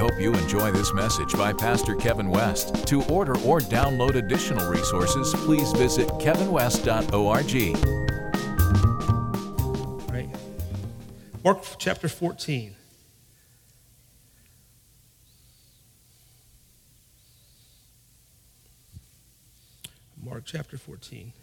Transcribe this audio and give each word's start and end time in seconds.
hope 0.00 0.18
you 0.18 0.32
enjoy 0.32 0.72
this 0.72 0.94
message 0.94 1.34
by 1.34 1.52
Pastor 1.52 1.94
Kevin 1.94 2.30
West. 2.30 2.86
To 2.86 3.04
order 3.04 3.36
or 3.40 3.60
download 3.60 4.14
additional 4.14 4.70
resources, 4.70 5.34
please 5.44 5.70
visit 5.72 6.08
kevinwest.org. 6.08 7.76
Right? 10.10 10.30
Mark 11.44 11.64
chapter 11.78 12.08
14. 12.08 12.74
Mark 20.22 20.44
chapter 20.46 20.78
14. 20.78 21.34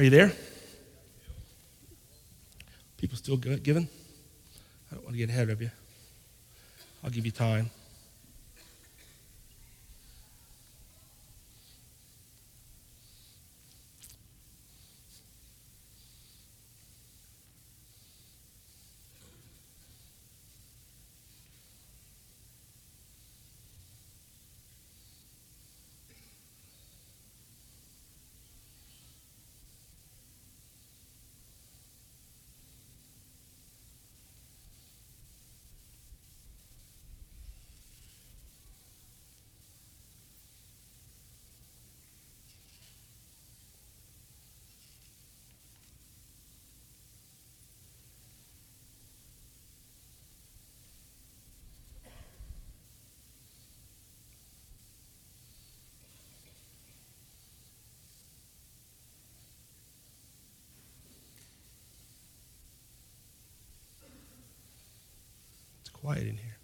Are 0.00 0.04
you 0.04 0.08
there? 0.08 0.32
People 2.96 3.18
still 3.18 3.36
giving? 3.36 3.86
I 4.90 4.94
don't 4.94 5.04
want 5.04 5.12
to 5.12 5.18
get 5.18 5.28
ahead 5.28 5.50
of 5.50 5.60
you. 5.60 5.70
I'll 7.04 7.10
give 7.10 7.26
you 7.26 7.32
time. 7.32 7.68
Quiet 66.00 66.26
in 66.26 66.36
here. 66.36 66.56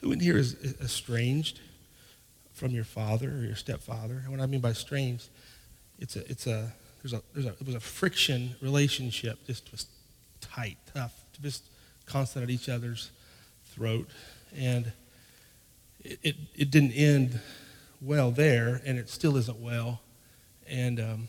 Who 0.00 0.12
in 0.12 0.20
here 0.20 0.36
is 0.36 0.54
estranged 0.82 1.60
from 2.52 2.72
your 2.72 2.84
father 2.84 3.30
or 3.30 3.44
your 3.44 3.56
stepfather? 3.56 4.20
And 4.22 4.30
what 4.30 4.40
I 4.40 4.46
mean 4.46 4.60
by 4.60 4.70
estranged, 4.70 5.28
it's 5.98 6.16
a, 6.16 6.30
it's 6.30 6.46
a, 6.46 6.72
there's 7.02 7.14
a, 7.14 7.22
there's 7.32 7.46
a, 7.46 7.50
it 7.50 7.66
was 7.66 7.74
a 7.74 7.80
friction 7.80 8.54
relationship, 8.60 9.46
just 9.46 9.70
was 9.72 9.86
tight, 10.40 10.76
tough, 10.92 11.14
just 11.42 11.64
constant 12.06 12.42
at 12.42 12.50
each 12.50 12.68
other's 12.68 13.10
throat. 13.74 14.08
And 14.54 14.92
it, 16.02 16.18
it, 16.22 16.36
it 16.54 16.70
didn't 16.70 16.92
end 16.92 17.40
well 18.00 18.30
there, 18.30 18.82
and 18.84 18.98
it 18.98 19.08
still 19.08 19.36
isn't 19.36 19.58
well. 19.58 20.00
And 20.68 21.00
um, 21.00 21.28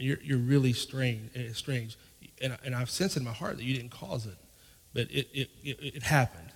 you're, 0.00 0.18
you're 0.22 0.38
really 0.38 0.72
strange, 0.72 1.30
eh, 1.34 1.52
strange. 1.52 1.96
And, 2.42 2.56
and 2.64 2.74
I've 2.74 2.90
sensed 2.90 3.16
in 3.16 3.24
my 3.24 3.32
heart 3.32 3.56
that 3.56 3.64
you 3.64 3.74
didn't 3.74 3.90
cause 3.90 4.26
it, 4.26 4.36
but 4.94 5.10
it, 5.10 5.28
it, 5.32 5.50
it, 5.62 5.78
it 5.96 6.02
happened. 6.02 6.52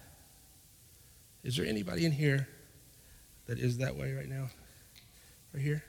Is 1.43 1.57
there 1.57 1.67
anybody 1.67 2.07
in 2.07 2.13
here 2.13 2.49
that 3.47 3.59
is 3.59 3.79
that 3.79 3.97
way 3.97 4.15
right 4.15 4.29
now? 4.29 4.49
Right 5.53 5.63
here? 5.63 5.85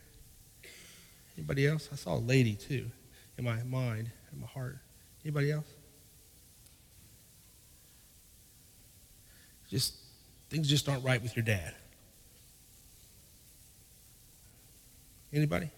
Anybody 1.37 1.67
else? 1.67 1.89
I 1.91 1.95
saw 1.95 2.15
a 2.15 2.19
lady 2.19 2.55
too 2.55 2.91
in 3.37 3.43
my 3.45 3.61
mind, 3.63 4.11
in 4.31 4.39
my 4.41 4.47
heart. 4.47 4.77
Anybody 5.23 5.51
else? 5.51 5.65
Just 9.69 9.95
things 10.49 10.69
just 10.69 10.87
aren't 10.87 11.03
right 11.03 11.21
with 11.21 11.35
your 11.35 11.43
dad. 11.43 11.73
Anybody? 15.33 15.69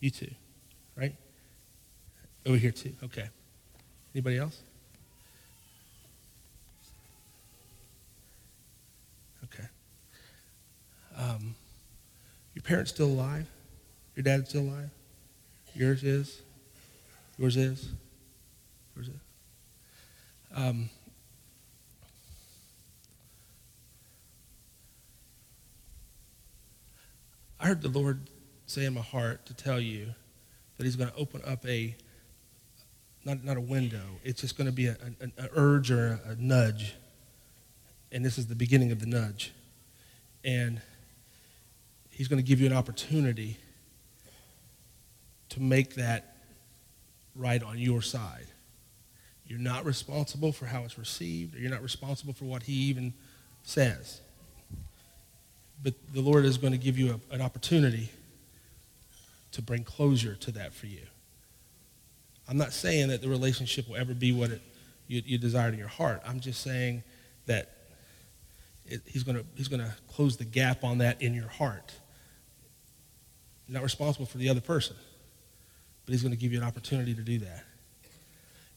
You 0.00 0.10
too, 0.10 0.30
right? 0.96 1.14
Over 2.46 2.56
here 2.56 2.70
too. 2.70 2.94
Okay. 3.04 3.28
Anybody 4.14 4.38
else? 4.38 4.62
Okay. 9.44 9.68
Um, 11.16 11.54
your 12.54 12.62
parents 12.62 12.90
still 12.90 13.08
alive? 13.08 13.46
Your 14.14 14.22
dad's 14.22 14.48
still 14.50 14.62
alive? 14.62 14.90
Yours 15.74 16.04
is? 16.04 16.42
Yours 17.36 17.56
is? 17.56 17.90
Yours 18.96 19.08
is? 19.08 19.20
Um, 20.54 20.90
I 27.60 27.66
heard 27.66 27.82
the 27.82 27.88
Lord 27.88 28.28
say 28.70 28.84
in 28.84 28.94
my 28.94 29.00
heart 29.00 29.46
to 29.46 29.54
tell 29.54 29.80
you 29.80 30.08
that 30.76 30.84
he's 30.84 30.96
going 30.96 31.10
to 31.10 31.16
open 31.16 31.40
up 31.46 31.66
a 31.66 31.96
not, 33.24 33.42
not 33.42 33.56
a 33.56 33.60
window. 33.60 34.20
It's 34.24 34.40
just 34.40 34.56
going 34.56 34.66
to 34.66 34.72
be 34.72 34.86
a, 34.86 34.96
an, 35.20 35.32
an 35.36 35.48
urge 35.54 35.90
or 35.90 36.20
a, 36.26 36.30
a 36.30 36.36
nudge. 36.36 36.94
And 38.12 38.24
this 38.24 38.38
is 38.38 38.46
the 38.46 38.54
beginning 38.54 38.92
of 38.92 39.00
the 39.00 39.06
nudge. 39.06 39.52
And 40.44 40.80
he's 42.10 42.28
going 42.28 42.42
to 42.42 42.46
give 42.46 42.60
you 42.60 42.66
an 42.66 42.72
opportunity 42.72 43.56
to 45.50 45.60
make 45.60 45.94
that 45.94 46.36
right 47.34 47.62
on 47.62 47.78
your 47.78 48.02
side. 48.02 48.46
You're 49.46 49.58
not 49.58 49.84
responsible 49.84 50.52
for 50.52 50.66
how 50.66 50.84
it's 50.84 50.98
received 50.98 51.56
or 51.56 51.58
you're 51.58 51.70
not 51.70 51.82
responsible 51.82 52.34
for 52.34 52.44
what 52.44 52.64
he 52.64 52.74
even 52.74 53.14
says. 53.62 54.20
But 55.82 55.94
the 56.12 56.20
lord 56.20 56.44
is 56.44 56.58
going 56.58 56.72
to 56.72 56.78
give 56.78 56.98
you 56.98 57.20
a, 57.30 57.34
an 57.34 57.40
opportunity 57.40 58.10
to 59.52 59.62
bring 59.62 59.84
closure 59.84 60.34
to 60.36 60.52
that 60.52 60.74
for 60.74 60.86
you. 60.86 61.06
I'm 62.48 62.56
not 62.56 62.72
saying 62.72 63.08
that 63.08 63.20
the 63.20 63.28
relationship 63.28 63.88
will 63.88 63.96
ever 63.96 64.14
be 64.14 64.32
what 64.32 64.50
it, 64.50 64.62
you, 65.06 65.22
you 65.24 65.38
desire 65.38 65.68
in 65.68 65.78
your 65.78 65.88
heart. 65.88 66.22
I'm 66.26 66.40
just 66.40 66.62
saying 66.62 67.02
that 67.46 67.72
it, 68.86 69.02
he's 69.06 69.22
going 69.22 69.44
he's 69.54 69.68
to 69.68 69.92
close 70.08 70.36
the 70.36 70.44
gap 70.44 70.82
on 70.82 70.98
that 70.98 71.20
in 71.20 71.34
your 71.34 71.48
heart. 71.48 71.92
You're 73.66 73.74
not 73.74 73.82
responsible 73.82 74.26
for 74.26 74.38
the 74.38 74.48
other 74.48 74.62
person, 74.62 74.96
but 76.06 76.12
he's 76.12 76.22
going 76.22 76.32
to 76.32 76.38
give 76.38 76.52
you 76.52 76.58
an 76.58 76.64
opportunity 76.64 77.14
to 77.14 77.22
do 77.22 77.38
that. 77.38 77.64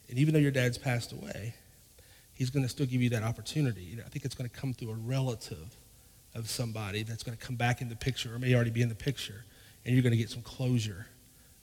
And 0.10 0.20
even 0.20 0.34
though 0.34 0.40
your 0.42 0.52
dad's 0.52 0.78
passed 0.78 1.14
away, 1.14 1.56
he's 2.34 2.50
going 2.50 2.64
to 2.64 2.70
still 2.70 2.86
give 2.86 3.02
you 3.02 3.10
that 3.12 3.24
opportunity. 3.24 3.84
You 3.84 3.98
know, 3.98 4.04
I 4.06 4.10
think 4.10 4.26
it's 4.26 4.36
going 4.36 4.50
to 4.50 4.56
come 4.56 4.74
through 4.74 4.92
a 4.92 4.96
relative 4.96 5.78
of 6.36 6.50
somebody 6.50 7.04
that's 7.04 7.24
going 7.24 7.38
to 7.38 7.44
come 7.44 7.56
back 7.56 7.82
in 7.82 7.88
the 7.88 7.96
picture 7.96 8.36
or 8.36 8.40
may 8.40 8.54
already 8.54 8.72
be 8.72 8.82
in 8.82 8.90
the 8.90 8.96
picture 8.96 9.46
and 9.86 9.94
you're 9.94 10.04
going 10.04 10.12
to 10.12 10.18
get 10.18 10.30
some 10.30 10.42
closure 10.42 11.08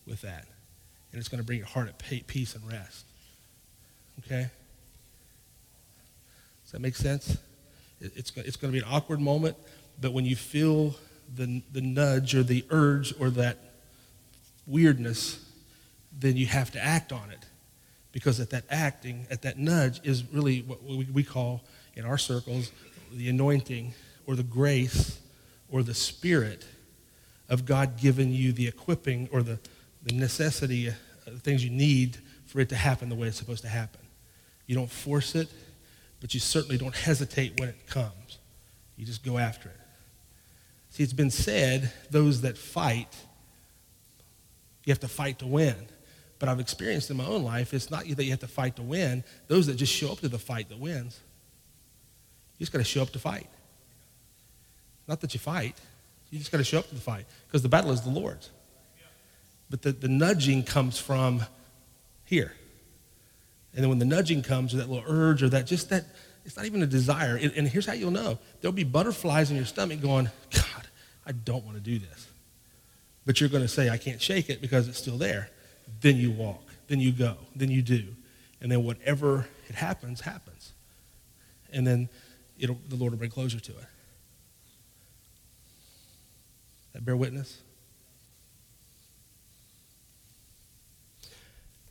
with 0.06 0.22
that. 0.22 0.46
And 1.12 1.18
it's 1.18 1.28
going 1.28 1.40
to 1.40 1.46
bring 1.46 1.58
your 1.58 1.66
heart 1.66 1.88
at 1.88 1.98
peace 2.26 2.54
and 2.54 2.66
rest. 2.70 3.06
Okay? 4.20 4.48
Does 6.64 6.72
that 6.72 6.80
make 6.80 6.96
sense? 6.96 7.38
It's, 8.00 8.32
it's 8.36 8.56
going 8.56 8.72
to 8.72 8.78
be 8.80 8.84
an 8.84 8.90
awkward 8.92 9.20
moment, 9.20 9.56
but 10.00 10.12
when 10.12 10.24
you 10.24 10.36
feel 10.36 10.94
the, 11.34 11.62
the 11.72 11.80
nudge 11.80 12.34
or 12.34 12.42
the 12.42 12.64
urge 12.70 13.14
or 13.18 13.30
that 13.30 13.58
weirdness, 14.66 15.44
then 16.16 16.36
you 16.36 16.46
have 16.46 16.70
to 16.72 16.84
act 16.84 17.12
on 17.12 17.30
it. 17.30 17.46
Because 18.12 18.40
at 18.40 18.50
that 18.50 18.64
acting, 18.70 19.26
at 19.30 19.42
that 19.42 19.58
nudge, 19.58 20.00
is 20.04 20.24
really 20.32 20.60
what 20.60 20.82
we 20.82 21.22
call 21.22 21.62
in 21.94 22.04
our 22.04 22.18
circles 22.18 22.70
the 23.12 23.28
anointing 23.28 23.94
or 24.26 24.36
the 24.36 24.42
grace 24.42 25.18
or 25.70 25.82
the 25.82 25.94
spirit 25.94 26.66
of 27.48 27.64
God 27.64 27.96
giving 27.98 28.30
you 28.30 28.52
the 28.52 28.66
equipping 28.66 29.28
or 29.32 29.42
the, 29.42 29.58
the 30.02 30.14
necessity, 30.14 30.88
uh, 30.88 30.92
the 31.26 31.38
things 31.38 31.64
you 31.64 31.70
need 31.70 32.18
for 32.46 32.60
it 32.60 32.68
to 32.70 32.76
happen 32.76 33.08
the 33.08 33.14
way 33.14 33.28
it's 33.28 33.38
supposed 33.38 33.62
to 33.62 33.68
happen. 33.68 34.00
You 34.66 34.74
don't 34.74 34.90
force 34.90 35.34
it, 35.34 35.48
but 36.20 36.34
you 36.34 36.40
certainly 36.40 36.76
don't 36.76 36.94
hesitate 36.94 37.58
when 37.58 37.68
it 37.68 37.86
comes. 37.86 38.38
You 38.96 39.06
just 39.06 39.24
go 39.24 39.38
after 39.38 39.68
it. 39.68 39.76
See, 40.90 41.02
it's 41.02 41.12
been 41.12 41.30
said 41.30 41.92
those 42.10 42.40
that 42.42 42.58
fight 42.58 43.14
You 44.84 44.90
have 44.92 45.00
to 45.00 45.08
fight 45.08 45.38
to 45.40 45.46
win. 45.46 45.76
But 46.38 46.48
I've 46.48 46.60
experienced 46.60 47.10
in 47.10 47.16
my 47.16 47.26
own 47.26 47.42
life, 47.42 47.74
it's 47.74 47.90
not 47.90 48.06
that 48.06 48.24
you 48.24 48.30
have 48.30 48.40
to 48.40 48.48
fight 48.48 48.76
to 48.76 48.82
win. 48.82 49.24
Those 49.48 49.66
that 49.66 49.74
just 49.74 49.92
show 49.92 50.12
up 50.12 50.20
to 50.20 50.28
the 50.28 50.38
fight 50.38 50.68
that 50.70 50.78
wins. 50.78 51.20
You 52.58 52.64
just 52.64 52.72
got 52.72 52.78
to 52.78 52.84
show 52.84 53.02
up 53.02 53.10
to 53.10 53.18
fight. 53.18 53.48
Not 55.06 55.20
that 55.20 55.34
you 55.34 55.40
fight. 55.40 55.76
You 56.30 56.38
just 56.38 56.52
got 56.52 56.58
to 56.58 56.64
show 56.64 56.78
up 56.78 56.88
to 56.88 56.94
the 56.94 57.00
fight 57.00 57.26
because 57.46 57.62
the 57.62 57.68
battle 57.68 57.90
is 57.90 58.02
the 58.02 58.10
Lord's. 58.10 58.50
But 59.70 59.82
the, 59.82 59.92
the 59.92 60.08
nudging 60.08 60.62
comes 60.62 60.98
from 60.98 61.42
here. 62.24 62.52
And 63.74 63.82
then 63.82 63.88
when 63.90 63.98
the 63.98 64.04
nudging 64.04 64.42
comes, 64.42 64.74
or 64.74 64.78
that 64.78 64.88
little 64.88 65.04
urge, 65.06 65.42
or 65.42 65.48
that 65.50 65.66
just 65.66 65.90
that, 65.90 66.04
it's 66.44 66.56
not 66.56 66.66
even 66.66 66.82
a 66.82 66.86
desire. 66.86 67.36
And, 67.36 67.52
and 67.54 67.68
here's 67.68 67.86
how 67.86 67.92
you'll 67.92 68.10
know 68.10 68.38
there'll 68.60 68.72
be 68.72 68.84
butterflies 68.84 69.50
in 69.50 69.56
your 69.56 69.66
stomach 69.66 70.00
going, 70.00 70.30
God, 70.50 70.88
I 71.26 71.32
don't 71.32 71.64
want 71.64 71.76
to 71.76 71.82
do 71.82 71.98
this. 71.98 72.28
But 73.26 73.40
you're 73.40 73.50
going 73.50 73.62
to 73.62 73.68
say, 73.68 73.90
I 73.90 73.98
can't 73.98 74.20
shake 74.20 74.48
it 74.48 74.62
because 74.62 74.88
it's 74.88 74.98
still 74.98 75.18
there. 75.18 75.50
Then 76.00 76.16
you 76.16 76.30
walk, 76.30 76.62
then 76.86 77.00
you 77.00 77.12
go, 77.12 77.36
then 77.54 77.70
you 77.70 77.82
do. 77.82 78.04
And 78.60 78.72
then 78.72 78.84
whatever 78.84 79.46
it 79.68 79.74
happens, 79.74 80.22
happens. 80.22 80.72
And 81.70 81.86
then 81.86 82.08
it'll, 82.58 82.78
the 82.88 82.96
Lord 82.96 83.12
will 83.12 83.18
bring 83.18 83.30
closure 83.30 83.60
to 83.60 83.72
it. 83.72 83.84
That 86.98 87.04
bear 87.04 87.16
witness? 87.16 87.60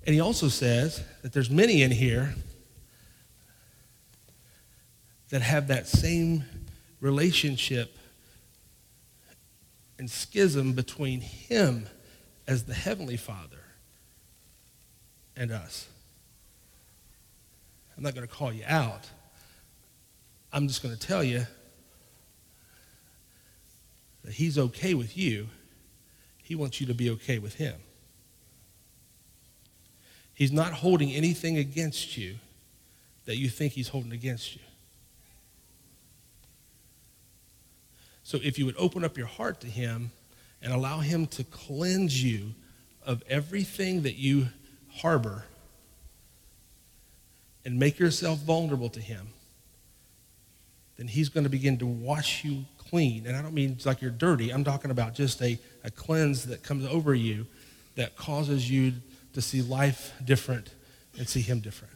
And 0.05 0.13
he 0.13 0.19
also 0.19 0.49
says 0.49 1.01
that 1.21 1.31
there's 1.31 1.49
many 1.49 1.81
in 1.81 1.91
here 1.91 2.35
that 5.29 5.41
have 5.41 5.69
that 5.69 5.87
same 5.87 6.43
relationship 6.99 7.95
and 9.97 10.11
schism 10.11 10.73
between 10.73 11.21
him 11.21 11.87
as 12.45 12.63
the 12.63 12.73
Heavenly 12.73 13.15
Father 13.15 13.63
and 15.37 15.51
us. 15.51 15.87
I'm 17.95 18.03
not 18.03 18.13
going 18.13 18.27
to 18.27 18.33
call 18.33 18.51
you 18.51 18.65
out. 18.67 19.09
I'm 20.51 20.67
just 20.67 20.83
going 20.83 20.93
to 20.93 20.99
tell 20.99 21.23
you 21.23 21.47
that 24.27 24.33
He's 24.33 24.57
okay 24.57 24.93
with 24.93 25.17
you. 25.17 25.47
He 26.43 26.53
wants 26.53 26.81
you 26.81 26.87
to 26.87 26.93
be 26.93 27.09
okay 27.11 27.39
with 27.39 27.55
Him. 27.55 27.75
He's 30.33 30.51
not 30.51 30.73
holding 30.73 31.11
anything 31.11 31.57
against 31.57 32.17
you 32.17 32.35
that 33.23 33.37
you 33.37 33.47
think 33.47 33.71
He's 33.71 33.87
holding 33.87 34.11
against 34.11 34.53
you. 34.53 34.61
So 38.23 38.37
if 38.43 38.59
you 38.59 38.65
would 38.65 38.75
open 38.77 39.05
up 39.05 39.17
your 39.17 39.27
heart 39.27 39.61
to 39.61 39.67
Him 39.67 40.11
and 40.61 40.73
allow 40.73 40.99
Him 40.99 41.25
to 41.27 41.45
cleanse 41.45 42.21
you 42.21 42.53
of 43.05 43.23
everything 43.29 44.01
that 44.01 44.17
you 44.17 44.49
harbor 44.95 45.45
and 47.63 47.79
make 47.79 47.97
yourself 47.97 48.39
vulnerable 48.39 48.89
to 48.89 48.99
Him, 48.99 49.29
then 50.97 51.07
He's 51.07 51.29
going 51.29 51.43
to 51.43 51.49
begin 51.49 51.77
to 51.77 51.85
wash 51.85 52.43
you 52.43 52.65
clean. 52.77 53.25
And 53.27 53.35
I 53.35 53.41
don't 53.41 53.53
mean 53.53 53.77
like 53.85 54.01
you're 54.01 54.11
dirty, 54.11 54.51
I'm 54.51 54.63
talking 54.63 54.91
about 54.91 55.13
just 55.13 55.41
a, 55.41 55.59
a 55.83 55.91
cleanse 55.91 56.45
that 56.45 56.63
comes 56.63 56.85
over 56.85 57.13
you 57.13 57.47
that 57.95 58.15
causes 58.15 58.69
you 58.69 58.93
to 59.33 59.41
see 59.41 59.61
life 59.61 60.13
different 60.23 60.73
and 61.17 61.27
see 61.27 61.41
Him 61.41 61.59
different. 61.59 61.93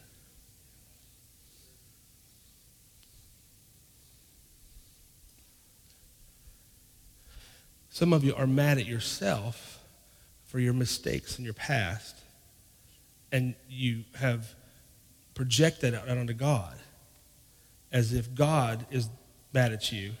Some 7.90 8.12
of 8.12 8.24
you 8.24 8.34
are 8.34 8.46
mad 8.46 8.78
at 8.78 8.86
yourself 8.86 9.84
for 10.46 10.58
your 10.58 10.72
mistakes 10.72 11.38
in 11.38 11.44
your 11.44 11.54
past, 11.54 12.16
and 13.30 13.54
you 13.68 14.04
have 14.14 14.54
projected 15.34 15.94
out 15.94 16.08
onto 16.08 16.32
God 16.32 16.81
as 17.92 18.12
if 18.12 18.34
God 18.34 18.86
is 18.90 19.08
mad 19.52 19.72
at 19.72 19.92
you 19.92 20.12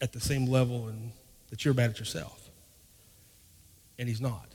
at 0.00 0.12
the 0.12 0.20
same 0.20 0.46
level 0.46 0.86
and 0.88 1.12
that 1.50 1.64
you're 1.64 1.74
mad 1.74 1.90
at 1.90 1.98
yourself. 1.98 2.50
And 3.98 4.08
he's 4.08 4.20
not. 4.20 4.48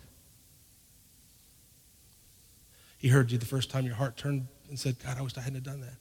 He 2.97 3.09
heard 3.09 3.31
you 3.31 3.37
the 3.37 3.45
first 3.45 3.69
time 3.69 3.85
your 3.85 3.95
heart 3.95 4.17
turned 4.17 4.47
and 4.69 4.79
said, 4.79 4.97
God, 5.03 5.17
I 5.17 5.21
wish 5.21 5.37
I 5.37 5.41
hadn't 5.41 5.63
done 5.63 5.81
that. 5.81 5.97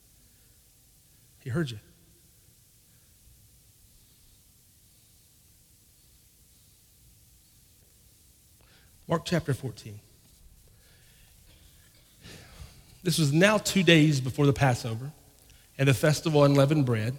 He 1.43 1.51
heard 1.51 1.71
you. 1.71 1.79
Mark 9.09 9.25
chapter 9.25 9.55
14. 9.55 10.01
This 13.05 13.19
was 13.19 13.33
now 13.33 13.59
two 13.59 13.85
days 13.85 14.21
before 14.21 14.47
the 14.47 14.53
Passover 14.53 15.13
and 15.79 15.89
the 15.89 15.95
festival 15.95 16.45
unleavened 16.45 16.87
bread. 16.87 17.17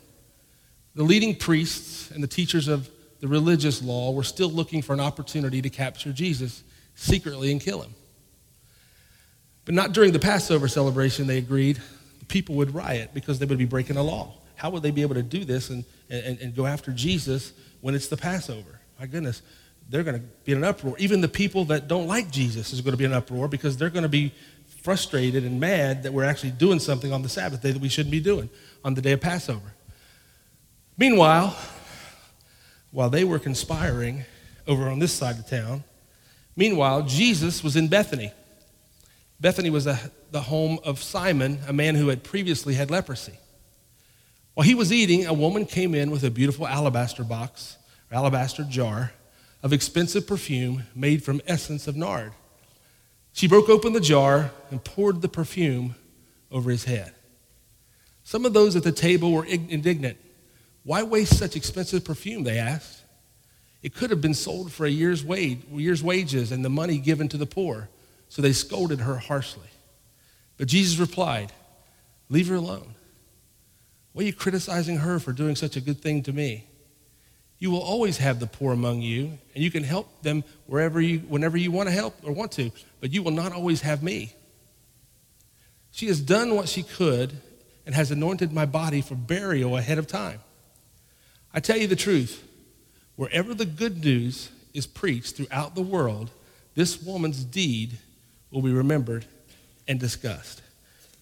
The 0.95 1.03
leading 1.03 1.35
priests 1.35 2.11
and 2.11 2.23
the 2.23 2.27
teachers 2.27 2.67
of 2.67 2.89
the 3.19 3.27
religious 3.27 3.81
law 3.81 4.11
were 4.11 4.23
still 4.23 4.49
looking 4.49 4.81
for 4.81 4.93
an 4.93 4.99
opportunity 4.99 5.61
to 5.61 5.69
capture 5.69 6.11
Jesus 6.11 6.63
secretly 6.95 7.51
and 7.51 7.61
kill 7.61 7.81
him. 7.81 7.93
But 9.65 9.75
not 9.75 9.91
during 9.91 10.11
the 10.11 10.19
Passover 10.19 10.67
celebration, 10.67 11.27
they 11.27 11.37
agreed. 11.37 11.81
The 12.19 12.25
people 12.25 12.55
would 12.55 12.73
riot 12.73 13.11
because 13.13 13.39
they 13.39 13.45
would 13.45 13.57
be 13.57 13.65
breaking 13.65 13.95
the 13.95 14.03
law. 14.03 14.33
How 14.55 14.69
would 14.71 14.81
they 14.81 14.91
be 14.91 15.01
able 15.01 15.15
to 15.15 15.23
do 15.23 15.45
this 15.45 15.69
and, 15.69 15.85
and, 16.09 16.39
and 16.39 16.55
go 16.55 16.65
after 16.65 16.91
Jesus 16.91 17.53
when 17.81 17.93
it's 17.93 18.07
the 18.07 18.17
Passover? 18.17 18.79
My 18.99 19.05
goodness 19.05 19.41
they're 19.89 20.03
going 20.03 20.19
to 20.19 20.27
be 20.43 20.51
in 20.51 20.59
an 20.59 20.63
uproar. 20.63 20.95
Even 20.97 21.21
the 21.21 21.27
people 21.27 21.65
that 21.65 21.87
don't 21.87 22.07
like 22.07 22.29
Jesus 22.29 22.73
is 22.73 22.81
going 22.81 22.91
to 22.91 22.97
be 22.97 23.05
in 23.05 23.11
an 23.11 23.17
uproar 23.17 23.47
because 23.47 23.77
they're 23.77 23.89
going 23.89 24.03
to 24.03 24.09
be 24.09 24.33
frustrated 24.81 25.43
and 25.43 25.59
mad 25.59 26.03
that 26.03 26.13
we're 26.13 26.23
actually 26.23 26.51
doing 26.51 26.79
something 26.79 27.11
on 27.11 27.21
the 27.21 27.29
Sabbath 27.29 27.61
day 27.61 27.71
that 27.71 27.81
we 27.81 27.89
shouldn't 27.89 28.11
be 28.11 28.19
doing 28.19 28.49
on 28.83 28.93
the 28.93 29.01
day 29.01 29.11
of 29.11 29.21
Passover. 29.21 29.73
Meanwhile, 30.97 31.55
while 32.91 33.09
they 33.09 33.23
were 33.23 33.39
conspiring 33.39 34.25
over 34.67 34.89
on 34.89 34.99
this 34.99 35.13
side 35.13 35.37
of 35.37 35.47
town, 35.47 35.83
meanwhile, 36.55 37.03
Jesus 37.03 37.63
was 37.63 37.75
in 37.75 37.87
Bethany. 37.87 38.31
Bethany 39.39 39.69
was 39.69 39.85
a, 39.85 39.99
the 40.31 40.41
home 40.41 40.79
of 40.83 41.03
Simon, 41.03 41.59
a 41.67 41.73
man 41.73 41.95
who 41.95 42.07
had 42.07 42.23
previously 42.23 42.73
had 42.73 42.89
leprosy. 42.89 43.37
While 44.55 44.65
he 44.65 44.73
was 44.73 44.91
eating, 44.91 45.27
a 45.27 45.33
woman 45.33 45.65
came 45.65 45.93
in 45.93 46.09
with 46.09 46.23
a 46.23 46.31
beautiful 46.31 46.67
alabaster 46.67 47.23
box, 47.23 47.77
or 48.11 48.17
alabaster 48.17 48.63
jar, 48.63 49.11
of 49.61 49.73
expensive 49.73 50.25
perfume 50.25 50.83
made 50.95 51.23
from 51.23 51.41
essence 51.45 51.87
of 51.87 51.95
nard. 51.95 52.31
She 53.37 53.47
broke 53.47 53.69
open 53.69 53.93
the 53.93 53.99
jar 53.99 54.49
and 54.71 54.83
poured 54.83 55.21
the 55.21 55.29
perfume 55.29 55.93
over 56.51 56.71
his 56.71 56.85
head. 56.85 57.13
Some 58.23 58.45
of 58.47 58.53
those 58.53 58.75
at 58.75 58.81
the 58.81 58.91
table 58.91 59.31
were 59.31 59.45
indignant. 59.45 60.17
Why 60.83 61.03
waste 61.03 61.37
such 61.37 61.55
expensive 61.55 62.03
perfume? 62.03 62.45
They 62.45 62.57
asked. 62.57 63.03
It 63.83 63.93
could 63.93 64.09
have 64.09 64.21
been 64.21 64.33
sold 64.33 64.71
for 64.71 64.87
a 64.87 64.89
year's, 64.89 65.23
wage, 65.23 65.59
year's 65.71 66.01
wages 66.01 66.51
and 66.51 66.65
the 66.65 66.69
money 66.71 66.97
given 66.97 67.29
to 67.29 67.37
the 67.37 67.45
poor. 67.45 67.89
So 68.27 68.41
they 68.41 68.53
scolded 68.53 69.01
her 69.01 69.17
harshly. 69.17 69.69
But 70.57 70.67
Jesus 70.67 70.97
replied, 70.97 71.51
Leave 72.29 72.47
her 72.47 72.55
alone. 72.55 72.95
Why 74.13 74.23
are 74.23 74.25
you 74.25 74.33
criticizing 74.33 74.97
her 74.97 75.19
for 75.19 75.31
doing 75.31 75.55
such 75.55 75.75
a 75.75 75.81
good 75.81 76.01
thing 76.01 76.23
to 76.23 76.33
me? 76.33 76.65
You 77.59 77.71
will 77.71 77.81
always 77.81 78.17
have 78.17 78.39
the 78.39 78.47
poor 78.47 78.73
among 78.73 79.01
you, 79.01 79.37
and 79.55 79.63
you 79.63 79.71
can 79.71 79.83
help 79.83 80.21
them 80.21 80.43
wherever 80.67 81.01
you, 81.01 81.19
whenever 81.19 81.57
you 81.57 81.71
want 81.71 81.89
to 81.89 81.93
help 81.93 82.15
or 82.23 82.31
want 82.31 82.51
to, 82.53 82.71
but 83.01 83.11
you 83.11 83.23
will 83.23 83.31
not 83.31 83.51
always 83.51 83.81
have 83.81 84.03
me. 84.03 84.33
She 85.91 86.07
has 86.07 86.21
done 86.21 86.55
what 86.55 86.69
she 86.69 86.83
could 86.83 87.33
and 87.85 87.95
has 87.95 88.11
anointed 88.11 88.53
my 88.53 88.65
body 88.65 89.01
for 89.01 89.15
burial 89.15 89.77
ahead 89.77 89.97
of 89.97 90.05
time. 90.05 90.41
I 91.53 91.59
tell 91.59 91.77
you 91.77 91.87
the 91.87 91.95
truth 91.95 92.43
wherever 93.15 93.53
the 93.55 93.65
good 93.65 94.03
news 94.03 94.51
is 94.73 94.85
preached 94.85 95.37
throughout 95.37 95.73
the 95.73 95.81
world, 95.81 96.29
this 96.75 97.01
woman's 97.01 97.43
deed 97.43 97.97
will 98.51 98.61
be 98.61 98.71
remembered 98.71 99.25
and 99.87 99.99
discussed. 99.99 100.61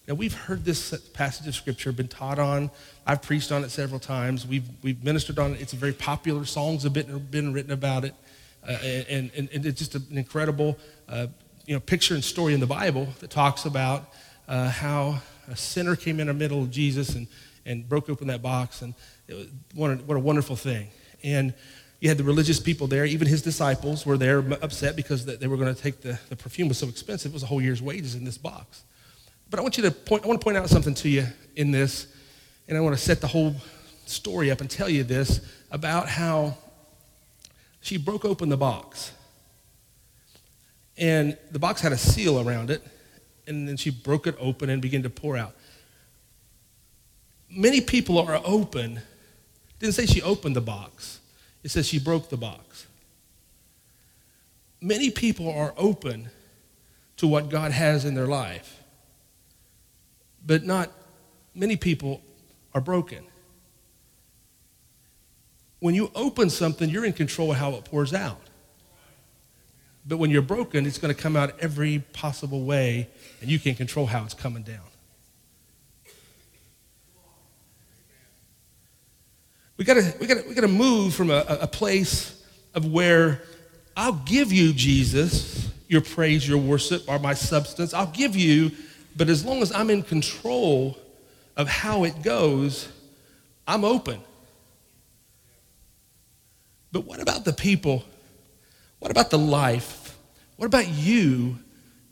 Now, 0.08 0.14
we've 0.14 0.34
heard 0.34 0.64
this 0.64 0.96
passage 1.14 1.48
of 1.48 1.56
Scripture, 1.56 1.90
been 1.90 2.06
taught 2.06 2.38
on. 2.38 2.70
I've 3.04 3.22
preached 3.22 3.50
on 3.50 3.64
it 3.64 3.70
several 3.70 3.98
times. 3.98 4.46
We've, 4.46 4.68
we've 4.82 5.02
ministered 5.02 5.36
on 5.40 5.54
it. 5.54 5.60
It's 5.60 5.72
a 5.72 5.76
very 5.76 5.92
popular. 5.92 6.44
Songs 6.44 6.84
have 6.84 6.92
been, 6.92 7.18
been 7.30 7.52
written 7.52 7.72
about 7.72 8.04
it. 8.04 8.14
Uh, 8.66 8.72
and, 8.72 9.30
and, 9.36 9.48
and, 9.52 9.66
it's 9.66 9.78
just 9.78 9.96
an 9.96 10.06
incredible 10.12 10.78
uh, 11.08 11.26
you 11.66 11.74
know, 11.74 11.80
picture 11.80 12.14
and 12.14 12.22
story 12.22 12.54
in 12.54 12.60
the 12.60 12.66
Bible 12.66 13.08
that 13.18 13.30
talks 13.30 13.64
about 13.64 14.12
uh, 14.48 14.70
how 14.70 15.20
a 15.48 15.56
sinner 15.56 15.96
came 15.96 16.20
in 16.20 16.28
the 16.28 16.34
middle 16.34 16.62
of 16.62 16.70
Jesus 16.70 17.14
and, 17.16 17.26
and 17.64 17.88
broke 17.88 18.08
open 18.08 18.28
that 18.28 18.42
box. 18.42 18.82
And 18.82 18.94
was, 19.28 19.48
what, 19.74 19.90
a, 19.90 19.96
what 19.96 20.16
a 20.16 20.20
wonderful 20.20 20.54
thing. 20.54 20.88
And 21.24 21.52
you 21.98 22.08
had 22.08 22.18
the 22.18 22.24
religious 22.24 22.60
people 22.60 22.86
there. 22.86 23.04
Even 23.06 23.26
his 23.26 23.42
disciples 23.42 24.06
were 24.06 24.16
there 24.16 24.38
upset 24.62 24.94
because 24.94 25.26
they 25.26 25.46
were 25.48 25.56
going 25.56 25.74
to 25.74 25.80
take 25.80 26.00
the, 26.00 26.18
the 26.28 26.36
perfume 26.36 26.68
was 26.68 26.78
so 26.78 26.88
expensive. 26.88 27.32
It 27.32 27.34
was 27.34 27.42
a 27.42 27.46
whole 27.46 27.60
year's 27.60 27.82
wages 27.82 28.14
in 28.14 28.24
this 28.24 28.38
box. 28.38 28.84
But 29.50 29.60
I 29.60 29.62
want 29.62 29.76
you 29.76 29.84
to 29.84 29.90
point, 29.90 30.24
I 30.24 30.28
want 30.28 30.40
to 30.40 30.44
point 30.44 30.56
out 30.56 30.68
something 30.68 30.94
to 30.94 31.08
you 31.08 31.26
in 31.54 31.70
this, 31.70 32.08
and 32.68 32.76
I 32.76 32.80
want 32.80 32.96
to 32.96 33.02
set 33.02 33.20
the 33.20 33.26
whole 33.26 33.54
story 34.06 34.50
up 34.50 34.60
and 34.60 34.70
tell 34.70 34.88
you 34.88 35.04
this 35.04 35.40
about 35.70 36.08
how 36.08 36.56
she 37.80 37.96
broke 37.96 38.24
open 38.24 38.48
the 38.48 38.56
box. 38.56 39.12
And 40.98 41.36
the 41.50 41.58
box 41.58 41.80
had 41.80 41.92
a 41.92 41.98
seal 41.98 42.40
around 42.40 42.70
it, 42.70 42.82
and 43.46 43.68
then 43.68 43.76
she 43.76 43.90
broke 43.90 44.26
it 44.26 44.34
open 44.40 44.70
and 44.70 44.82
began 44.82 45.02
to 45.02 45.10
pour 45.10 45.36
out. 45.36 45.54
Many 47.48 47.80
people 47.80 48.18
are 48.18 48.40
open. 48.44 49.00
Didn't 49.78 49.94
say 49.94 50.06
she 50.06 50.22
opened 50.22 50.56
the 50.56 50.60
box. 50.60 51.20
It 51.62 51.70
says 51.70 51.86
she 51.86 51.98
broke 51.98 52.28
the 52.28 52.36
box. 52.36 52.86
Many 54.80 55.10
people 55.10 55.50
are 55.50 55.74
open 55.76 56.30
to 57.16 57.26
what 57.26 57.48
God 57.48 57.72
has 57.72 58.04
in 58.04 58.14
their 58.14 58.26
life, 58.26 58.75
but 60.46 60.64
not 60.64 60.90
many 61.54 61.76
people 61.76 62.22
are 62.74 62.80
broken. 62.80 63.26
When 65.80 65.94
you 65.94 66.10
open 66.14 66.48
something, 66.48 66.88
you're 66.88 67.04
in 67.04 67.12
control 67.12 67.50
of 67.50 67.58
how 67.58 67.72
it 67.72 67.84
pours 67.84 68.14
out. 68.14 68.40
But 70.06 70.18
when 70.18 70.30
you're 70.30 70.42
broken, 70.42 70.86
it's 70.86 70.98
going 70.98 71.14
to 71.14 71.20
come 71.20 71.36
out 71.36 71.58
every 71.58 71.98
possible 72.12 72.62
way, 72.62 73.08
and 73.40 73.50
you 73.50 73.58
can't 73.58 73.76
control 73.76 74.06
how 74.06 74.24
it's 74.24 74.34
coming 74.34 74.62
down. 74.62 74.80
We 79.76 79.84
gotta, 79.84 80.14
we 80.18 80.26
gotta, 80.26 80.44
we 80.48 80.54
gotta 80.54 80.68
move 80.68 81.12
from 81.14 81.30
a, 81.30 81.44
a 81.60 81.66
place 81.66 82.42
of 82.74 82.90
where 82.90 83.42
I'll 83.94 84.22
give 84.24 84.50
you, 84.50 84.72
Jesus, 84.72 85.70
your 85.88 86.00
praise, 86.00 86.48
your 86.48 86.58
worship, 86.58 87.02
or 87.08 87.18
my 87.18 87.34
substance. 87.34 87.92
I'll 87.92 88.06
give 88.06 88.34
you, 88.36 88.70
but 89.16 89.28
as 89.28 89.44
long 89.44 89.62
as 89.62 89.72
I'm 89.72 89.88
in 89.88 90.02
control 90.02 90.98
of 91.56 91.68
how 91.68 92.04
it 92.04 92.22
goes, 92.22 92.88
I'm 93.66 93.84
open. 93.84 94.20
But 96.92 97.06
what 97.06 97.20
about 97.20 97.44
the 97.44 97.52
people? 97.52 98.04
What 98.98 99.10
about 99.10 99.30
the 99.30 99.38
life? 99.38 100.16
What 100.56 100.66
about 100.66 100.88
you 100.88 101.58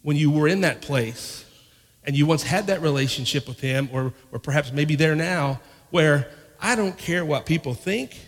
when 0.03 0.17
you 0.17 0.31
were 0.31 0.49
in 0.49 0.63
that 0.63 0.81
place 0.81 1.45
and 2.05 2.17
you 2.17 2.27
once 2.27 2.43
had 2.43 2.67
that 2.67 2.83
relationship 2.83 3.49
with 3.49 3.61
Him, 3.61 3.89
or, 3.93 4.13
or 4.31 4.39
perhaps 4.39 4.73
maybe 4.73 4.95
there 4.95 5.15
now, 5.15 5.61
where 5.91 6.29
I 6.61 6.77
don't 6.77 6.97
care 6.99 7.25
what 7.25 7.47
people 7.47 7.73
think, 7.73 8.19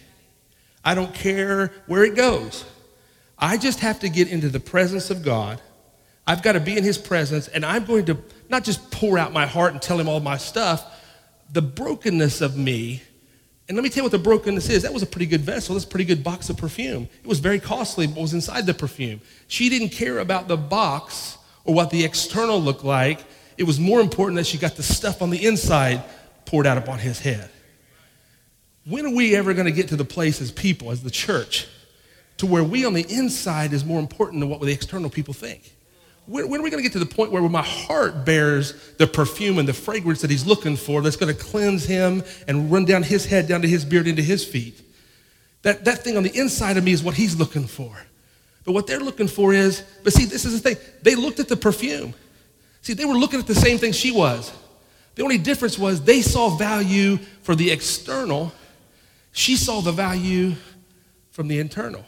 I 0.85 0.95
don't 0.95 1.13
care 1.13 1.73
where 1.87 2.05
it 2.05 2.15
goes. 2.15 2.65
I 3.39 3.59
just 3.59 3.81
have 3.81 4.01
to 4.01 4.09
get 4.09 4.29
into 4.29 4.49
the 4.49 4.61
presence 4.61 5.11
of 5.11 5.23
God. 5.23 5.61
I've 6.27 6.43
got 6.43 6.53
to 6.53 6.61
be 6.61 6.77
in 6.77 6.85
His 6.85 6.97
presence, 6.97 7.49
and 7.49 7.67
I'm 7.67 7.85
going 7.85 8.07
to 8.07 8.17
not 8.49 8.65
just 8.65 8.91
pour 8.91 9.19
out 9.19 9.33
my 9.33 9.47
heart 9.47 9.73
and 9.73 9.83
tell 9.83 9.99
Him 9.99 10.09
all 10.09 10.21
my 10.21 10.37
stuff, 10.37 10.85
the 11.53 11.63
brokenness 11.63 12.41
of 12.41 12.57
me. 12.57 13.03
And 13.69 13.77
let 13.77 13.83
me 13.83 13.89
tell 13.89 14.03
you 14.03 14.05
what 14.05 14.13
the 14.13 14.19
brokenness 14.19 14.69
is. 14.69 14.83
That 14.83 14.93
was 14.93 15.03
a 15.03 15.07
pretty 15.07 15.27
good 15.27 15.41
vessel. 15.41 15.75
That's 15.75 15.85
a 15.85 15.89
pretty 15.89 16.05
good 16.05 16.23
box 16.23 16.49
of 16.51 16.57
perfume. 16.57 17.09
It 17.23 17.27
was 17.27 17.41
very 17.41 17.59
costly, 17.59 18.07
but 18.07 18.21
was 18.21 18.33
inside 18.33 18.67
the 18.67 18.75
perfume. 18.75 19.21
She 19.49 19.69
didn't 19.69 19.89
care 19.89 20.21
about 20.21 20.47
the 20.47 20.57
box 20.57 21.37
or 21.65 21.75
what 21.75 21.91
the 21.91 22.05
external 22.05 22.61
looked 22.61 22.85
like. 22.85 23.25
It 23.59 23.65
was 23.65 23.81
more 23.81 24.01
important 24.01 24.37
that 24.37 24.47
she 24.47 24.59
got 24.59 24.77
the 24.77 24.83
stuff 24.83 25.21
on 25.21 25.31
the 25.31 25.45
inside 25.45 26.05
poured 26.45 26.67
out 26.67 26.79
upon 26.79 27.01
his 27.01 27.19
head. 27.19 27.51
When 28.85 29.05
are 29.05 29.15
we 29.15 29.35
ever 29.35 29.53
going 29.53 29.67
to 29.67 29.73
get 29.73 29.89
to 29.89 29.97
the 29.97 30.05
place 30.05 30.41
as 30.41 30.53
people, 30.53 30.93
as 30.93 31.03
the 31.03 31.11
church, 31.11 31.67
to 32.37 32.47
where 32.47 32.63
we 32.63 32.85
on 32.85 32.93
the 32.93 33.05
inside 33.09 33.73
is 33.73 33.85
more 33.85 33.99
important 33.99 34.41
than 34.41 34.49
what 34.49 34.61
the 34.61 34.73
external 34.73 35.11
people 35.11 35.35
think? 35.35 35.76
When, 36.27 36.49
when 36.49 36.61
are 36.61 36.65
we 36.65 36.71
going 36.71 36.83
to 36.83 36.89
get 36.89 36.93
to 36.93 36.99
the 36.99 37.07
point 37.07 37.31
where 37.31 37.43
my 37.49 37.63
heart 37.63 38.25
bears 38.25 38.75
the 38.99 39.07
perfume 39.07 39.59
and 39.59 39.69
the 39.69 39.73
fragrance 39.73 40.21
that 40.23 40.31
he's 40.31 40.45
looking 40.45 40.77
for 40.77 41.01
that's 41.01 41.17
going 41.17 41.35
to 41.35 41.41
cleanse 41.41 41.85
him 41.85 42.25
and 42.49 42.71
run 42.71 42.85
down 42.85 43.03
his 43.03 43.25
head, 43.27 43.47
down 43.47 43.63
to 43.63 43.69
his 43.69 43.85
beard, 43.85 44.07
into 44.07 44.23
his 44.23 44.45
feet? 44.45 44.81
That, 45.63 45.85
that 45.85 46.05
thing 46.05 46.17
on 46.17 46.23
the 46.23 46.37
inside 46.37 46.77
of 46.77 46.85
me 46.85 46.93
is 46.93 47.03
what 47.03 47.15
he's 47.15 47.37
looking 47.37 47.67
for. 47.67 47.97
But 48.65 48.73
what 48.73 48.89
they're 48.89 49.01
looking 49.01 49.29
for 49.29 49.55
is, 49.55 49.83
but 50.03 50.13
see, 50.13 50.25
this 50.25 50.45
is 50.45 50.61
the 50.61 50.75
thing. 50.75 50.85
They 51.03 51.15
looked 51.15 51.39
at 51.39 51.49
the 51.49 51.57
perfume. 51.57 52.15
See, 52.83 52.93
they 52.93 53.05
were 53.05 53.15
looking 53.15 53.39
at 53.39 53.47
the 53.47 53.55
same 53.55 53.79
thing 53.79 53.93
she 53.93 54.11
was. 54.11 54.53
The 55.15 55.23
only 55.23 55.39
difference 55.39 55.79
was 55.79 56.03
they 56.03 56.23
saw 56.23 56.51
value 56.57 57.19
for 57.43 57.55
the 57.55 57.71
external, 57.71 58.53
she 59.33 59.57
saw 59.57 59.81
the 59.81 59.93
value 59.93 60.55
from 61.31 61.49
the 61.49 61.59
internal. 61.59 62.05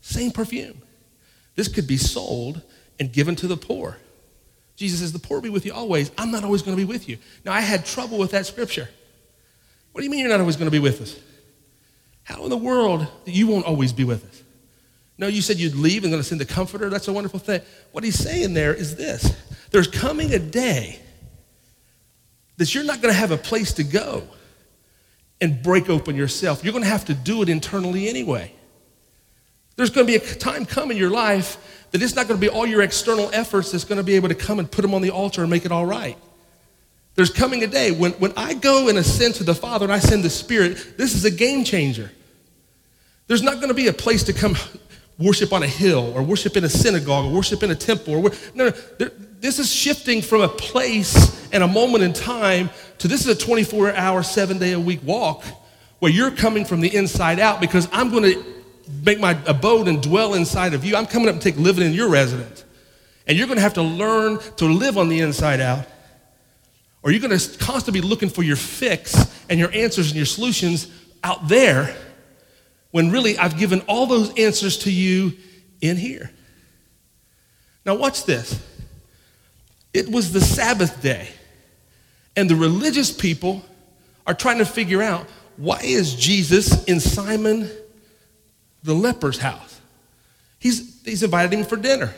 Same 0.00 0.30
perfume. 0.30 0.80
This 1.54 1.68
could 1.68 1.86
be 1.86 1.96
sold 1.96 2.62
and 2.98 3.12
given 3.12 3.36
to 3.36 3.46
the 3.46 3.56
poor. 3.56 3.96
Jesus 4.76 5.00
says, 5.00 5.12
The 5.12 5.18
poor 5.18 5.40
be 5.40 5.50
with 5.50 5.66
you 5.66 5.72
always. 5.72 6.10
I'm 6.16 6.30
not 6.30 6.44
always 6.44 6.62
going 6.62 6.76
to 6.76 6.80
be 6.80 6.90
with 6.90 7.08
you. 7.08 7.18
Now, 7.44 7.52
I 7.52 7.60
had 7.60 7.84
trouble 7.84 8.18
with 8.18 8.30
that 8.30 8.46
scripture. 8.46 8.88
What 9.92 10.00
do 10.00 10.04
you 10.04 10.10
mean 10.10 10.20
you're 10.20 10.28
not 10.28 10.40
always 10.40 10.56
going 10.56 10.70
to 10.70 10.72
be 10.72 10.78
with 10.78 11.00
us? 11.00 11.18
How 12.22 12.44
in 12.44 12.50
the 12.50 12.56
world 12.56 13.06
you 13.24 13.46
won't 13.46 13.66
always 13.66 13.92
be 13.92 14.04
with 14.04 14.24
us? 14.28 14.42
No, 15.18 15.26
you 15.26 15.42
said 15.42 15.56
you'd 15.56 15.74
leave 15.74 16.04
and 16.04 16.12
going 16.12 16.22
to 16.22 16.28
send 16.28 16.40
the 16.40 16.46
comforter. 16.46 16.88
That's 16.88 17.08
a 17.08 17.12
wonderful 17.12 17.40
thing. 17.40 17.60
What 17.90 18.04
he's 18.04 18.18
saying 18.18 18.54
there 18.54 18.72
is 18.72 18.94
this 18.96 19.36
there's 19.70 19.88
coming 19.88 20.32
a 20.32 20.38
day 20.38 21.00
that 22.58 22.74
you're 22.74 22.84
not 22.84 23.02
going 23.02 23.12
to 23.12 23.18
have 23.18 23.30
a 23.30 23.36
place 23.36 23.72
to 23.74 23.84
go 23.84 24.22
and 25.40 25.62
break 25.62 25.88
open 25.88 26.16
yourself. 26.16 26.62
You're 26.62 26.72
going 26.72 26.84
to 26.84 26.90
have 26.90 27.06
to 27.06 27.14
do 27.14 27.42
it 27.42 27.48
internally 27.48 28.08
anyway. 28.08 28.52
There's 29.76 29.90
going 29.90 30.06
to 30.06 30.12
be 30.12 30.16
a 30.16 30.34
time 30.34 30.66
come 30.66 30.90
in 30.90 30.96
your 30.96 31.10
life 31.10 31.77
that 31.90 32.02
it's 32.02 32.14
not 32.14 32.28
going 32.28 32.38
to 32.38 32.46
be 32.46 32.50
all 32.50 32.66
your 32.66 32.82
external 32.82 33.30
efforts 33.32 33.72
that's 33.72 33.84
going 33.84 33.98
to 33.98 34.04
be 34.04 34.14
able 34.14 34.28
to 34.28 34.34
come 34.34 34.58
and 34.58 34.70
put 34.70 34.82
them 34.82 34.94
on 34.94 35.02
the 35.02 35.10
altar 35.10 35.42
and 35.42 35.50
make 35.50 35.64
it 35.64 35.72
all 35.72 35.86
right. 35.86 36.16
There's 37.14 37.30
coming 37.30 37.64
a 37.64 37.66
day 37.66 37.90
when, 37.90 38.12
when 38.12 38.32
I 38.36 38.54
go 38.54 38.88
and 38.88 38.96
ascend 38.98 39.34
to 39.36 39.44
the 39.44 39.54
Father 39.54 39.84
and 39.84 39.92
I 39.92 39.98
send 39.98 40.22
the 40.22 40.30
Spirit, 40.30 40.96
this 40.96 41.14
is 41.14 41.24
a 41.24 41.30
game 41.30 41.64
changer. 41.64 42.12
There's 43.26 43.42
not 43.42 43.56
going 43.56 43.68
to 43.68 43.74
be 43.74 43.88
a 43.88 43.92
place 43.92 44.22
to 44.24 44.32
come 44.32 44.56
worship 45.18 45.52
on 45.52 45.62
a 45.62 45.66
hill 45.66 46.12
or 46.14 46.22
worship 46.22 46.56
in 46.56 46.64
a 46.64 46.68
synagogue 46.68 47.26
or 47.26 47.34
worship 47.34 47.62
in 47.62 47.70
a 47.70 47.74
temple. 47.74 48.14
Or, 48.14 48.30
no, 48.54 48.66
no, 48.66 48.70
there, 48.70 49.10
this 49.40 49.58
is 49.58 49.72
shifting 49.72 50.22
from 50.22 50.42
a 50.42 50.48
place 50.48 51.50
and 51.52 51.62
a 51.62 51.68
moment 51.68 52.04
in 52.04 52.12
time 52.12 52.70
to 52.98 53.08
this 53.08 53.26
is 53.26 53.28
a 53.28 53.36
24 53.36 53.94
hour, 53.94 54.22
seven 54.22 54.58
day 54.58 54.72
a 54.72 54.80
week 54.80 55.00
walk 55.02 55.44
where 55.98 56.12
you're 56.12 56.30
coming 56.30 56.64
from 56.64 56.80
the 56.80 56.94
inside 56.94 57.40
out 57.40 57.60
because 57.60 57.88
I'm 57.92 58.10
going 58.10 58.22
to 58.24 58.44
make 59.04 59.20
my 59.20 59.38
abode 59.46 59.88
and 59.88 60.02
dwell 60.02 60.34
inside 60.34 60.74
of 60.74 60.84
you. 60.84 60.96
I'm 60.96 61.06
coming 61.06 61.28
up 61.28 61.36
to 61.36 61.40
take 61.40 61.56
living 61.56 61.84
in 61.84 61.92
your 61.92 62.08
residence. 62.08 62.64
And 63.26 63.36
you're 63.36 63.46
going 63.46 63.58
to 63.58 63.62
have 63.62 63.74
to 63.74 63.82
learn 63.82 64.38
to 64.56 64.64
live 64.64 64.96
on 64.96 65.08
the 65.08 65.20
inside 65.20 65.60
out. 65.60 65.84
Or 67.02 67.10
you're 67.10 67.20
going 67.20 67.38
to 67.38 67.58
constantly 67.58 68.00
be 68.00 68.06
looking 68.06 68.28
for 68.28 68.42
your 68.42 68.56
fix 68.56 69.14
and 69.48 69.60
your 69.60 69.70
answers 69.72 70.08
and 70.08 70.16
your 70.16 70.26
solutions 70.26 70.90
out 71.22 71.48
there 71.48 71.94
when 72.90 73.10
really 73.10 73.36
I've 73.38 73.58
given 73.58 73.80
all 73.82 74.06
those 74.06 74.34
answers 74.38 74.78
to 74.78 74.92
you 74.92 75.36
in 75.80 75.96
here. 75.96 76.30
Now, 77.84 77.94
watch 77.94 78.24
this. 78.24 78.60
It 79.94 80.10
was 80.10 80.32
the 80.32 80.40
Sabbath 80.40 81.00
day, 81.00 81.28
and 82.36 82.48
the 82.48 82.56
religious 82.56 83.10
people 83.10 83.64
are 84.26 84.34
trying 84.34 84.58
to 84.58 84.66
figure 84.66 85.02
out 85.02 85.26
why 85.56 85.80
is 85.82 86.14
Jesus 86.14 86.84
in 86.84 87.00
Simon 87.00 87.70
the 88.88 88.94
leper's 88.94 89.38
house. 89.38 89.80
He's, 90.58 91.02
he's 91.04 91.22
invited 91.22 91.52
him 91.52 91.64
for 91.64 91.76
dinner. 91.76 92.14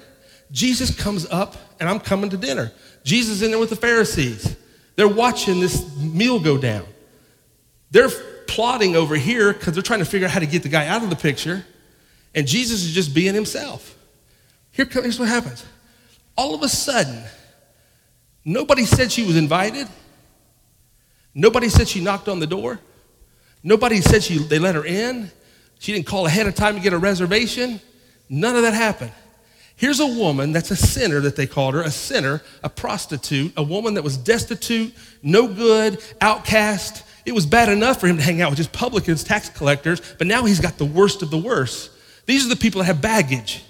Jesus 0.53 0.97
comes 0.97 1.27
up, 1.27 1.57
and 1.81 1.89
I'm 1.89 1.99
coming 2.01 2.31
to 2.31 2.37
dinner. 2.37 2.73
Jesus 3.05 3.37
is 3.37 3.43
in 3.43 3.51
there 3.51 3.59
with 3.59 3.71
the 3.71 3.77
Pharisees. 3.77 4.57
They're 4.97 5.09
watching 5.09 5.61
this 5.61 5.97
meal 5.97 6.39
go 6.41 6.57
down. 6.57 6.87
They're 7.91 8.09
plotting 8.47 8.95
over 8.95 9.17
here 9.17 9.53
because 9.53 9.75
they're 9.75 9.83
trying 9.83 9.99
to 9.99 10.05
figure 10.05 10.29
out 10.29 10.33
how 10.33 10.41
to 10.41 10.47
get 10.47 10.63
the 10.63 10.69
guy 10.69 10.87
out 10.87 11.03
of 11.03 11.11
the 11.11 11.17
picture, 11.17 11.65
and 12.35 12.47
Jesus 12.47 12.85
is 12.85 12.93
just 12.93 13.15
being 13.15 13.35
himself. 13.35 13.97
Here, 14.71 14.87
here's 14.87 15.19
what 15.19 15.29
happens. 15.29 15.65
All 16.37 16.55
of 16.55 16.63
a 16.63 16.69
sudden, 16.69 17.23
nobody 18.45 18.85
said 18.85 19.11
she 19.11 19.27
was 19.27 19.37
invited. 19.37 19.89
Nobody 21.35 21.69
said 21.69 21.89
she 21.89 22.01
knocked 22.01 22.29
on 22.29 22.39
the 22.39 22.47
door. 22.47 22.79
Nobody 23.63 24.01
said 24.01 24.23
she, 24.23 24.39
they 24.39 24.61
let 24.61 24.77
her 24.77 24.85
in. 24.85 25.31
She 25.81 25.93
didn't 25.93 26.07
call 26.07 26.27
ahead 26.27 26.47
of 26.47 26.55
time 26.55 26.75
to 26.75 26.81
get 26.81 26.93
a 26.93 26.99
reservation. 26.99 27.81
None 28.29 28.55
of 28.55 28.63
that 28.63 28.75
happened. 28.75 29.13
Here's 29.77 29.99
a 29.99 30.07
woman 30.07 30.53
that's 30.53 30.71
a 30.71 30.77
sinner, 30.77 31.21
that 31.21 31.37
they 31.37 31.47
called 31.47 31.73
her, 31.73 31.81
a 31.81 31.91
sinner, 31.91 32.43
a 32.63 32.69
prostitute, 32.69 33.55
a 33.57 33.63
woman 33.63 33.95
that 33.95 34.05
was 34.05 34.19
destitute, 34.19 34.95
no 35.23 35.49
good, 35.49 36.05
outcast. 36.21 37.03
It 37.25 37.33
was 37.33 37.47
bad 37.47 37.71
enough 37.71 37.99
for 37.99 38.07
him 38.09 38.19
to 38.19 38.23
hang 38.23 38.43
out 38.43 38.51
with 38.51 38.59
just 38.59 38.73
publicans, 38.73 39.25
tax 39.25 39.49
collectors, 39.49 40.03
but 40.19 40.27
now 40.27 40.45
he's 40.45 40.61
got 40.61 40.77
the 40.77 40.85
worst 40.85 41.23
of 41.23 41.31
the 41.31 41.39
worst. 41.39 41.91
These 42.27 42.45
are 42.45 42.51
the 42.51 42.57
people 42.57 42.81
that 42.81 42.85
have 42.85 43.01
baggage. 43.01 43.65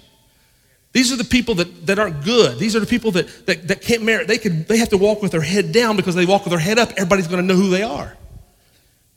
These 0.91 1.13
are 1.13 1.15
the 1.15 1.23
people 1.23 1.55
that, 1.55 1.87
that 1.87 1.97
aren't 1.97 2.25
good. 2.25 2.59
These 2.59 2.75
are 2.75 2.81
the 2.81 2.85
people 2.85 3.11
that, 3.11 3.45
that, 3.45 3.69
that 3.69 3.81
can't 3.81 4.03
merit. 4.03 4.27
They, 4.27 4.37
could, 4.37 4.67
they 4.67 4.79
have 4.79 4.89
to 4.89 4.97
walk 4.97 5.21
with 5.21 5.31
their 5.31 5.39
head 5.39 5.71
down 5.71 5.95
because 5.95 6.15
they 6.15 6.25
walk 6.25 6.43
with 6.43 6.51
their 6.51 6.59
head 6.59 6.77
up. 6.77 6.91
Everybody's 6.91 7.27
going 7.27 7.41
to 7.41 7.47
know 7.47 7.59
who 7.59 7.69
they 7.69 7.83
are. 7.83 8.17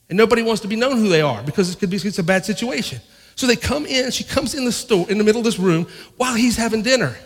And 0.09 0.19
nobody 0.19 0.43
wants 0.43 0.61
to 0.63 0.69
be 0.69 0.77
known 0.77 0.99
who 0.99 1.09
they 1.09 1.23
are 1.23 1.43
because 1.43 1.73
it 1.73 1.79
could 1.79 1.91
be 1.91 1.97
it's 1.97 2.19
a 2.19 2.23
bad 2.23 2.45
situation. 2.45 3.01
So 3.37 3.47
they 3.47 3.57
come 3.57 3.87
in, 3.87 4.11
she 4.11 4.25
comes 4.25 4.55
in 4.55 4.65
the 4.65 4.73
store 4.73 5.11
in 5.11 5.19
the 5.19 5.25
middle 5.25 5.41
of 5.41 5.45
this 5.45 5.59
room 5.59 5.87
while 6.17 6.35
he's 6.35 6.57
having 6.57 6.83
dinner. 6.83 7.17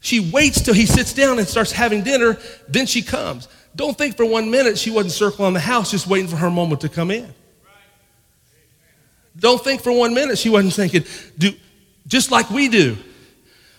She 0.00 0.30
waits 0.30 0.60
till 0.60 0.74
he 0.74 0.86
sits 0.86 1.12
down 1.12 1.38
and 1.38 1.48
starts 1.48 1.72
having 1.72 2.02
dinner, 2.02 2.38
then 2.68 2.86
she 2.86 3.02
comes. 3.02 3.48
Don't 3.74 3.96
think 3.96 4.16
for 4.16 4.24
one 4.24 4.50
minute 4.50 4.78
she 4.78 4.90
wasn't 4.90 5.12
circling 5.12 5.54
the 5.54 5.60
house 5.60 5.90
just 5.90 6.06
waiting 6.06 6.28
for 6.28 6.36
her 6.36 6.50
moment 6.50 6.80
to 6.82 6.88
come 6.88 7.10
in. 7.10 7.32
Don't 9.38 9.62
think 9.62 9.82
for 9.82 9.92
one 9.92 10.14
minute 10.14 10.38
she 10.38 10.48
wasn't 10.48 10.74
thinking, 10.74 11.04
do, 11.36 11.52
just 12.06 12.30
like 12.30 12.50
we 12.50 12.68
do. 12.68 12.96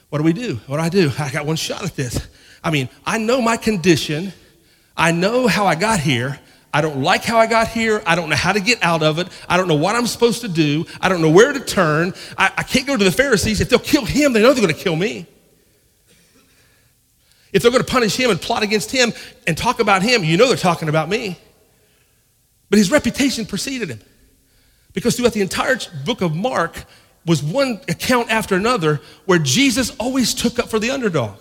What 0.10 0.20
do 0.20 0.24
we 0.24 0.34
do? 0.34 0.56
What 0.68 0.78
do 0.78 0.84
I 0.84 0.90
do? 0.90 1.12
I 1.20 1.32
got 1.32 1.46
one 1.46 1.56
shot 1.56 1.84
at 1.84 1.96
this. 1.96 2.28
I 2.64 2.72
mean, 2.72 2.90
I 3.06 3.18
know 3.18 3.42
my 3.42 3.58
condition. 3.58 4.34
I 4.96 5.12
know 5.12 5.48
how 5.48 5.66
I 5.66 5.76
got 5.76 6.00
here. 6.00 6.40
I 6.78 6.82
don't 6.82 7.02
like 7.02 7.24
how 7.24 7.40
I 7.40 7.48
got 7.48 7.70
here. 7.70 8.04
I 8.06 8.14
don't 8.14 8.30
know 8.30 8.36
how 8.36 8.54
to 8.54 8.60
get 8.60 8.84
out 8.84 9.02
of 9.02 9.18
it. 9.18 9.30
I 9.50 9.58
don't 9.58 9.68
know 9.68 9.74
what 9.74 9.96
I'm 9.96 10.06
supposed 10.06 10.42
to 10.42 10.48
do. 10.48 10.86
I 11.02 11.10
don't 11.10 11.24
know 11.24 11.32
where 11.32 11.52
to 11.52 11.60
turn. 11.60 12.14
I, 12.38 12.52
I 12.56 12.62
can't 12.62 12.86
go 12.86 12.96
to 12.96 13.04
the 13.04 13.10
Pharisees. 13.10 13.60
If 13.62 13.70
they'll 13.70 13.80
kill 13.80 14.06
him, 14.06 14.32
they 14.32 14.44
know 14.44 14.54
they're 14.54 14.62
going 14.62 14.76
to 14.76 14.80
kill 14.80 14.96
me. 14.96 15.26
If 17.52 17.64
they're 17.64 17.72
going 17.72 17.84
to 17.84 17.92
punish 17.92 18.16
him 18.16 18.30
and 18.30 18.40
plot 18.40 18.62
against 18.62 18.92
him 18.92 19.12
and 19.48 19.58
talk 19.58 19.80
about 19.80 20.04
him, 20.04 20.24
you 20.24 20.38
know 20.38 20.50
they're 20.50 20.56
talking 20.56 20.88
about 20.88 21.10
me. 21.10 21.40
But 22.70 22.78
his 22.78 22.92
reputation 22.92 23.48
preceded 23.48 23.90
him. 23.90 24.02
Because 24.94 25.16
throughout 25.16 25.34
the 25.34 25.42
entire 25.42 25.80
book 26.06 26.22
of 26.22 26.36
Mark 26.36 26.86
was 27.26 27.42
one 27.42 27.82
account 27.90 28.30
after 28.30 28.54
another 28.54 29.02
where 29.26 29.40
Jesus 29.40 29.90
always 29.98 30.36
took 30.36 30.60
up 30.60 30.70
for 30.70 30.78
the 30.78 30.92
underdog. 30.92 31.40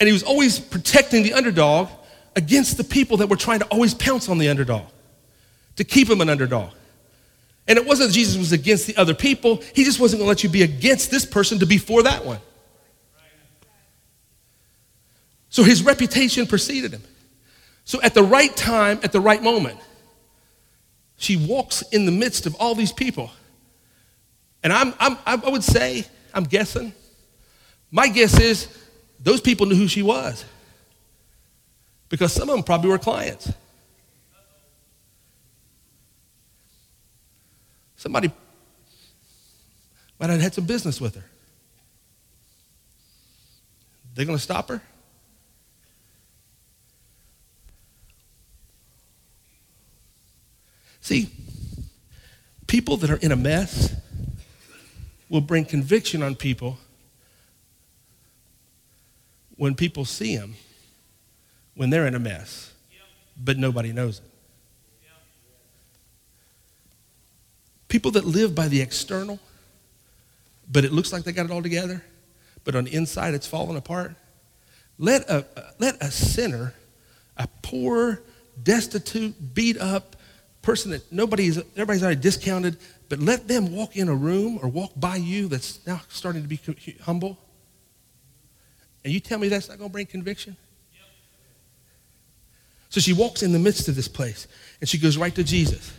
And 0.00 0.06
he 0.06 0.14
was 0.14 0.22
always 0.22 0.58
protecting 0.58 1.22
the 1.22 1.34
underdog 1.34 1.90
against 2.36 2.76
the 2.76 2.84
people 2.84 3.18
that 3.18 3.28
were 3.28 3.36
trying 3.36 3.60
to 3.60 3.66
always 3.66 3.94
pounce 3.94 4.28
on 4.28 4.38
the 4.38 4.48
underdog, 4.48 4.86
to 5.76 5.84
keep 5.84 6.08
him 6.08 6.20
an 6.20 6.28
underdog. 6.28 6.72
And 7.66 7.78
it 7.78 7.86
wasn't 7.86 8.08
that 8.08 8.14
Jesus 8.14 8.36
was 8.36 8.52
against 8.52 8.86
the 8.86 8.96
other 8.96 9.14
people, 9.14 9.62
he 9.74 9.84
just 9.84 10.00
wasn't 10.00 10.20
going 10.20 10.26
to 10.26 10.30
let 10.30 10.42
you 10.42 10.50
be 10.50 10.62
against 10.62 11.10
this 11.10 11.24
person 11.24 11.58
to 11.60 11.66
be 11.66 11.78
for 11.78 12.02
that 12.02 12.24
one. 12.24 12.40
So 15.50 15.64
his 15.64 15.82
reputation 15.82 16.46
preceded 16.46 16.92
him. 16.92 17.02
So 17.84 18.00
at 18.02 18.14
the 18.14 18.22
right 18.22 18.54
time, 18.56 19.00
at 19.02 19.10
the 19.10 19.20
right 19.20 19.42
moment, 19.42 19.78
she 21.16 21.36
walks 21.36 21.82
in 21.90 22.06
the 22.06 22.12
midst 22.12 22.46
of 22.46 22.54
all 22.56 22.74
these 22.74 22.92
people. 22.92 23.30
And 24.62 24.72
I'm, 24.72 24.94
I'm, 24.98 25.18
I 25.26 25.48
would 25.48 25.64
say, 25.64 26.04
I'm 26.32 26.44
guessing, 26.44 26.92
my 27.90 28.08
guess 28.08 28.38
is 28.38 28.68
those 29.18 29.40
people 29.40 29.66
knew 29.66 29.74
who 29.74 29.88
she 29.88 30.02
was 30.02 30.44
because 32.10 32.32
some 32.32 32.50
of 32.50 32.56
them 32.56 32.64
probably 32.64 32.90
were 32.90 32.98
clients. 32.98 33.50
Somebody 37.96 38.30
might 40.18 40.28
have 40.28 40.40
had 40.40 40.52
some 40.52 40.66
business 40.66 41.00
with 41.00 41.14
her. 41.14 41.24
They're 44.14 44.26
going 44.26 44.36
to 44.36 44.42
stop 44.42 44.68
her? 44.68 44.82
See, 51.00 51.30
people 52.66 52.96
that 52.98 53.10
are 53.10 53.16
in 53.16 53.32
a 53.32 53.36
mess 53.36 53.94
will 55.28 55.40
bring 55.40 55.64
conviction 55.64 56.22
on 56.22 56.34
people 56.34 56.78
when 59.56 59.74
people 59.74 60.04
see 60.04 60.36
them 60.36 60.56
when 61.80 61.88
they're 61.88 62.06
in 62.06 62.14
a 62.14 62.18
mess, 62.18 62.74
but 63.42 63.56
nobody 63.56 63.90
knows 63.90 64.18
it. 64.18 64.24
People 67.88 68.10
that 68.10 68.26
live 68.26 68.54
by 68.54 68.68
the 68.68 68.82
external, 68.82 69.38
but 70.70 70.84
it 70.84 70.92
looks 70.92 71.10
like 71.10 71.24
they 71.24 71.32
got 71.32 71.46
it 71.46 71.50
all 71.50 71.62
together, 71.62 72.04
but 72.64 72.74
on 72.74 72.84
the 72.84 72.92
inside 72.92 73.32
it's 73.32 73.46
falling 73.46 73.78
apart. 73.78 74.14
Let 74.98 75.22
a, 75.30 75.46
let 75.78 75.96
a 76.02 76.10
sinner, 76.10 76.74
a 77.38 77.48
poor, 77.62 78.20
destitute, 78.62 79.54
beat 79.54 79.78
up 79.78 80.16
person 80.60 80.90
that 80.90 81.10
nobody's, 81.10 81.56
everybody's 81.56 82.02
already 82.02 82.20
discounted, 82.20 82.76
but 83.08 83.20
let 83.20 83.48
them 83.48 83.74
walk 83.74 83.96
in 83.96 84.10
a 84.10 84.14
room 84.14 84.58
or 84.62 84.68
walk 84.68 84.92
by 84.96 85.16
you 85.16 85.48
that's 85.48 85.80
now 85.86 86.02
starting 86.10 86.42
to 86.42 86.48
be 86.48 86.60
humble. 87.04 87.38
And 89.02 89.14
you 89.14 89.18
tell 89.18 89.38
me 89.38 89.48
that's 89.48 89.70
not 89.70 89.78
going 89.78 89.88
to 89.88 89.92
bring 89.94 90.04
conviction? 90.04 90.58
So 92.90 93.00
she 93.00 93.12
walks 93.12 93.42
in 93.42 93.52
the 93.52 93.58
midst 93.58 93.88
of 93.88 93.96
this 93.96 94.08
place 94.08 94.46
and 94.80 94.88
she 94.88 94.98
goes 94.98 95.16
right 95.16 95.34
to 95.34 95.44
Jesus. 95.44 95.92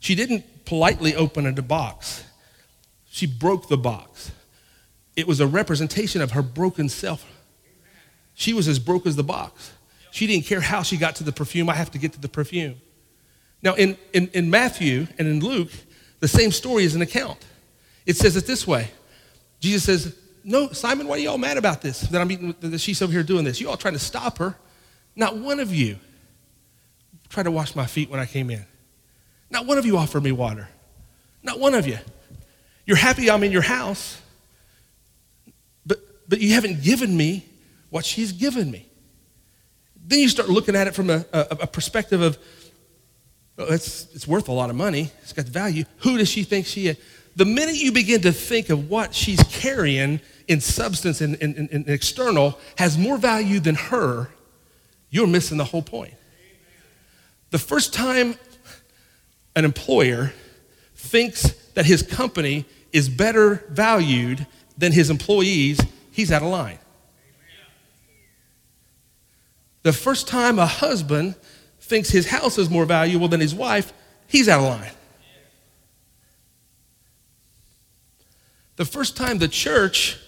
She 0.00 0.14
didn't 0.14 0.66
politely 0.66 1.14
open 1.14 1.46
a 1.46 1.62
box, 1.62 2.24
she 3.08 3.26
broke 3.26 3.68
the 3.68 3.78
box. 3.78 4.32
It 5.14 5.26
was 5.26 5.40
a 5.40 5.46
representation 5.46 6.20
of 6.20 6.32
her 6.32 6.42
broken 6.42 6.90
self. 6.90 7.24
She 8.34 8.52
was 8.52 8.68
as 8.68 8.78
broke 8.78 9.06
as 9.06 9.16
the 9.16 9.24
box. 9.24 9.72
She 10.10 10.26
didn't 10.26 10.44
care 10.44 10.60
how 10.60 10.82
she 10.82 10.98
got 10.98 11.16
to 11.16 11.24
the 11.24 11.32
perfume. 11.32 11.70
I 11.70 11.74
have 11.74 11.90
to 11.92 11.98
get 11.98 12.12
to 12.12 12.20
the 12.20 12.28
perfume. 12.28 12.74
Now, 13.62 13.74
in, 13.74 13.96
in, 14.12 14.28
in 14.34 14.50
Matthew 14.50 15.06
and 15.18 15.26
in 15.26 15.40
Luke, 15.40 15.70
the 16.20 16.28
same 16.28 16.52
story 16.52 16.84
is 16.84 16.94
an 16.94 17.00
account. 17.00 17.38
It 18.04 18.16
says 18.16 18.36
it 18.36 18.46
this 18.46 18.66
way 18.66 18.90
Jesus 19.60 19.84
says, 19.84 20.16
No, 20.44 20.68
Simon, 20.72 21.08
why 21.08 21.16
are 21.16 21.18
you 21.18 21.30
all 21.30 21.38
mad 21.38 21.56
about 21.56 21.80
this? 21.80 22.00
That 22.02 22.20
I'm 22.20 22.30
eating, 22.30 22.54
that 22.60 22.78
she's 22.78 23.00
over 23.00 23.12
here 23.12 23.22
doing 23.22 23.44
this. 23.44 23.58
You 23.58 23.70
all 23.70 23.78
trying 23.78 23.94
to 23.94 24.00
stop 24.00 24.36
her. 24.36 24.54
Not 25.14 25.38
one 25.38 25.60
of 25.60 25.72
you 25.72 25.98
tried 27.28 27.44
to 27.44 27.50
wash 27.50 27.74
my 27.74 27.86
feet 27.86 28.10
when 28.10 28.20
I 28.20 28.26
came 28.26 28.50
in. 28.50 28.64
Not 29.50 29.66
one 29.66 29.78
of 29.78 29.86
you 29.86 29.96
offered 29.96 30.22
me 30.22 30.32
water. 30.32 30.68
Not 31.42 31.60
one 31.60 31.74
of 31.74 31.86
you. 31.86 31.98
You're 32.84 32.96
happy 32.96 33.30
I'm 33.30 33.42
in 33.42 33.52
your 33.52 33.62
house, 33.62 34.20
but, 35.84 35.98
but 36.28 36.40
you 36.40 36.54
haven't 36.54 36.82
given 36.82 37.16
me 37.16 37.46
what 37.90 38.04
she's 38.04 38.32
given 38.32 38.70
me. 38.70 38.88
Then 40.06 40.20
you 40.20 40.28
start 40.28 40.48
looking 40.48 40.76
at 40.76 40.86
it 40.86 40.94
from 40.94 41.10
a, 41.10 41.24
a, 41.32 41.46
a 41.62 41.66
perspective 41.66 42.20
of, 42.20 42.38
oh, 43.58 43.72
it's, 43.72 44.14
it's 44.14 44.26
worth 44.26 44.48
a 44.48 44.52
lot 44.52 44.70
of 44.70 44.76
money, 44.76 45.10
it's 45.22 45.32
got 45.32 45.46
value. 45.46 45.84
Who 45.98 46.16
does 46.16 46.28
she 46.28 46.44
think 46.44 46.66
she 46.66 46.88
is? 46.88 46.96
The 47.34 47.44
minute 47.44 47.76
you 47.76 47.92
begin 47.92 48.22
to 48.22 48.32
think 48.32 48.70
of 48.70 48.88
what 48.88 49.14
she's 49.14 49.42
carrying 49.44 50.20
in 50.48 50.60
substance 50.60 51.20
and, 51.20 51.36
and, 51.42 51.68
and 51.70 51.88
external 51.88 52.58
has 52.78 52.96
more 52.96 53.18
value 53.18 53.60
than 53.60 53.74
her, 53.74 54.30
you're 55.10 55.26
missing 55.26 55.58
the 55.58 55.64
whole 55.64 55.82
point. 55.82 56.14
The 57.50 57.58
first 57.58 57.94
time 57.94 58.36
an 59.54 59.64
employer 59.64 60.32
thinks 60.94 61.52
that 61.74 61.86
his 61.86 62.02
company 62.02 62.66
is 62.92 63.08
better 63.08 63.64
valued 63.70 64.46
than 64.76 64.92
his 64.92 65.10
employees, 65.10 65.80
he's 66.10 66.32
out 66.32 66.42
of 66.42 66.48
line. 66.48 66.78
The 69.82 69.92
first 69.92 70.26
time 70.26 70.58
a 70.58 70.66
husband 70.66 71.36
thinks 71.80 72.10
his 72.10 72.26
house 72.26 72.58
is 72.58 72.68
more 72.68 72.84
valuable 72.84 73.28
than 73.28 73.40
his 73.40 73.54
wife, 73.54 73.92
he's 74.26 74.48
out 74.48 74.60
of 74.60 74.66
line. 74.66 74.92
The 78.76 78.84
first 78.84 79.16
time 79.16 79.38
the 79.38 79.48
church 79.48 80.18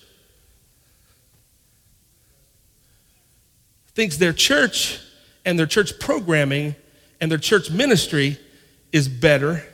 thinks 3.94 4.16
their 4.16 4.32
church 4.32 5.00
and 5.44 5.58
their 5.58 5.66
church 5.66 5.98
programming 5.98 6.76
and 7.20 7.30
their 7.30 7.38
church 7.38 7.70
ministry 7.70 8.38
is 8.92 9.08
better 9.08 9.64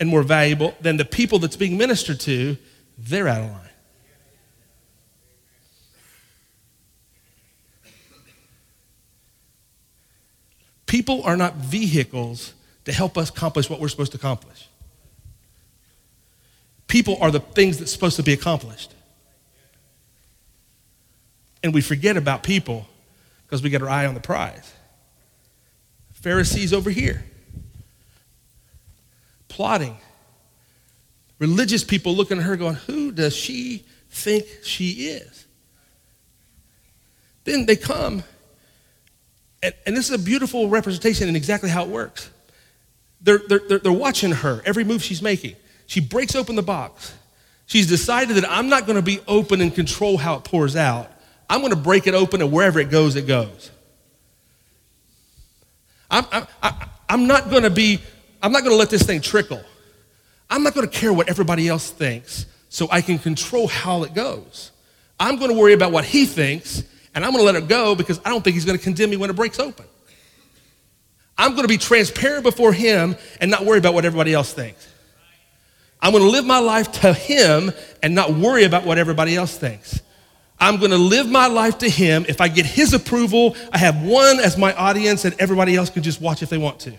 and 0.00 0.08
more 0.08 0.22
valuable 0.22 0.74
than 0.80 0.96
the 0.96 1.04
people 1.04 1.38
that's 1.38 1.56
being 1.56 1.76
ministered 1.76 2.20
to, 2.20 2.56
they're 2.98 3.28
out 3.28 3.42
of 3.42 3.50
line. 3.50 3.60
People 10.86 11.22
are 11.24 11.36
not 11.36 11.56
vehicles 11.56 12.54
to 12.84 12.92
help 12.92 13.18
us 13.18 13.30
accomplish 13.30 13.68
what 13.68 13.80
we're 13.80 13.88
supposed 13.88 14.12
to 14.12 14.18
accomplish. 14.18 14.68
People 16.86 17.16
are 17.20 17.30
the 17.30 17.40
things 17.40 17.78
that's 17.78 17.90
supposed 17.90 18.16
to 18.16 18.22
be 18.22 18.32
accomplished. 18.32 18.94
And 21.64 21.74
we 21.74 21.80
forget 21.80 22.16
about 22.16 22.42
people 22.42 22.86
because 23.46 23.62
we 23.62 23.70
get 23.70 23.82
our 23.82 23.88
eye 23.88 24.06
on 24.06 24.14
the 24.14 24.20
prize. 24.20 24.72
Pharisees 26.24 26.72
over 26.72 26.88
here, 26.88 27.22
plotting. 29.48 29.98
Religious 31.38 31.84
people 31.84 32.14
looking 32.14 32.38
at 32.38 32.44
her 32.44 32.56
going, 32.56 32.76
Who 32.76 33.12
does 33.12 33.36
she 33.36 33.84
think 34.08 34.46
she 34.62 35.08
is? 35.08 35.44
Then 37.44 37.66
they 37.66 37.76
come, 37.76 38.22
and, 39.62 39.74
and 39.84 39.94
this 39.94 40.08
is 40.08 40.18
a 40.18 40.24
beautiful 40.24 40.70
representation 40.70 41.28
in 41.28 41.36
exactly 41.36 41.68
how 41.68 41.82
it 41.82 41.90
works. 41.90 42.30
They're, 43.20 43.42
they're, 43.46 43.78
they're 43.80 43.92
watching 43.92 44.32
her, 44.32 44.62
every 44.64 44.84
move 44.84 45.02
she's 45.02 45.20
making. 45.20 45.56
She 45.84 46.00
breaks 46.00 46.34
open 46.34 46.56
the 46.56 46.62
box. 46.62 47.14
She's 47.66 47.86
decided 47.86 48.38
that 48.38 48.50
I'm 48.50 48.70
not 48.70 48.86
going 48.86 48.96
to 48.96 49.02
be 49.02 49.20
open 49.28 49.60
and 49.60 49.74
control 49.74 50.16
how 50.16 50.36
it 50.36 50.44
pours 50.44 50.74
out. 50.74 51.12
I'm 51.50 51.60
going 51.60 51.74
to 51.74 51.78
break 51.78 52.06
it 52.06 52.14
open, 52.14 52.40
and 52.40 52.50
wherever 52.50 52.80
it 52.80 52.88
goes, 52.88 53.14
it 53.14 53.26
goes. 53.26 53.70
I'm, 56.14 56.46
I'm, 56.62 56.74
I'm 57.08 57.26
not 57.26 57.50
going 57.50 57.64
to 57.64 57.70
be, 57.70 58.00
I'm 58.40 58.52
not 58.52 58.60
going 58.60 58.72
to 58.72 58.78
let 58.78 58.88
this 58.90 59.02
thing 59.02 59.20
trickle. 59.20 59.62
I'm 60.48 60.62
not 60.62 60.74
going 60.74 60.88
to 60.88 60.98
care 60.98 61.12
what 61.12 61.28
everybody 61.28 61.66
else 61.66 61.90
thinks 61.90 62.46
so 62.68 62.86
I 62.90 63.00
can 63.00 63.18
control 63.18 63.66
how 63.66 64.04
it 64.04 64.14
goes. 64.14 64.70
I'm 65.18 65.36
going 65.38 65.50
to 65.50 65.58
worry 65.58 65.72
about 65.72 65.90
what 65.90 66.04
he 66.04 66.24
thinks 66.26 66.84
and 67.14 67.24
I'm 67.24 67.32
going 67.32 67.42
to 67.42 67.52
let 67.52 67.56
it 67.56 67.68
go 67.68 67.94
because 67.94 68.20
I 68.24 68.28
don't 68.28 68.42
think 68.42 68.54
he's 68.54 68.64
going 68.64 68.78
to 68.78 68.82
condemn 68.82 69.10
me 69.10 69.16
when 69.16 69.30
it 69.30 69.34
breaks 69.34 69.58
open. 69.58 69.86
I'm 71.36 71.52
going 71.52 71.62
to 71.62 71.68
be 71.68 71.78
transparent 71.78 72.44
before 72.44 72.72
him 72.72 73.16
and 73.40 73.50
not 73.50 73.64
worry 73.64 73.78
about 73.78 73.94
what 73.94 74.04
everybody 74.04 74.34
else 74.34 74.52
thinks. 74.52 74.88
I'm 76.00 76.12
going 76.12 76.22
to 76.22 76.30
live 76.30 76.44
my 76.44 76.58
life 76.58 76.92
to 77.00 77.12
him 77.12 77.72
and 78.02 78.14
not 78.14 78.34
worry 78.34 78.64
about 78.64 78.84
what 78.84 78.98
everybody 78.98 79.34
else 79.34 79.56
thinks. 79.56 80.00
I'm 80.58 80.78
going 80.78 80.92
to 80.92 80.98
live 80.98 81.28
my 81.28 81.46
life 81.46 81.78
to 81.78 81.88
Him. 81.90 82.24
If 82.28 82.40
I 82.40 82.48
get 82.48 82.66
His 82.66 82.94
approval, 82.94 83.56
I 83.72 83.78
have 83.78 84.02
one 84.02 84.38
as 84.38 84.56
my 84.56 84.72
audience, 84.74 85.24
and 85.24 85.34
everybody 85.38 85.76
else 85.76 85.90
can 85.90 86.02
just 86.02 86.20
watch 86.20 86.42
if 86.42 86.50
they 86.50 86.58
want 86.58 86.80
to. 86.80 86.94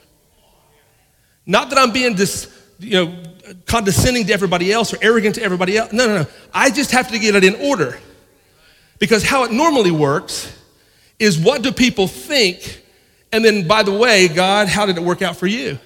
Not 1.45 1.69
that 1.69 1.79
I'm 1.79 1.91
being 1.91 2.15
dis, 2.15 2.51
you 2.79 3.05
know, 3.05 3.23
condescending 3.65 4.25
to 4.27 4.33
everybody 4.33 4.71
else 4.71 4.93
or 4.93 4.97
arrogant 5.01 5.35
to 5.35 5.43
everybody 5.43 5.77
else. 5.77 5.93
No, 5.93 6.07
no, 6.07 6.23
no. 6.23 6.27
I 6.53 6.69
just 6.69 6.91
have 6.91 7.09
to 7.11 7.19
get 7.19 7.35
it 7.35 7.43
in 7.43 7.55
order. 7.55 7.97
Because 8.99 9.23
how 9.23 9.43
it 9.43 9.51
normally 9.51 9.91
works 9.91 10.51
is 11.19 11.37
what 11.37 11.61
do 11.61 11.71
people 11.71 12.07
think? 12.07 12.83
And 13.31 13.43
then, 13.43 13.67
by 13.67 13.83
the 13.83 13.91
way, 13.91 14.27
God, 14.27 14.67
how 14.67 14.85
did 14.85 14.97
it 14.97 15.03
work 15.03 15.21
out 15.21 15.35
for 15.35 15.47
you? 15.47 15.79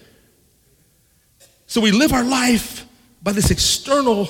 So 1.66 1.82
we 1.82 1.92
live 1.92 2.14
our 2.14 2.24
life 2.24 2.86
by 3.22 3.32
this 3.32 3.52
external 3.52 4.28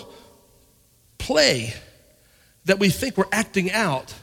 play 1.18 1.74
that 2.70 2.78
we 2.78 2.90
think 2.90 3.18
we're 3.18 3.26
acting 3.32 3.72
out. 3.72 4.14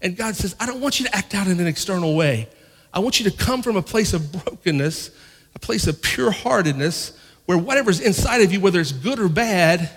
And 0.00 0.16
God 0.16 0.34
says, 0.34 0.56
I 0.58 0.64
don't 0.64 0.80
want 0.80 1.00
you 1.00 1.06
to 1.06 1.14
act 1.14 1.34
out 1.34 1.46
in 1.46 1.60
an 1.60 1.66
external 1.66 2.16
way. 2.16 2.48
I 2.94 3.00
want 3.00 3.20
you 3.20 3.30
to 3.30 3.36
come 3.36 3.62
from 3.62 3.76
a 3.76 3.82
place 3.82 4.14
of 4.14 4.32
brokenness, 4.32 5.10
a 5.54 5.58
place 5.58 5.86
of 5.86 6.00
pure 6.00 6.30
heartedness, 6.30 7.12
where 7.44 7.58
whatever's 7.58 8.00
inside 8.00 8.40
of 8.40 8.54
you, 8.54 8.60
whether 8.60 8.80
it's 8.80 8.92
good 8.92 9.18
or 9.18 9.28
bad, 9.28 9.90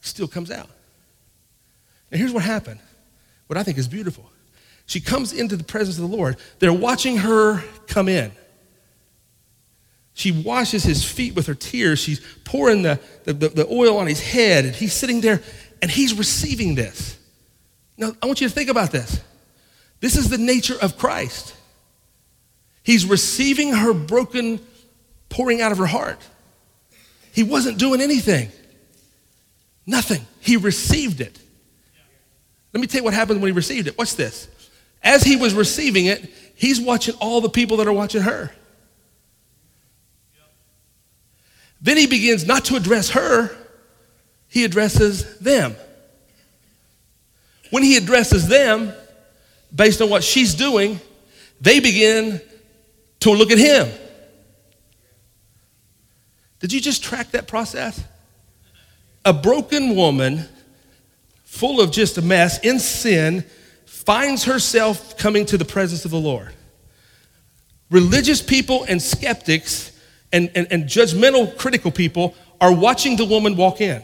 still 0.00 0.28
comes 0.28 0.52
out. 0.52 0.68
And 2.12 2.20
here's 2.20 2.32
what 2.32 2.44
happened 2.44 2.78
what 3.48 3.56
I 3.56 3.64
think 3.64 3.78
is 3.78 3.88
beautiful. 3.88 4.30
She 4.86 5.00
comes 5.00 5.32
into 5.32 5.56
the 5.56 5.64
presence 5.64 5.98
of 5.98 6.08
the 6.08 6.16
Lord. 6.16 6.36
They're 6.60 6.72
watching 6.72 7.16
her 7.16 7.64
come 7.88 8.08
in. 8.08 8.30
She 10.14 10.30
washes 10.30 10.84
his 10.84 11.04
feet 11.04 11.34
with 11.34 11.46
her 11.46 11.54
tears. 11.54 11.98
She's 11.98 12.20
pouring 12.44 12.82
the, 12.82 13.00
the, 13.24 13.32
the, 13.32 13.66
oil 13.70 13.98
on 13.98 14.06
his 14.06 14.20
head, 14.20 14.64
and 14.64 14.74
he's 14.74 14.92
sitting 14.92 15.20
there 15.20 15.42
and 15.82 15.90
he's 15.90 16.14
receiving 16.14 16.74
this. 16.74 17.18
Now, 17.96 18.12
I 18.22 18.26
want 18.26 18.40
you 18.40 18.48
to 18.48 18.54
think 18.54 18.70
about 18.70 18.90
this. 18.92 19.20
This 20.00 20.16
is 20.16 20.28
the 20.28 20.38
nature 20.38 20.76
of 20.80 20.96
Christ. 20.96 21.54
He's 22.82 23.04
receiving 23.04 23.72
her 23.72 23.92
broken 23.92 24.60
pouring 25.28 25.60
out 25.60 25.72
of 25.72 25.78
her 25.78 25.86
heart. 25.86 26.20
He 27.32 27.42
wasn't 27.42 27.78
doing 27.78 28.00
anything, 28.00 28.50
nothing. 29.86 30.26
He 30.40 30.56
received 30.56 31.20
it. 31.20 31.38
Let 32.72 32.80
me 32.80 32.86
tell 32.86 33.00
you 33.00 33.04
what 33.04 33.14
happened 33.14 33.42
when 33.42 33.50
he 33.50 33.56
received 33.56 33.88
it. 33.88 33.98
What's 33.98 34.14
this? 34.14 34.48
As 35.02 35.22
he 35.22 35.36
was 35.36 35.54
receiving 35.54 36.06
it, 36.06 36.32
he's 36.54 36.80
watching 36.80 37.14
all 37.20 37.40
the 37.40 37.48
people 37.48 37.76
that 37.78 37.86
are 37.86 37.92
watching 37.92 38.22
her. 38.22 38.52
Then 41.80 41.96
he 41.96 42.06
begins 42.06 42.46
not 42.46 42.64
to 42.66 42.76
address 42.76 43.10
her, 43.10 43.56
he 44.48 44.64
addresses 44.64 45.38
them. 45.38 45.76
When 47.70 47.82
he 47.82 47.96
addresses 47.96 48.48
them, 48.48 48.92
based 49.74 50.00
on 50.00 50.08
what 50.08 50.24
she's 50.24 50.54
doing, 50.54 51.00
they 51.60 51.80
begin 51.80 52.40
to 53.20 53.30
look 53.30 53.50
at 53.50 53.58
him. 53.58 53.88
Did 56.60 56.72
you 56.72 56.80
just 56.80 57.04
track 57.04 57.32
that 57.32 57.46
process? 57.46 58.02
A 59.24 59.32
broken 59.32 59.94
woman, 59.94 60.44
full 61.44 61.80
of 61.80 61.92
just 61.92 62.18
a 62.18 62.22
mess, 62.22 62.58
in 62.60 62.78
sin, 62.78 63.44
finds 63.84 64.44
herself 64.44 65.18
coming 65.18 65.44
to 65.46 65.58
the 65.58 65.64
presence 65.64 66.04
of 66.04 66.10
the 66.10 66.18
Lord. 66.18 66.52
Religious 67.90 68.42
people 68.42 68.84
and 68.84 69.00
skeptics 69.00 69.92
and, 70.32 70.50
and, 70.54 70.66
and 70.70 70.84
judgmental, 70.84 71.56
critical 71.56 71.90
people 71.90 72.34
are 72.60 72.72
watching 72.72 73.16
the 73.16 73.24
woman 73.24 73.56
walk 73.56 73.80
in. 73.80 74.02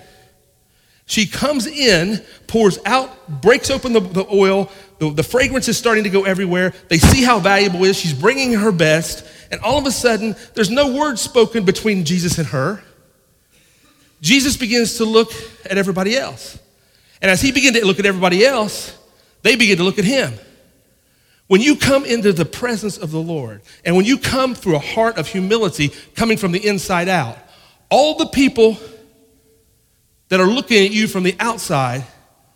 She 1.07 1.27
comes 1.27 1.67
in, 1.67 2.25
pours 2.47 2.79
out, 2.87 3.43
breaks 3.43 3.71
open 3.71 3.93
the, 3.93 4.01
the 4.01 4.27
oil. 4.33 4.71
The, 4.99 5.11
the 5.11 5.23
fragrance 5.23 5.69
is 5.69 5.77
starting 5.77 6.05
to 6.05 6.11
go 6.11 6.25
everywhere. 6.25 6.73
They 6.89 6.99
see 6.99 7.23
how 7.23 7.41
valuable 7.41 7.85
it 7.85 7.91
is. 7.91 7.99
She's 7.99 8.15
bringing 8.15 8.55
her 8.55 8.73
best. 8.73 9.27
And 9.51 9.61
all 9.61 9.79
of 9.79 9.87
a 9.87 9.91
sudden, 9.91 10.35
there's 10.55 10.71
no 10.71 10.95
word 10.95 11.19
spoken 11.19 11.65
between 11.65 12.05
Jesus 12.05 12.39
and 12.39 12.47
her. 12.49 12.83
Jesus 14.23 14.57
begins 14.57 14.97
to 14.97 15.05
look 15.05 15.31
at 15.67 15.77
everybody 15.77 16.17
else. 16.17 16.59
And 17.21 17.31
as 17.31 17.43
he 17.43 17.53
begins 17.53 17.79
to 17.79 17.87
look 17.87 17.99
at 17.99 18.07
everybody 18.07 18.45
else, 18.45 18.97
they 19.43 19.57
begin 19.57 19.77
to 19.77 19.85
look 19.85 19.99
at 19.99 20.05
him. 20.07 20.33
When 21.47 21.61
you 21.61 21.77
come 21.77 22.07
into 22.07 22.33
the 22.33 22.47
presence 22.47 22.97
of 22.97 23.11
the 23.11 23.21
Lord, 23.21 23.61
and 23.85 23.95
when 23.95 24.07
you 24.07 24.17
come 24.17 24.55
through 24.55 24.77
a 24.77 24.81
heart 24.81 25.19
of 25.19 25.29
humility 25.29 25.93
coming 26.15 26.39
from 26.39 26.53
the 26.53 26.67
inside 26.67 27.09
out, 27.09 27.37
all 27.91 28.17
the 28.17 28.27
people 28.27 28.79
that 30.29 30.41
are 30.41 30.47
looking 30.47 30.85
at 30.85 30.93
you 30.93 31.07
from 31.07 31.23
the 31.23 31.37
outside, 31.39 32.05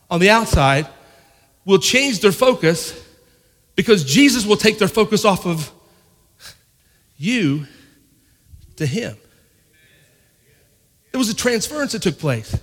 on 0.09 0.19
the 0.19 0.29
outside, 0.29 0.87
will 1.65 1.79
change 1.79 2.19
their 2.19 2.31
focus 2.31 3.05
because 3.75 4.03
Jesus 4.03 4.45
will 4.45 4.57
take 4.57 4.79
their 4.79 4.87
focus 4.87 5.23
off 5.23 5.45
of 5.45 5.71
you 7.17 7.67
to 8.77 8.85
Him. 8.85 9.15
There 11.11 11.19
was 11.19 11.29
a 11.29 11.35
transference 11.35 11.93
that 11.93 12.01
took 12.01 12.17
place. 12.17 12.57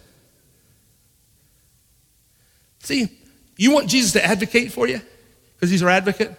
See, 2.81 3.09
you 3.57 3.73
want 3.73 3.88
Jesus 3.88 4.12
to 4.12 4.25
advocate 4.25 4.73
for 4.73 4.88
you 4.88 5.01
because 5.55 5.71
He's 5.71 5.83
our 5.83 5.88
advocate? 5.88 6.35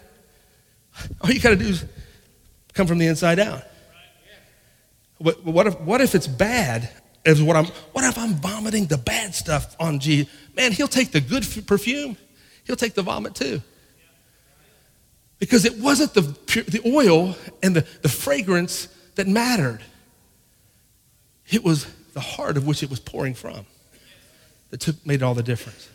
All 1.20 1.30
you 1.30 1.40
got 1.40 1.50
to 1.50 1.56
do 1.56 1.68
is 1.68 1.84
come 2.74 2.86
from 2.86 2.98
the 2.98 3.06
inside 3.06 3.38
out. 3.38 3.62
What, 5.18 5.44
what, 5.44 5.66
if, 5.66 5.80
what 5.80 6.00
if 6.00 6.14
it's 6.14 6.26
bad? 6.26 6.88
Is 7.28 7.42
what 7.42 7.56
I'm. 7.56 7.66
What 7.92 8.04
if 8.04 8.16
I'm 8.16 8.34
vomiting 8.34 8.86
the 8.86 8.96
bad 8.96 9.34
stuff 9.34 9.76
on 9.78 9.98
Jesus? 9.98 10.32
Man, 10.56 10.72
He'll 10.72 10.88
take 10.88 11.10
the 11.10 11.20
good 11.20 11.46
perfume. 11.66 12.16
He'll 12.64 12.76
take 12.76 12.94
the 12.94 13.02
vomit 13.02 13.34
too. 13.34 13.60
Because 15.38 15.66
it 15.66 15.78
wasn't 15.78 16.14
the, 16.14 16.22
the 16.22 16.80
oil 16.86 17.36
and 17.62 17.76
the, 17.76 17.86
the 18.00 18.08
fragrance 18.08 18.88
that 19.16 19.26
mattered. 19.26 19.80
It 21.50 21.62
was 21.62 21.84
the 22.14 22.20
heart 22.20 22.56
of 22.56 22.66
which 22.66 22.82
it 22.82 22.88
was 22.88 22.98
pouring 22.98 23.34
from 23.34 23.66
that 24.70 24.80
took, 24.80 25.06
made 25.06 25.22
all 25.22 25.34
the 25.34 25.42
difference. 25.42 25.88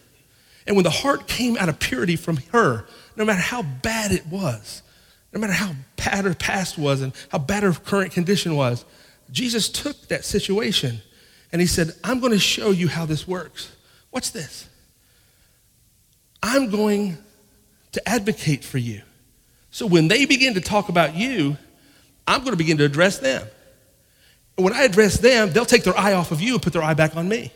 And 0.68 0.76
when 0.76 0.84
the 0.84 0.92
heart 0.92 1.28
came 1.28 1.58
out 1.58 1.68
of 1.68 1.80
purity 1.80 2.16
from 2.16 2.38
her, 2.52 2.86
no 3.16 3.26
matter 3.26 3.42
how 3.42 3.64
bad 3.64 4.12
it 4.12 4.28
was, 4.28 4.84
no 5.34 5.40
matter 5.40 5.54
how 5.54 5.74
bad 5.98 6.26
her 6.26 6.36
past 6.36 6.78
was 6.78 7.02
and 7.02 7.12
how 7.30 7.40
bad 7.40 7.64
her 7.64 7.74
current 7.74 8.12
condition 8.14 8.56
was, 8.56 8.86
Jesus 9.32 9.68
took 9.68 10.08
that 10.10 10.24
situation 10.24 11.02
and 11.54 11.62
he 11.62 11.68
said, 11.68 11.94
I'm 12.04 12.20
going 12.20 12.34
to 12.34 12.40
show 12.40 12.72
you 12.72 12.88
how 12.88 13.06
this 13.06 13.28
works. 13.28 13.74
What's 14.10 14.32
this? 14.32 14.68
I'm 16.42 16.72
going 16.72 17.20
to 17.92 18.10
advocate 18.10 18.64
for 18.64 18.80
you. 18.80 19.04
So 19.70 19.86
when 19.86 20.08
they 20.08 20.26
begin 20.26 20.56
to 20.56 20.62
talk 20.62 20.90
about 20.90 21.16
you, 21.16 21.56
I'm 22.28 22.40
going 22.40 22.54
to 22.54 22.58
begin 22.58 22.78
to 22.80 22.86
address 22.86 23.20
them. 23.20 23.48
And 24.58 24.64
when 24.66 24.74
I 24.74 24.84
address 24.84 25.20
them, 25.20 25.52
they'll 25.52 25.66
take 25.66 25.84
their 25.84 25.98
eye 25.98 26.14
off 26.14 26.32
of 26.32 26.42
you 26.42 26.54
and 26.54 26.62
put 26.62 26.74
their 26.74 26.84
eye 26.84 26.96
back 26.96 27.16
on 27.16 27.30
me. 27.30 27.52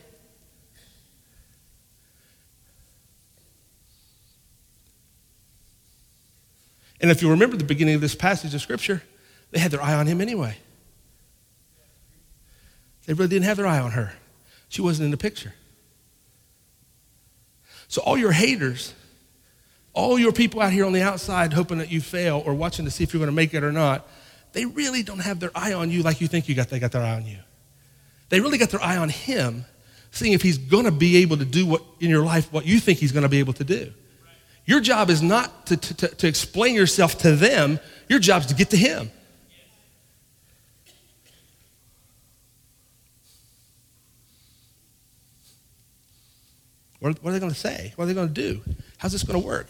And 7.00 7.10
if 7.10 7.20
you 7.20 7.30
remember 7.30 7.56
the 7.56 7.64
beginning 7.64 7.96
of 7.96 8.00
this 8.00 8.14
passage 8.14 8.54
of 8.54 8.60
Scripture, 8.60 9.02
they 9.50 9.58
had 9.58 9.72
their 9.72 9.82
eye 9.82 9.94
on 9.94 10.06
him 10.06 10.20
anyway. 10.20 10.56
They 13.08 13.14
really 13.14 13.30
didn't 13.30 13.46
have 13.46 13.56
their 13.56 13.66
eye 13.66 13.78
on 13.78 13.92
her. 13.92 14.12
She 14.68 14.82
wasn't 14.82 15.06
in 15.06 15.10
the 15.12 15.16
picture. 15.16 15.54
So, 17.88 18.02
all 18.02 18.18
your 18.18 18.32
haters, 18.32 18.92
all 19.94 20.18
your 20.18 20.30
people 20.30 20.60
out 20.60 20.72
here 20.72 20.84
on 20.84 20.92
the 20.92 21.00
outside 21.00 21.54
hoping 21.54 21.78
that 21.78 21.90
you 21.90 22.02
fail 22.02 22.42
or 22.44 22.52
watching 22.52 22.84
to 22.84 22.90
see 22.90 23.04
if 23.04 23.14
you're 23.14 23.18
going 23.18 23.30
to 23.30 23.34
make 23.34 23.54
it 23.54 23.64
or 23.64 23.72
not, 23.72 24.06
they 24.52 24.66
really 24.66 25.02
don't 25.02 25.20
have 25.20 25.40
their 25.40 25.50
eye 25.54 25.72
on 25.72 25.90
you 25.90 26.02
like 26.02 26.20
you 26.20 26.28
think 26.28 26.50
you 26.50 26.54
got, 26.54 26.68
they 26.68 26.78
got 26.78 26.92
their 26.92 27.00
eye 27.00 27.14
on 27.14 27.24
you. 27.24 27.38
They 28.28 28.40
really 28.40 28.58
got 28.58 28.68
their 28.68 28.82
eye 28.82 28.98
on 28.98 29.08
him, 29.08 29.64
seeing 30.10 30.34
if 30.34 30.42
he's 30.42 30.58
going 30.58 30.84
to 30.84 30.90
be 30.90 31.16
able 31.16 31.38
to 31.38 31.46
do 31.46 31.64
what 31.64 31.82
in 32.00 32.10
your 32.10 32.26
life 32.26 32.52
what 32.52 32.66
you 32.66 32.78
think 32.78 32.98
he's 32.98 33.12
going 33.12 33.22
to 33.22 33.30
be 33.30 33.38
able 33.38 33.54
to 33.54 33.64
do. 33.64 33.90
Your 34.66 34.80
job 34.80 35.08
is 35.08 35.22
not 35.22 35.64
to, 35.68 35.78
to, 35.78 36.08
to 36.08 36.26
explain 36.26 36.74
yourself 36.74 37.16
to 37.20 37.34
them, 37.34 37.80
your 38.06 38.18
job 38.18 38.42
is 38.42 38.48
to 38.48 38.54
get 38.54 38.68
to 38.68 38.76
Him. 38.76 39.10
What 47.00 47.16
are, 47.24 47.32
they 47.32 47.38
going 47.38 47.52
to 47.52 47.58
say? 47.58 47.92
What 47.94 48.04
are 48.04 48.06
they 48.08 48.14
going 48.14 48.28
to 48.28 48.34
do? 48.34 48.60
How's 48.96 49.12
this 49.12 49.22
going 49.22 49.40
to 49.40 49.46
work? 49.46 49.68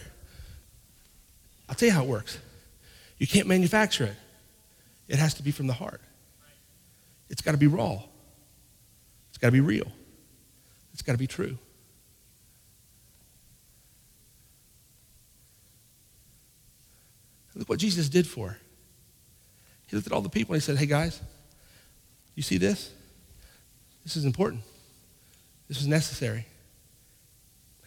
I'll 1.67 1.75
tell 1.75 1.87
you 1.87 1.93
how 1.93 2.03
it 2.03 2.09
works. 2.09 2.39
You 3.19 3.27
can't 3.27 3.47
manufacture 3.47 4.05
it, 4.05 4.15
it 5.07 5.19
has 5.19 5.35
to 5.35 5.43
be 5.43 5.51
from 5.51 5.67
the 5.67 5.73
heart. 5.73 6.01
It's 7.29 7.41
got 7.41 7.51
to 7.51 7.57
be 7.57 7.67
raw, 7.67 8.01
it's 9.29 9.37
got 9.37 9.47
to 9.47 9.51
be 9.51 9.59
real, 9.59 9.91
it's 10.93 11.01
got 11.01 11.11
to 11.11 11.17
be 11.17 11.27
true. 11.27 11.57
Look 17.55 17.67
what 17.67 17.79
Jesus 17.79 18.07
did 18.07 18.25
for. 18.25 18.57
He 19.87 19.95
looked 19.95 20.07
at 20.07 20.13
all 20.13 20.21
the 20.21 20.29
people 20.29 20.53
and 20.53 20.61
he 20.61 20.65
said, 20.65 20.77
Hey 20.77 20.85
guys, 20.85 21.19
you 22.33 22.41
see 22.41 22.57
this? 22.57 22.89
This 24.05 24.15
is 24.15 24.23
important. 24.23 24.61
This 25.67 25.81
is 25.81 25.87
necessary. 25.87 26.45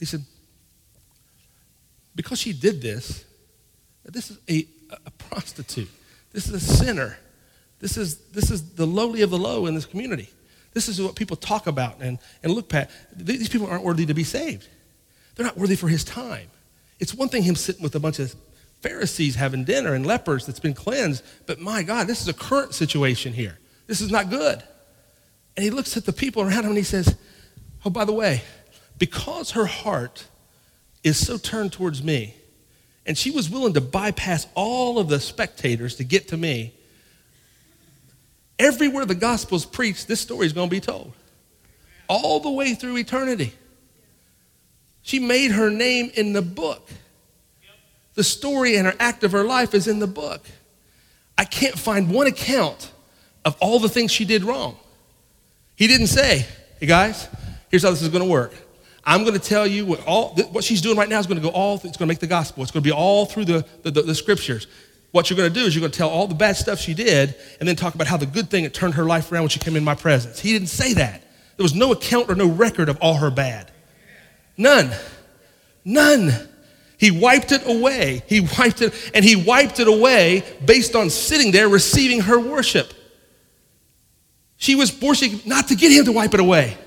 He 0.03 0.07
said, 0.07 0.25
because 2.17 2.41
she 2.41 2.53
did 2.53 2.83
this, 2.83 3.25
this 4.05 4.33
is 4.33 4.39
a, 4.51 4.67
a 5.07 5.13
prostitute. 5.13 5.89
This 6.33 6.49
is 6.49 6.55
a 6.55 6.59
sinner. 6.59 7.19
This 7.79 7.97
is, 7.97 8.17
this 8.33 8.51
is 8.51 8.75
the 8.75 8.85
lowly 8.85 9.23
of 9.23 9.31
the 9.31 9.39
low 9.39 9.67
in 9.67 9.77
this 9.77 9.87
community. 9.87 10.29
This 10.73 10.89
is 10.89 11.01
what 11.01 11.15
people 11.15 11.37
talk 11.37 11.69
about 11.69 12.01
and, 12.01 12.19
and 12.43 12.53
look 12.53 12.75
at. 12.75 12.91
These 13.15 13.49
people 13.49 13.69
aren't 13.69 13.85
worthy 13.85 14.05
to 14.07 14.13
be 14.13 14.25
saved. 14.25 14.67
They're 15.37 15.47
not 15.47 15.57
worthy 15.57 15.77
for 15.77 15.87
his 15.87 16.03
time. 16.03 16.49
It's 16.99 17.15
one 17.15 17.29
thing 17.29 17.45
him 17.45 17.55
sitting 17.55 17.85
with 17.85 17.95
a 17.95 18.01
bunch 18.01 18.19
of 18.19 18.35
Pharisees 18.81 19.37
having 19.37 19.63
dinner 19.63 19.95
and 19.95 20.05
lepers 20.05 20.47
that's 20.47 20.59
been 20.59 20.75
cleansed, 20.75 21.23
but 21.47 21.61
my 21.61 21.85
God, 21.85 22.09
this 22.09 22.21
is 22.21 22.27
a 22.27 22.35
current 22.35 22.75
situation 22.75 23.35
here. 23.35 23.57
This 23.87 24.01
is 24.01 24.11
not 24.11 24.31
good. 24.31 24.65
And 25.57 25.63
he 25.63 25.71
looks 25.71 25.97
at 25.97 26.07
the 26.07 26.13
people 26.13 26.43
around 26.43 26.65
him 26.65 26.71
and 26.71 26.77
he 26.77 26.83
says, 26.83 27.17
Oh, 27.85 27.91
by 27.91 28.05
the 28.05 28.13
way, 28.13 28.43
because 29.03 29.51
her 29.51 29.67
heart 29.67 30.29
is 31.03 31.27
so 31.27 31.37
turned 31.37 31.73
towards 31.73 32.05
me, 32.05 32.37
and 33.05 33.19
she 33.19 33.33
was 33.33 33.51
willing 33.51 33.73
to 33.73 33.81
bypass 33.81 34.47
all 34.55 35.01
of 35.01 35.09
the 35.09 35.19
spectators 35.19 35.97
to 35.97 36.05
get 36.05 36.29
to 36.29 36.37
me, 36.37 36.73
everywhere 38.61 39.05
the 39.05 39.17
gospel 39.17 39.57
is 39.57 39.65
preached, 39.65 40.07
this 40.07 40.21
story 40.21 40.47
is 40.47 40.53
going 40.53 40.69
to 40.69 40.71
be 40.71 40.79
told. 40.79 41.13
All 42.07 42.39
the 42.39 42.51
way 42.53 42.75
through 42.75 42.97
eternity. 42.97 43.53
She 45.03 45.19
made 45.19 45.51
her 45.51 45.69
name 45.69 46.13
in 46.15 46.33
the 46.33 46.43
book. 46.43 46.89
The 48.15 48.23
story 48.23 48.77
and 48.77 48.87
her 48.87 48.95
act 49.01 49.25
of 49.25 49.33
her 49.33 49.43
life 49.43 49.75
is 49.75 49.89
in 49.89 49.99
the 49.99 50.07
book. 50.07 50.47
I 51.37 51.45
can't 51.45 51.77
find 51.77 52.09
one 52.09 52.29
account 52.29 52.93
of 53.45 53.57
all 53.59 53.81
the 53.81 53.89
things 53.89 54.13
she 54.13 54.25
did 54.25 54.45
wrong. 54.45 54.77
He 55.75 55.89
didn't 55.89 56.07
say, 56.07 56.47
hey 56.79 56.87
guys, 56.87 57.27
here's 57.69 57.83
how 57.83 57.91
this 57.91 58.03
is 58.03 58.09
going 58.09 58.23
to 58.23 58.31
work. 58.31 58.55
I'm 59.05 59.23
going 59.23 59.35
to 59.35 59.41
tell 59.41 59.67
you 59.67 59.85
what 59.85 60.07
all 60.07 60.35
what 60.53 60.63
she's 60.63 60.81
doing 60.81 60.97
right 60.97 61.09
now 61.09 61.19
is 61.19 61.27
going 61.27 61.41
to 61.41 61.43
go 61.43 61.53
all. 61.53 61.75
It's 61.75 61.83
going 61.83 61.93
to 61.93 62.07
make 62.07 62.21
the 62.21 62.27
gospel. 62.27 62.63
It's 62.63 62.71
going 62.73 62.83
to 62.83 62.89
be 62.89 62.93
all 62.93 63.27
through 63.27 63.47
the, 63.47 63.67
the, 63.83 63.91
the, 63.91 64.03
the 64.03 64.15
scriptures. 64.15 64.67
What 65.11 65.29
you're 65.29 65.37
going 65.37 65.53
to 65.53 65.61
do 65.61 65.67
is 65.67 65.75
you're 65.75 65.81
going 65.81 65.93
to 65.93 65.99
tell 65.99 66.09
all 66.09 66.27
the 66.27 66.35
bad 66.35 66.57
stuff 66.57 66.79
she 66.79 66.95
did, 66.95 67.35
and 67.61 67.69
then 67.69 67.77
talk 67.77 67.95
about 67.95 68.07
how 68.07 68.17
the 68.17 68.27
good 68.27 68.49
thing 68.49 68.65
it 68.65 68.73
turned 68.73 68.95
her 68.95 69.05
life 69.05 69.31
around 69.31 69.43
when 69.43 69.51
she 69.51 69.59
came 69.59 69.77
in 69.77 69.85
my 69.85 69.95
presence. 69.95 70.41
He 70.41 70.53
didn't 70.53 70.69
say 70.69 70.95
that. 70.95 71.23
There 71.57 71.65
was 71.65 71.75
no 71.75 71.93
account 71.93 72.31
or 72.31 72.35
no 72.35 72.47
record 72.47 72.89
of 72.89 72.99
all 73.01 73.15
her 73.15 73.31
bad. 73.31 73.71
None. 74.57 74.91
None. 75.85 76.33
He 76.97 77.11
wiped 77.11 77.53
it 77.53 77.67
away. 77.67 78.23
He 78.27 78.41
wiped 78.41 78.81
it, 78.81 78.95
and 79.13 79.25
he 79.25 79.37
wiped 79.37 79.81
it 79.81 79.89
away 79.89 80.45
based 80.65 80.95
on 80.95 81.11
sitting 81.11 81.51
there 81.51 81.69
receiving 81.69 82.21
her 82.21 82.39
worship. 82.39 82.95
She 84.57 84.77
was 84.77 84.99
worshiping 85.03 85.41
not 85.45 85.69
to 85.69 85.75
get 85.75 85.91
him 85.91 86.05
to 86.05 86.13
wipe 86.13 86.33
it 86.33 86.41
away. 86.41 86.79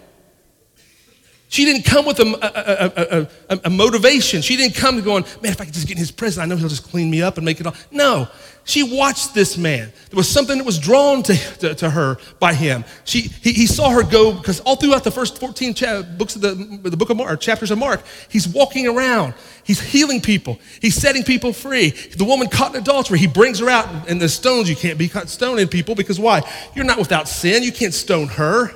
She 1.56 1.64
didn't 1.64 1.84
come 1.84 2.06
with 2.06 2.20
a, 2.20 3.28
a, 3.50 3.56
a, 3.56 3.60
a, 3.64 3.70
motivation. 3.70 4.42
She 4.42 4.58
didn't 4.58 4.76
come 4.76 5.00
going, 5.00 5.24
man, 5.42 5.54
if 5.54 5.62
I 5.62 5.64
could 5.64 5.74
just 5.74 5.88
get 5.88 5.94
in 5.94 6.00
his 6.00 6.12
presence, 6.12 6.44
I 6.44 6.46
know 6.46 6.58
he'll 6.58 6.68
just 6.68 6.84
clean 6.84 7.10
me 7.10 7.22
up 7.22 7.38
and 7.38 7.46
make 7.46 7.62
it 7.62 7.66
all. 7.66 7.74
No, 7.92 8.28
she 8.66 8.84
watched 8.84 9.34
this 9.34 9.58
man. 9.58 9.94
There 10.10 10.18
was 10.18 10.28
something 10.28 10.58
that 10.58 10.66
was 10.66 10.78
drawn 10.78 11.24
to, 11.24 11.34
to, 11.60 11.76
to 11.76 11.90
her 11.90 12.18
by 12.42 12.56
him. 12.56 12.84
She, 13.06 13.22
he, 13.22 13.54
he, 13.54 13.68
saw 13.68 13.90
her 13.92 14.04
go, 14.04 14.34
because 14.34 14.60
all 14.60 14.76
throughout 14.76 15.06
the 15.06 15.12
first 15.12 15.40
14 15.40 15.74
cha- 15.76 16.02
books 16.02 16.36
of 16.36 16.42
the, 16.42 16.56
the 16.90 16.98
book 16.98 17.10
of 17.10 17.16
Mark, 17.16 17.40
chapters 17.40 17.72
of 17.72 17.78
Mark, 17.78 18.04
he's 18.28 18.50
walking 18.50 18.86
around. 18.86 19.34
He's 19.64 19.80
healing 19.80 20.20
people. 20.20 20.60
He's 20.82 20.96
setting 20.96 21.24
people 21.24 21.54
free. 21.54 21.92
The 21.92 22.26
woman 22.26 22.50
caught 22.50 22.76
in 22.76 22.82
adultery, 22.82 23.18
he 23.18 23.28
brings 23.28 23.60
her 23.60 23.70
out, 23.70 24.10
and 24.10 24.22
the 24.22 24.28
stones, 24.28 24.70
you 24.70 24.76
can't 24.76 24.98
be 24.98 25.08
caught 25.08 25.30
stoning 25.30 25.70
people 25.70 25.96
because 25.96 26.20
why? 26.20 26.42
You're 26.76 26.84
not 26.84 26.98
without 26.98 27.30
sin. 27.30 27.64
You 27.64 27.72
can't 27.72 27.94
stone 27.94 28.28
her. 28.28 28.74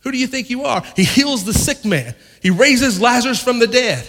Who 0.00 0.12
do 0.12 0.18
you 0.18 0.26
think 0.26 0.50
you 0.50 0.64
are? 0.64 0.82
He 0.96 1.04
heals 1.04 1.44
the 1.44 1.52
sick 1.52 1.84
man. 1.84 2.14
He 2.40 2.50
raises 2.50 3.00
Lazarus 3.00 3.42
from 3.42 3.58
the 3.58 3.66
dead. 3.66 4.06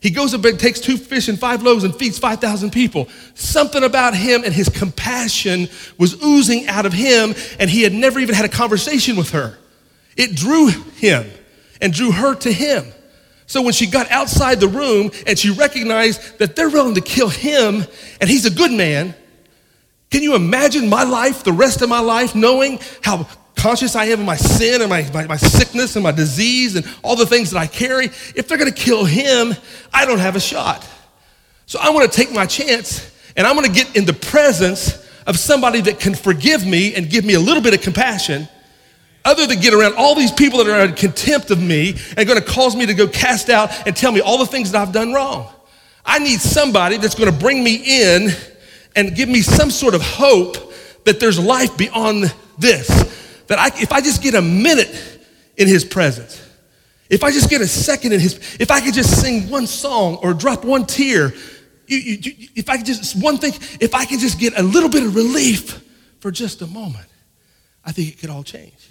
He 0.00 0.10
goes 0.10 0.34
up 0.34 0.44
and 0.44 0.58
takes 0.58 0.80
two 0.80 0.96
fish 0.96 1.28
and 1.28 1.38
five 1.38 1.62
loaves 1.62 1.84
and 1.84 1.94
feeds 1.94 2.18
5,000 2.18 2.70
people. 2.70 3.08
Something 3.34 3.82
about 3.82 4.14
him 4.14 4.44
and 4.44 4.52
his 4.52 4.68
compassion 4.68 5.68
was 5.98 6.22
oozing 6.22 6.68
out 6.68 6.86
of 6.86 6.92
him, 6.92 7.34
and 7.58 7.68
he 7.68 7.82
had 7.82 7.92
never 7.92 8.20
even 8.20 8.34
had 8.34 8.44
a 8.44 8.48
conversation 8.48 9.16
with 9.16 9.30
her. 9.30 9.58
It 10.16 10.34
drew 10.34 10.68
him 10.68 11.26
and 11.80 11.92
drew 11.92 12.12
her 12.12 12.34
to 12.36 12.52
him. 12.52 12.84
So 13.46 13.62
when 13.62 13.72
she 13.72 13.86
got 13.86 14.10
outside 14.10 14.60
the 14.60 14.68
room 14.68 15.10
and 15.26 15.38
she 15.38 15.50
recognized 15.50 16.38
that 16.38 16.56
they're 16.56 16.70
willing 16.70 16.94
to 16.94 17.00
kill 17.00 17.28
him 17.28 17.84
and 18.20 18.28
he's 18.28 18.44
a 18.44 18.50
good 18.50 18.72
man, 18.72 19.14
can 20.10 20.22
you 20.22 20.34
imagine 20.34 20.88
my 20.88 21.04
life, 21.04 21.44
the 21.44 21.52
rest 21.52 21.82
of 21.82 21.88
my 21.88 22.00
life, 22.00 22.34
knowing 22.34 22.80
how 23.02 23.28
conscious 23.56 23.96
I 23.96 24.04
am 24.06 24.20
of 24.20 24.26
my 24.26 24.36
sin 24.36 24.82
and 24.82 24.90
my, 24.90 25.08
my, 25.12 25.26
my, 25.26 25.36
sickness 25.36 25.96
and 25.96 26.02
my 26.02 26.12
disease 26.12 26.76
and 26.76 26.86
all 27.02 27.16
the 27.16 27.26
things 27.26 27.50
that 27.50 27.58
I 27.58 27.66
carry, 27.66 28.06
if 28.06 28.46
they're 28.46 28.58
gonna 28.58 28.70
kill 28.70 29.04
him, 29.04 29.54
I 29.92 30.04
don't 30.06 30.20
have 30.20 30.36
a 30.36 30.40
shot. 30.40 30.86
So 31.64 31.80
I 31.82 31.90
wanna 31.90 32.08
take 32.08 32.30
my 32.30 32.46
chance 32.46 33.10
and 33.36 33.46
I'm 33.46 33.56
gonna 33.56 33.68
get 33.68 33.96
in 33.96 34.04
the 34.04 34.12
presence 34.12 35.04
of 35.26 35.38
somebody 35.38 35.80
that 35.80 35.98
can 35.98 36.14
forgive 36.14 36.64
me 36.64 36.94
and 36.94 37.10
give 37.10 37.24
me 37.24 37.34
a 37.34 37.40
little 37.40 37.62
bit 37.62 37.74
of 37.74 37.80
compassion, 37.80 38.48
other 39.24 39.46
than 39.46 39.58
get 39.58 39.74
around 39.74 39.94
all 39.96 40.14
these 40.14 40.30
people 40.30 40.62
that 40.62 40.68
are 40.68 40.84
in 40.84 40.94
contempt 40.94 41.50
of 41.50 41.60
me 41.60 41.96
and 42.16 42.28
gonna 42.28 42.40
cause 42.40 42.76
me 42.76 42.86
to 42.86 42.94
go 42.94 43.08
cast 43.08 43.50
out 43.50 43.70
and 43.86 43.96
tell 43.96 44.12
me 44.12 44.20
all 44.20 44.38
the 44.38 44.46
things 44.46 44.70
that 44.70 44.80
I've 44.80 44.92
done 44.92 45.12
wrong. 45.12 45.50
I 46.04 46.20
need 46.20 46.40
somebody 46.40 46.98
that's 46.98 47.16
gonna 47.16 47.32
bring 47.32 47.64
me 47.64 48.04
in 48.04 48.30
and 48.94 49.14
give 49.16 49.28
me 49.28 49.40
some 49.40 49.70
sort 49.70 49.94
of 49.94 50.02
hope 50.02 50.72
that 51.04 51.18
there's 51.18 51.38
life 51.38 51.76
beyond 51.76 52.32
this 52.58 53.25
that 53.46 53.58
I, 53.58 53.66
if 53.80 53.92
I 53.92 54.00
just 54.00 54.22
get 54.22 54.34
a 54.34 54.42
minute 54.42 54.88
in 55.56 55.68
his 55.68 55.84
presence, 55.84 56.42
if 57.08 57.22
I 57.22 57.30
just 57.30 57.48
get 57.48 57.60
a 57.60 57.68
second 57.68 58.12
in 58.12 58.20
his, 58.20 58.56
if 58.58 58.70
I 58.70 58.80
could 58.80 58.94
just 58.94 59.20
sing 59.20 59.48
one 59.48 59.66
song 59.66 60.16
or 60.22 60.34
drop 60.34 60.64
one 60.64 60.86
tear, 60.86 61.32
you, 61.86 61.98
you, 61.98 62.18
you, 62.20 62.48
if 62.56 62.68
I 62.68 62.78
could 62.78 62.86
just, 62.86 63.20
one 63.22 63.38
thing, 63.38 63.52
if 63.80 63.94
I 63.94 64.04
could 64.04 64.18
just 64.18 64.40
get 64.40 64.58
a 64.58 64.62
little 64.62 64.88
bit 64.88 65.04
of 65.04 65.14
relief 65.14 65.82
for 66.20 66.30
just 66.30 66.62
a 66.62 66.66
moment, 66.66 67.06
I 67.84 67.92
think 67.92 68.08
it 68.08 68.18
could 68.18 68.30
all 68.30 68.42
change. 68.42 68.90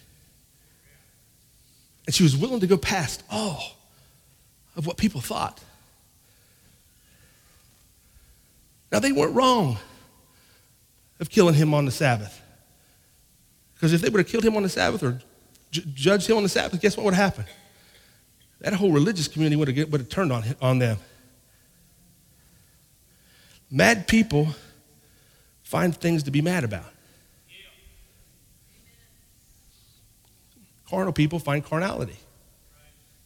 And 2.05 2.15
she 2.15 2.23
was 2.23 2.37
willing 2.37 2.61
to 2.61 2.67
go 2.67 2.77
past 2.77 3.23
all 3.29 3.75
of 4.75 4.87
what 4.87 4.97
people 4.97 5.19
thought. 5.19 5.59
Now, 8.91 8.99
they 8.99 9.11
weren't 9.11 9.35
wrong 9.35 9.77
of 11.19 11.29
killing 11.29 11.55
him 11.55 11.73
on 11.73 11.85
the 11.85 11.91
Sabbath. 11.91 12.41
Because 13.75 13.93
if 13.93 14.01
they 14.01 14.09
would 14.09 14.19
have 14.19 14.27
killed 14.27 14.43
him 14.43 14.55
on 14.55 14.63
the 14.63 14.69
Sabbath 14.69 15.03
or 15.03 15.21
ju- 15.71 15.83
judged 15.93 16.27
him 16.29 16.37
on 16.37 16.43
the 16.43 16.49
Sabbath, 16.49 16.81
guess 16.81 16.97
what 16.97 17.05
would 17.05 17.13
happen? 17.13 17.45
That 18.61 18.73
whole 18.73 18.91
religious 18.91 19.27
community 19.27 19.55
would 19.55 19.67
have, 19.67 19.91
would 19.91 20.01
have 20.01 20.09
turned 20.09 20.31
on, 20.31 20.43
on 20.61 20.79
them. 20.79 20.97
Mad 23.69 24.07
people 24.07 24.55
find 25.63 25.95
things 25.95 26.23
to 26.23 26.31
be 26.31 26.41
mad 26.41 26.63
about. 26.63 26.85
Carnal 30.89 31.13
people 31.13 31.39
find 31.39 31.63
carnality. 31.65 32.15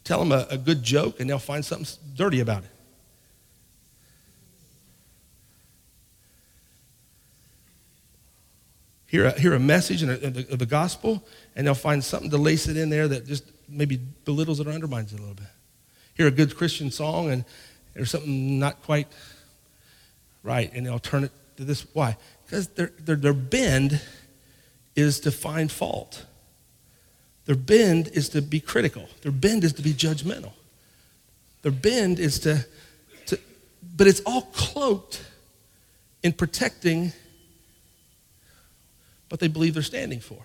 Tell 0.03 0.19
them 0.19 0.31
a, 0.31 0.47
a 0.49 0.57
good 0.57 0.81
joke 0.81 1.19
and 1.19 1.29
they'll 1.29 1.37
find 1.37 1.63
something 1.63 1.87
dirty 2.15 2.39
about 2.39 2.63
it. 2.63 2.69
Hear 9.09 9.25
a, 9.25 9.39
hear 9.39 9.53
a 9.53 9.59
message 9.59 10.03
and 10.03 10.11
the, 10.21 10.55
the 10.55 10.65
gospel, 10.65 11.23
and 11.55 11.65
they'll 11.65 11.73
find 11.73 12.03
something 12.03 12.29
to 12.29 12.37
lace 12.37 12.67
it 12.67 12.77
in 12.77 12.89
there 12.89 13.07
that 13.07 13.25
just 13.25 13.43
maybe 13.67 13.97
belittles 14.23 14.59
it 14.59 14.67
or 14.67 14.71
undermines 14.71 15.11
it 15.11 15.17
a 15.17 15.21
little 15.21 15.35
bit. 15.35 15.47
Hear 16.13 16.27
a 16.27 16.31
good 16.31 16.55
Christian 16.55 16.91
song, 16.91 17.31
and 17.31 17.43
there's 17.93 18.11
something 18.11 18.59
not 18.59 18.81
quite 18.83 19.07
right, 20.43 20.71
and 20.73 20.85
they'll 20.85 20.99
turn 20.99 21.23
it 21.23 21.31
to 21.57 21.63
this. 21.63 21.85
Why? 21.93 22.17
Because 22.45 22.67
their, 22.69 22.91
their, 22.99 23.15
their 23.15 23.33
bend 23.33 24.01
is 24.95 25.19
to 25.21 25.31
find 25.31 25.71
fault. 25.71 26.25
Their 27.45 27.55
bend 27.55 28.09
is 28.09 28.29
to 28.29 28.41
be 28.41 28.59
critical. 28.59 29.07
Their 29.21 29.31
bend 29.31 29.63
is 29.63 29.73
to 29.73 29.81
be 29.81 29.93
judgmental. 29.93 30.51
Their 31.63 31.71
bend 31.71 32.19
is 32.19 32.39
to, 32.41 32.65
to 33.25 33.39
but 33.97 34.07
it's 34.07 34.21
all 34.25 34.43
cloaked 34.53 35.25
in 36.21 36.33
protecting 36.33 37.11
what 39.29 39.39
they 39.39 39.47
believe 39.47 39.73
they're 39.73 39.83
standing 39.83 40.19
for. 40.19 40.43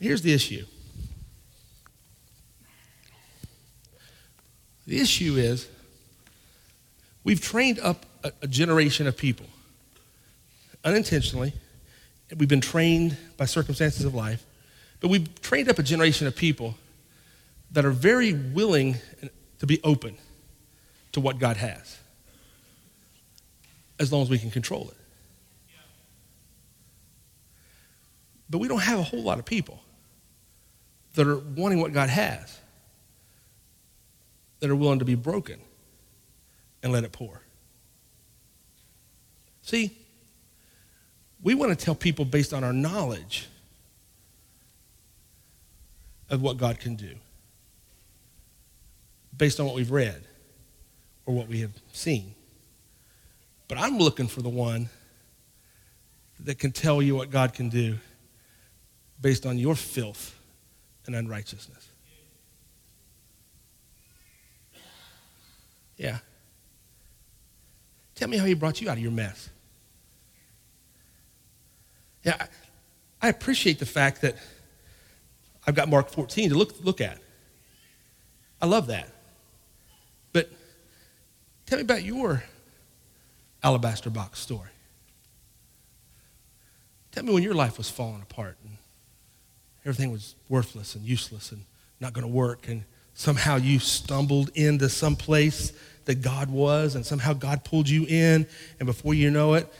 Here's 0.00 0.22
the 0.22 0.32
issue. 0.32 0.64
The 4.86 5.00
issue 5.00 5.36
is 5.36 5.68
we've 7.22 7.40
trained 7.40 7.78
up 7.78 8.04
a, 8.24 8.32
a 8.42 8.48
generation 8.48 9.06
of 9.06 9.16
people 9.16 9.46
unintentionally. 10.84 11.52
We've 12.36 12.48
been 12.48 12.60
trained 12.60 13.16
by 13.36 13.44
circumstances 13.44 14.04
of 14.04 14.14
life, 14.14 14.44
but 15.00 15.08
we've 15.08 15.40
trained 15.40 15.68
up 15.68 15.78
a 15.78 15.82
generation 15.84 16.26
of 16.26 16.34
people 16.34 16.74
that 17.70 17.84
are 17.84 17.90
very 17.90 18.32
willing 18.32 18.96
to 19.60 19.66
be 19.66 19.80
open 19.84 20.16
to 21.12 21.20
what 21.20 21.38
God 21.38 21.58
has 21.58 22.01
as 24.02 24.12
long 24.12 24.22
as 24.22 24.28
we 24.28 24.38
can 24.38 24.50
control 24.50 24.90
it. 24.90 24.96
But 28.50 28.58
we 28.58 28.68
don't 28.68 28.82
have 28.82 28.98
a 28.98 29.02
whole 29.02 29.22
lot 29.22 29.38
of 29.38 29.46
people 29.46 29.80
that 31.14 31.26
are 31.26 31.38
wanting 31.38 31.80
what 31.80 31.92
God 31.92 32.10
has, 32.10 32.58
that 34.60 34.68
are 34.68 34.76
willing 34.76 34.98
to 34.98 35.04
be 35.04 35.14
broken 35.14 35.58
and 36.82 36.92
let 36.92 37.04
it 37.04 37.12
pour. 37.12 37.40
See, 39.62 39.96
we 41.42 41.54
want 41.54 41.70
to 41.76 41.82
tell 41.82 41.94
people 41.94 42.24
based 42.24 42.52
on 42.52 42.64
our 42.64 42.72
knowledge 42.72 43.48
of 46.28 46.42
what 46.42 46.56
God 46.56 46.80
can 46.80 46.96
do, 46.96 47.14
based 49.36 49.60
on 49.60 49.66
what 49.66 49.74
we've 49.74 49.90
read 49.90 50.24
or 51.24 51.34
what 51.34 51.48
we 51.48 51.60
have 51.60 51.72
seen. 51.92 52.34
But 53.72 53.80
I'm 53.80 53.96
looking 53.96 54.26
for 54.26 54.42
the 54.42 54.50
one 54.50 54.90
that 56.40 56.58
can 56.58 56.72
tell 56.72 57.00
you 57.00 57.16
what 57.16 57.30
God 57.30 57.54
can 57.54 57.70
do 57.70 57.96
based 59.18 59.46
on 59.46 59.56
your 59.56 59.74
filth 59.74 60.38
and 61.06 61.14
unrighteousness. 61.14 61.88
Yeah. 65.96 66.18
Tell 68.14 68.28
me 68.28 68.36
how 68.36 68.44
he 68.44 68.52
brought 68.52 68.82
you 68.82 68.90
out 68.90 68.98
of 68.98 69.02
your 69.02 69.10
mess. 69.10 69.48
Yeah, 72.24 72.46
I 73.22 73.28
appreciate 73.30 73.78
the 73.78 73.86
fact 73.86 74.20
that 74.20 74.36
I've 75.66 75.74
got 75.74 75.88
Mark 75.88 76.10
14 76.10 76.50
to 76.50 76.54
look, 76.54 76.74
look 76.84 77.00
at. 77.00 77.18
I 78.60 78.66
love 78.66 78.88
that. 78.88 79.08
But 80.34 80.50
tell 81.64 81.78
me 81.78 81.82
about 81.84 82.02
your 82.02 82.44
alabaster 83.62 84.10
box 84.10 84.38
story. 84.38 84.68
Tell 87.12 87.24
me 87.24 87.32
when 87.32 87.42
your 87.42 87.54
life 87.54 87.78
was 87.78 87.90
falling 87.90 88.22
apart 88.22 88.56
and 88.64 88.78
everything 89.84 90.10
was 90.10 90.34
worthless 90.48 90.94
and 90.94 91.04
useless 91.04 91.52
and 91.52 91.64
not 92.00 92.12
going 92.12 92.26
to 92.26 92.32
work, 92.32 92.68
and 92.68 92.84
somehow 93.14 93.56
you 93.56 93.78
stumbled 93.78 94.50
into 94.54 94.88
some 94.88 95.14
place 95.14 95.72
that 96.06 96.20
God 96.20 96.50
was, 96.50 96.96
and 96.96 97.06
somehow 97.06 97.32
God 97.32 97.62
pulled 97.62 97.88
you 97.88 98.04
in, 98.08 98.46
and 98.80 98.86
before 98.86 99.14
you 99.14 99.30
know 99.30 99.54
it, 99.54 99.72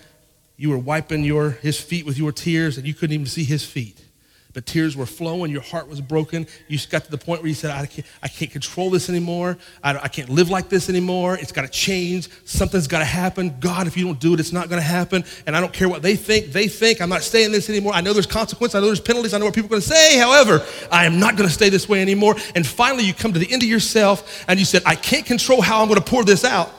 you 0.57 0.71
were 0.71 0.79
wiping 0.79 1.25
your, 1.25 1.51
his 1.51 1.81
feet 1.81 2.07
with 2.07 2.17
your 2.17 2.31
tears, 2.31 2.79
and 2.79 2.87
you 2.87 2.95
couldn't 2.95 3.15
even 3.15 3.27
see 3.27 3.43
his 3.43 3.65
feet 3.65 4.05
but 4.53 4.67
tears 4.67 4.97
were 4.97 5.07
flowing. 5.07 5.51
Your 5.51 5.63
heart 5.63 5.89
was 5.89 6.01
broken. 6.01 6.47
You 6.69 6.79
got 6.91 7.05
to 7.05 7.11
the 7.11 7.19
point 7.19 7.41
where 7.41 7.49
you 7.49 7.55
said, 7.55 7.71
I 7.71 7.87
can't, 7.87 8.07
I 8.23 8.29
can't 8.29 8.51
control 8.51 8.91
this 8.91 9.09
anymore. 9.09 9.57
I, 9.83 9.97
I 9.99 10.09
can't 10.09 10.29
live 10.29 10.51
like 10.51 10.69
this 10.69 10.89
anymore. 10.89 11.37
It's 11.39 11.53
got 11.53 11.63
to 11.63 11.69
change. 11.69 12.29
Something's 12.45 12.87
got 12.87 12.99
to 12.99 13.05
happen. 13.05 13.57
God, 13.61 13.87
if 13.87 13.97
you 13.97 14.05
don't 14.05 14.21
do 14.21 14.35
it, 14.35 14.41
it's 14.41 14.53
not 14.53 14.69
going 14.69 14.81
to 14.81 14.87
happen. 14.87 15.25
And 15.47 15.57
I 15.57 15.61
don't 15.61 15.73
care 15.73 15.89
what 15.89 16.03
they 16.03 16.17
think. 16.17 16.53
They 16.53 16.69
think 16.69 17.01
I'm 17.01 17.09
not 17.09 17.23
staying 17.23 17.53
this 17.53 17.71
anymore. 17.71 17.95
I 17.95 18.01
know 18.01 18.13
there's 18.13 18.27
consequences. 18.27 18.75
I 18.75 18.81
know 18.81 18.87
there's 18.87 19.01
penalties. 19.01 19.33
I 19.33 19.39
know 19.39 19.47
what 19.47 19.55
people 19.55 19.69
are 19.69 19.71
going 19.71 19.83
to 19.83 19.89
say. 19.89 20.19
However, 20.19 20.65
I 20.91 21.07
am 21.07 21.19
not 21.19 21.37
going 21.37 21.49
to 21.49 21.55
stay 21.55 21.71
this 21.71 21.89
way 21.89 22.03
anymore. 22.03 22.37
And 22.55 22.67
finally, 22.67 23.05
you 23.05 23.15
come 23.15 23.33
to 23.33 23.39
the 23.39 23.51
end 23.51 23.63
of 23.63 23.69
yourself 23.69 24.45
and 24.49 24.59
you 24.59 24.65
said, 24.65 24.83
I 24.85 24.97
can't 24.97 25.25
control 25.25 25.63
how 25.63 25.81
I'm 25.81 25.89
going 25.89 26.01
to 26.01 26.07
pour 26.07 26.25
this 26.25 26.45
out. 26.45 26.71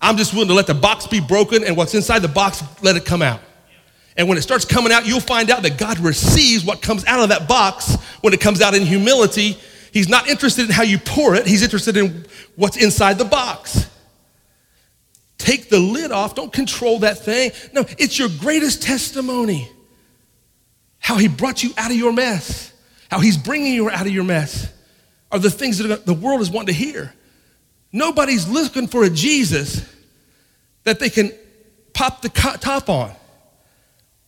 I'm 0.00 0.16
just 0.16 0.32
willing 0.32 0.48
to 0.48 0.54
let 0.54 0.66
the 0.66 0.74
box 0.74 1.06
be 1.06 1.20
broken 1.20 1.64
and 1.64 1.76
what's 1.76 1.94
inside 1.94 2.20
the 2.20 2.28
box, 2.28 2.62
let 2.82 2.96
it 2.96 3.04
come 3.04 3.22
out. 3.22 3.40
And 4.16 4.28
when 4.28 4.38
it 4.38 4.42
starts 4.42 4.64
coming 4.64 4.92
out, 4.92 5.06
you'll 5.06 5.20
find 5.20 5.50
out 5.50 5.62
that 5.62 5.76
God 5.76 5.98
receives 5.98 6.64
what 6.64 6.80
comes 6.80 7.04
out 7.04 7.20
of 7.20 7.28
that 7.28 7.48
box 7.48 7.96
when 8.22 8.32
it 8.32 8.40
comes 8.40 8.62
out 8.62 8.74
in 8.74 8.82
humility. 8.82 9.58
He's 9.92 10.08
not 10.08 10.28
interested 10.28 10.66
in 10.66 10.72
how 10.72 10.82
you 10.82 10.98
pour 10.98 11.34
it, 11.34 11.46
He's 11.46 11.62
interested 11.62 11.96
in 11.96 12.26
what's 12.54 12.76
inside 12.76 13.18
the 13.18 13.24
box. 13.24 13.90
Take 15.38 15.68
the 15.68 15.78
lid 15.78 16.12
off, 16.12 16.34
don't 16.34 16.52
control 16.52 17.00
that 17.00 17.18
thing. 17.18 17.50
No, 17.72 17.84
it's 17.98 18.18
your 18.18 18.28
greatest 18.40 18.82
testimony. 18.82 19.70
How 20.98 21.18
He 21.18 21.28
brought 21.28 21.62
you 21.62 21.70
out 21.76 21.90
of 21.90 21.96
your 21.96 22.12
mess, 22.12 22.72
how 23.10 23.20
He's 23.20 23.36
bringing 23.36 23.74
you 23.74 23.90
out 23.90 24.06
of 24.06 24.12
your 24.12 24.24
mess 24.24 24.72
are 25.30 25.38
the 25.38 25.50
things 25.50 25.78
that 25.78 26.06
the 26.06 26.14
world 26.14 26.40
is 26.40 26.50
wanting 26.50 26.68
to 26.68 26.72
hear. 26.72 27.12
Nobody's 27.92 28.48
looking 28.48 28.86
for 28.86 29.04
a 29.04 29.10
Jesus 29.10 29.84
that 30.84 30.98
they 30.98 31.10
can 31.10 31.32
pop 31.92 32.22
the 32.22 32.28
top 32.28 32.88
on. 32.88 33.12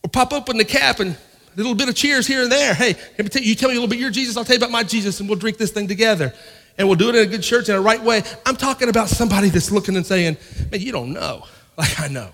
Or 0.09 0.11
pop 0.11 0.33
open 0.33 0.57
the 0.57 0.65
cap 0.65 1.01
and 1.01 1.11
a 1.11 1.57
little 1.57 1.75
bit 1.75 1.91
of 1.91 1.95
cheers 1.95 2.27
here 2.27 2.43
and 2.43 2.51
there. 2.51 2.73
Hey, 2.73 2.97
you 3.19 3.55
tell 3.55 3.69
me 3.69 3.75
a 3.75 3.79
little 3.79 3.89
bit 3.89 3.99
your 3.99 4.11
Jesus, 4.11 4.39
I'll 4.39 4.45
tell 4.45 4.55
you 4.55 4.61
about 4.61 4.71
my 4.71 4.83
Jesus, 4.83 5.21
and 5.21 5.29
we'll 5.29 5.39
drink 5.39 5.59
this 5.59 5.71
thing 5.71 5.87
together. 5.87 6.33
And 6.79 6.89
we'll 6.89 6.97
do 6.97 7.11
it 7.11 7.15
in 7.15 7.23
a 7.23 7.27
good 7.27 7.43
church 7.43 7.69
in 7.69 7.75
a 7.75 7.81
right 7.81 8.03
way. 8.03 8.23
I'm 8.47 8.57
talking 8.57 8.89
about 8.89 9.11
somebody 9.11 9.51
that's 9.51 9.71
looking 9.71 9.97
and 9.97 10.07
saying, 10.07 10.39
man, 10.71 10.81
you 10.81 10.93
don't 10.93 11.13
know. 11.13 11.45
Like 11.77 12.01
I 12.01 12.09
know. 12.09 12.31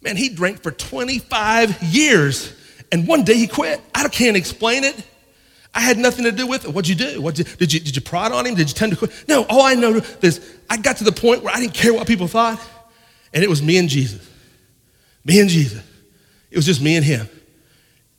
Man, 0.00 0.16
he 0.16 0.30
drank 0.30 0.62
for 0.62 0.70
25 0.70 1.82
years, 1.82 2.54
and 2.90 3.06
one 3.06 3.22
day 3.22 3.34
he 3.34 3.46
quit. 3.46 3.82
I 3.94 4.08
can't 4.08 4.34
explain 4.34 4.84
it. 4.84 4.96
I 5.74 5.80
had 5.80 5.98
nothing 5.98 6.24
to 6.24 6.32
do 6.32 6.46
with 6.46 6.64
it. 6.64 6.72
What'd 6.72 6.88
you 6.88 6.94
do? 6.94 7.20
What 7.20 7.34
did, 7.34 7.48
did, 7.58 7.70
you, 7.70 7.80
did 7.80 7.94
you 7.94 8.00
prod 8.00 8.32
on 8.32 8.46
him? 8.46 8.54
Did 8.54 8.70
you 8.70 8.74
tend 8.74 8.92
to 8.92 8.96
quit? 8.96 9.28
No, 9.28 9.44
all 9.50 9.60
I 9.60 9.74
know 9.74 10.00
is 10.22 10.40
I 10.70 10.78
got 10.78 10.96
to 10.98 11.04
the 11.04 11.12
point 11.12 11.42
where 11.42 11.54
I 11.54 11.60
didn't 11.60 11.74
care 11.74 11.92
what 11.92 12.06
people 12.06 12.28
thought, 12.28 12.58
and 13.34 13.44
it 13.44 13.50
was 13.50 13.60
me 13.60 13.76
and 13.76 13.90
Jesus. 13.90 14.26
Me 15.22 15.38
and 15.38 15.50
Jesus. 15.50 15.82
It 16.52 16.56
was 16.56 16.66
just 16.66 16.82
me 16.82 16.96
and 16.96 17.04
him. 17.04 17.28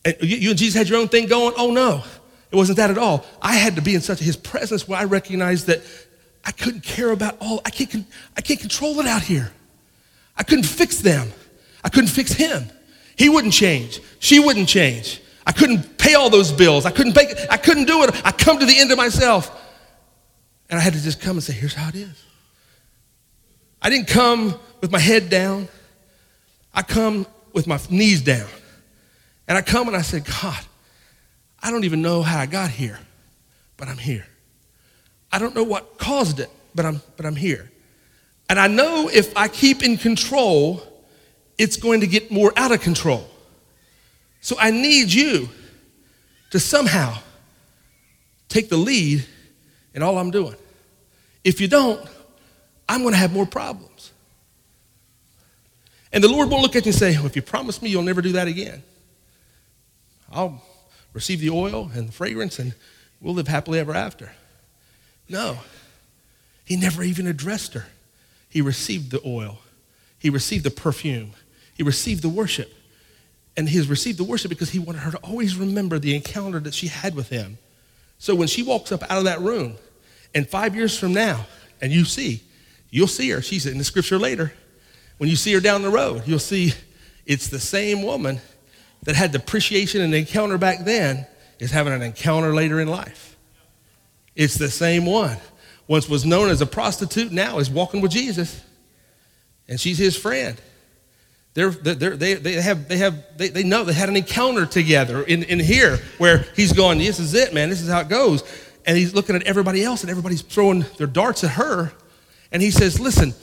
And 0.03 0.15
you 0.21 0.49
and 0.49 0.59
Jesus 0.59 0.75
had 0.75 0.89
your 0.89 0.99
own 0.99 1.07
thing 1.07 1.27
going? 1.27 1.53
Oh, 1.55 1.71
no. 1.71 2.03
It 2.51 2.55
wasn't 2.55 2.77
that 2.77 2.89
at 2.89 2.97
all. 2.97 3.25
I 3.41 3.53
had 3.53 3.75
to 3.75 3.81
be 3.81 3.93
in 3.93 4.01
such 4.01 4.19
his 4.19 4.35
presence 4.35 4.87
where 4.87 4.99
I 4.99 5.03
recognized 5.05 5.67
that 5.67 5.81
I 6.43 6.51
couldn't 6.51 6.81
care 6.81 7.11
about 7.11 7.37
all, 7.39 7.61
I 7.63 7.69
can't, 7.69 8.05
I 8.35 8.41
can't 8.41 8.59
control 8.59 8.99
it 8.99 9.05
out 9.05 9.21
here. 9.21 9.51
I 10.35 10.43
couldn't 10.43 10.65
fix 10.65 10.99
them. 10.99 11.31
I 11.83 11.89
couldn't 11.89 12.09
fix 12.09 12.33
him. 12.33 12.65
He 13.15 13.29
wouldn't 13.29 13.53
change. 13.53 14.01
She 14.19 14.39
wouldn't 14.39 14.67
change. 14.67 15.21
I 15.45 15.51
couldn't 15.51 15.97
pay 15.99 16.15
all 16.15 16.29
those 16.29 16.51
bills. 16.51 16.85
I 16.85 16.91
couldn't 16.91 17.13
pay, 17.13 17.33
I 17.51 17.57
couldn't 17.57 17.85
do 17.85 18.03
it. 18.03 18.25
I 18.25 18.31
come 18.31 18.57
to 18.59 18.65
the 18.65 18.79
end 18.79 18.91
of 18.91 18.97
myself. 18.97 19.61
And 20.71 20.79
I 20.79 20.83
had 20.83 20.93
to 20.93 21.01
just 21.01 21.21
come 21.21 21.37
and 21.37 21.43
say, 21.43 21.53
here's 21.53 21.75
how 21.75 21.89
it 21.89 21.95
is. 21.95 22.23
I 23.79 23.89
didn't 23.89 24.07
come 24.07 24.59
with 24.81 24.91
my 24.91 24.99
head 24.99 25.29
down. 25.29 25.67
I 26.73 26.81
come 26.81 27.27
with 27.53 27.67
my 27.67 27.79
knees 27.89 28.21
down. 28.21 28.47
And 29.47 29.57
I 29.57 29.61
come 29.61 29.87
and 29.87 29.95
I 29.95 30.01
said, 30.01 30.25
God, 30.25 30.59
I 31.61 31.71
don't 31.71 31.85
even 31.85 32.01
know 32.01 32.21
how 32.21 32.39
I 32.39 32.45
got 32.45 32.69
here, 32.69 32.99
but 33.77 33.87
I'm 33.87 33.97
here. 33.97 34.25
I 35.31 35.39
don't 35.39 35.55
know 35.55 35.63
what 35.63 35.97
caused 35.97 36.39
it, 36.39 36.49
but 36.75 36.85
I'm, 36.85 37.01
but 37.15 37.25
I'm 37.25 37.35
here. 37.35 37.71
And 38.49 38.59
I 38.59 38.67
know 38.67 39.09
if 39.11 39.35
I 39.37 39.47
keep 39.47 39.83
in 39.83 39.97
control, 39.97 40.81
it's 41.57 41.77
going 41.77 42.01
to 42.01 42.07
get 42.07 42.31
more 42.31 42.51
out 42.57 42.71
of 42.71 42.81
control. 42.81 43.27
So 44.41 44.57
I 44.59 44.71
need 44.71 45.11
you 45.11 45.49
to 46.51 46.59
somehow 46.59 47.17
take 48.49 48.69
the 48.69 48.77
lead 48.77 49.25
in 49.93 50.03
all 50.03 50.17
I'm 50.17 50.31
doing. 50.31 50.55
If 51.43 51.61
you 51.61 51.67
don't, 51.67 52.05
I'm 52.87 53.01
going 53.01 53.13
to 53.13 53.17
have 53.17 53.33
more 53.33 53.45
problems. 53.45 53.92
And 56.13 56.23
the 56.23 56.29
Lord 56.29 56.49
won't 56.49 56.61
look 56.61 56.75
at 56.75 56.85
you 56.85 56.91
and 56.91 56.97
say, 56.97 57.15
well, 57.15 57.25
if 57.25 57.35
you 57.35 57.41
promise 57.41 57.81
me 57.81 57.89
you'll 57.89 58.03
never 58.03 58.21
do 58.21 58.33
that 58.33 58.47
again, 58.47 58.83
I'll 60.31 60.61
receive 61.11 61.41
the 61.41 61.49
oil 61.49 61.91
and 61.93 62.07
the 62.07 62.11
fragrance 62.11 62.59
and 62.59 62.73
we'll 63.19 63.33
live 63.33 63.47
happily 63.47 63.79
ever 63.79 63.93
after. 63.93 64.31
No. 65.27 65.57
He 66.65 66.75
never 66.75 67.03
even 67.03 67.27
addressed 67.27 67.73
her. 67.73 67.87
He 68.47 68.61
received 68.61 69.11
the 69.11 69.21
oil. 69.25 69.59
He 70.19 70.29
received 70.29 70.63
the 70.63 70.71
perfume. 70.71 71.33
He 71.75 71.83
received 71.83 72.21
the 72.21 72.29
worship. 72.29 72.71
And 73.57 73.67
he 73.69 73.77
has 73.77 73.87
received 73.87 74.19
the 74.19 74.23
worship 74.23 74.49
because 74.49 74.69
he 74.69 74.79
wanted 74.79 74.99
her 74.99 75.11
to 75.11 75.17
always 75.17 75.57
remember 75.57 75.99
the 75.99 76.15
encounter 76.15 76.59
that 76.59 76.73
she 76.73 76.87
had 76.87 77.15
with 77.15 77.29
him. 77.29 77.57
So 78.19 78.35
when 78.35 78.47
she 78.47 78.63
walks 78.63 78.91
up 78.91 79.03
out 79.03 79.17
of 79.17 79.25
that 79.25 79.41
room, 79.41 79.75
and 80.35 80.47
five 80.47 80.75
years 80.75 80.97
from 80.97 81.13
now, 81.13 81.45
and 81.81 81.91
you 81.91 82.05
see, 82.05 82.41
you'll 82.89 83.07
see 83.07 83.29
her. 83.31 83.41
She's 83.41 83.65
in 83.65 83.77
the 83.77 83.83
scripture 83.83 84.17
later. 84.17 84.53
When 85.17 85.29
you 85.29 85.35
see 85.35 85.53
her 85.53 85.59
down 85.59 85.81
the 85.81 85.89
road, 85.89 86.23
you'll 86.25 86.39
see 86.39 86.73
it's 87.25 87.47
the 87.47 87.59
same 87.59 88.03
woman 88.03 88.41
that 89.03 89.15
had 89.15 89.31
the 89.31 89.37
appreciation 89.37 90.01
and 90.01 90.13
encounter 90.13 90.57
back 90.57 90.85
then 90.85 91.25
is 91.59 91.71
having 91.71 91.93
an 91.93 92.01
encounter 92.01 92.53
later 92.53 92.79
in 92.79 92.87
life. 92.87 93.37
It's 94.35 94.55
the 94.55 94.69
same 94.69 95.05
one. 95.05 95.37
Once 95.87 96.09
was 96.09 96.25
known 96.25 96.49
as 96.49 96.61
a 96.61 96.65
prostitute, 96.65 97.31
now 97.31 97.59
is 97.59 97.69
walking 97.69 98.01
with 98.01 98.11
Jesus. 98.11 98.63
And 99.67 99.79
she's 99.79 99.97
his 99.97 100.17
friend. 100.17 100.59
They're, 101.53 101.69
they're, 101.69 102.17
they, 102.17 102.33
they 102.33 102.53
have, 102.53 102.87
they, 102.87 102.97
have 102.97 103.37
they, 103.37 103.49
they 103.49 103.63
know 103.63 103.83
they 103.83 103.93
had 103.93 104.09
an 104.09 104.15
encounter 104.15 104.65
together 104.65 105.21
in, 105.21 105.43
in 105.43 105.59
here 105.59 105.99
where 106.17 106.45
he's 106.55 106.73
going, 106.73 106.97
This 106.97 107.19
is 107.19 107.33
it, 107.33 107.53
man. 107.53 107.69
This 107.69 107.81
is 107.81 107.89
how 107.89 107.99
it 107.99 108.09
goes. 108.09 108.43
And 108.85 108.97
he's 108.97 109.13
looking 109.13 109.35
at 109.35 109.43
everybody 109.43 109.83
else, 109.83 110.01
and 110.01 110.09
everybody's 110.09 110.41
throwing 110.41 110.85
their 110.97 111.07
darts 111.07 111.43
at 111.43 111.51
her. 111.51 111.91
And 112.51 112.61
he 112.61 112.71
says, 112.71 112.99
Listen, 112.99 113.33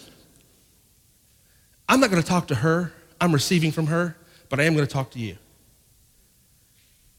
I'm 1.90 1.98
not 1.98 2.08
going 2.08 2.22
to 2.22 2.28
talk 2.28 2.46
to 2.46 2.54
her. 2.54 2.92
I'm 3.20 3.32
receiving 3.32 3.72
from 3.72 3.88
her, 3.88 4.16
but 4.48 4.60
I 4.60 4.62
am 4.62 4.74
going 4.74 4.86
to 4.86 4.92
talk 4.92 5.10
to 5.10 5.18
you. 5.18 5.36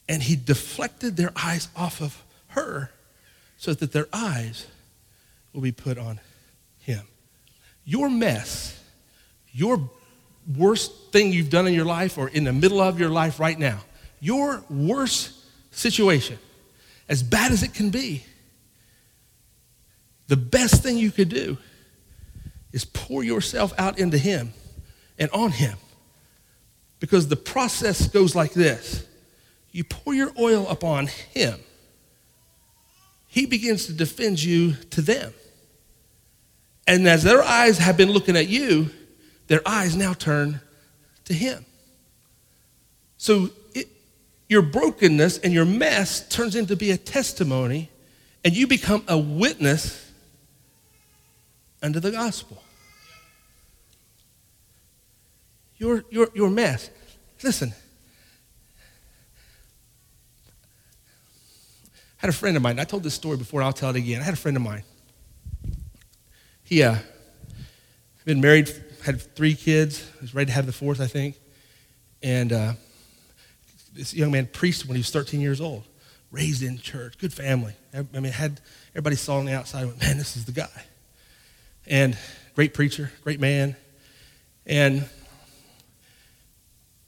And 0.08 0.24
he 0.24 0.38
deflected 0.38 1.18
their 1.18 1.34
eyes 1.36 1.68
off 1.76 2.02
of 2.02 2.24
her 2.48 2.90
so 3.58 3.74
that 3.74 3.92
their 3.92 4.08
eyes 4.14 4.68
will 5.52 5.60
be 5.60 5.74
put 5.74 5.98
on 5.98 6.22
him. 6.80 7.02
Your 7.84 8.10
mess, 8.10 8.82
your 9.52 9.90
worst 10.58 11.12
thing 11.12 11.34
you've 11.34 11.50
done 11.50 11.68
in 11.68 11.74
your 11.74 11.86
life 11.86 12.18
or 12.18 12.30
in 12.30 12.46
the 12.46 12.54
middle 12.54 12.80
of 12.80 12.98
your 12.98 13.10
life 13.10 13.42
right 13.42 13.60
now, 13.60 13.82
your 14.22 14.64
worst 14.70 15.34
situation 15.72 16.40
as 17.10 17.24
bad 17.24 17.52
as 17.52 17.62
it 17.62 17.74
can 17.74 17.90
be, 17.90 18.24
the 20.30 20.38
best 20.38 20.82
thing 20.82 20.98
you 20.98 21.12
could 21.12 21.28
do 21.28 21.58
is 22.72 22.86
pour 22.86 23.22
yourself 23.22 23.74
out 23.78 24.00
into 24.00 24.18
Him 24.18 24.54
and 25.22 25.30
on 25.32 25.52
Him. 25.52 25.78
Because 27.00 27.30
the 27.30 27.36
process 27.38 28.08
goes 28.10 28.36
like 28.36 28.54
this 28.54 29.06
you 29.72 29.86
pour 29.86 30.14
your 30.14 30.34
oil 30.38 30.68
upon 30.68 31.08
Him, 31.08 31.60
He 33.28 33.46
begins 33.46 33.86
to 33.86 33.94
defend 33.94 34.44
you 34.44 34.74
to 34.90 35.02
them. 35.02 35.34
And 36.88 37.08
as 37.08 37.24
their 37.24 37.42
eyes 37.42 37.78
have 37.78 37.96
been 37.96 38.12
looking 38.12 38.36
at 38.36 38.50
you, 38.50 38.90
their 39.48 39.62
eyes 39.66 39.96
now 39.96 40.14
turn 40.14 40.60
to 41.26 41.34
Him. 41.34 41.66
So 43.18 43.52
it, 43.74 43.88
your 44.50 44.64
brokenness 44.64 45.38
and 45.38 45.54
your 45.54 45.66
mess 45.66 46.28
turns 46.28 46.56
into 46.56 46.76
be 46.76 46.92
a 46.92 46.98
testimony, 46.98 47.90
and 48.44 48.56
you 48.56 48.66
become 48.66 49.04
a 49.08 49.18
witness 49.18 50.12
unto 51.84 52.00
the 52.00 52.12
gospel. 52.12 52.62
Your, 55.82 56.06
your, 56.12 56.30
your 56.36 56.52
mess. 56.52 56.92
Listen. 57.42 57.74
I 61.90 62.18
had 62.18 62.30
a 62.30 62.34
friend 62.34 62.56
of 62.56 62.62
mine. 62.62 62.80
I 62.80 62.84
told 62.84 63.02
this 63.02 63.16
story 63.16 63.38
before, 63.38 63.64
I'll 63.64 63.74
tell 63.74 63.90
it 63.90 63.96
again. 63.96 64.22
I 64.22 64.24
had 64.24 64.36
a 64.36 64.38
friend 64.38 64.56
of 64.56 64.62
mine. 64.62 64.84
He 66.64 66.84
uh, 66.84 66.98
been 68.26 68.42
married, 68.42 68.72
had 69.04 69.20
three 69.36 69.56
kids, 69.56 70.08
was 70.22 70.36
ready 70.36 70.46
to 70.46 70.52
have 70.52 70.68
the 70.68 70.72
fourth, 70.72 71.02
I 71.02 71.08
think. 71.08 71.40
And 72.22 72.54
uh, 72.54 72.74
this 73.92 74.14
young 74.14 74.30
man 74.30 74.46
preached 74.46 74.86
when 74.86 74.94
he 74.94 75.00
was 75.00 75.10
13 75.10 75.42
years 75.42 75.60
old, 75.60 75.84
raised 76.30 76.62
in 76.62 76.78
church, 76.78 77.18
good 77.18 77.34
family. 77.34 77.74
I 77.92 78.04
mean, 78.20 78.32
had 78.32 78.62
everybody 78.92 79.16
saw 79.16 79.40
on 79.40 79.46
the 79.46 79.56
outside, 79.56 79.88
went, 79.88 80.00
man, 80.00 80.20
this 80.20 80.38
is 80.38 80.46
the 80.46 80.52
guy. 80.52 80.84
And 81.88 82.16
great 82.54 82.76
preacher, 82.76 83.12
great 83.24 83.40
man. 83.40 83.76
And 84.68 85.10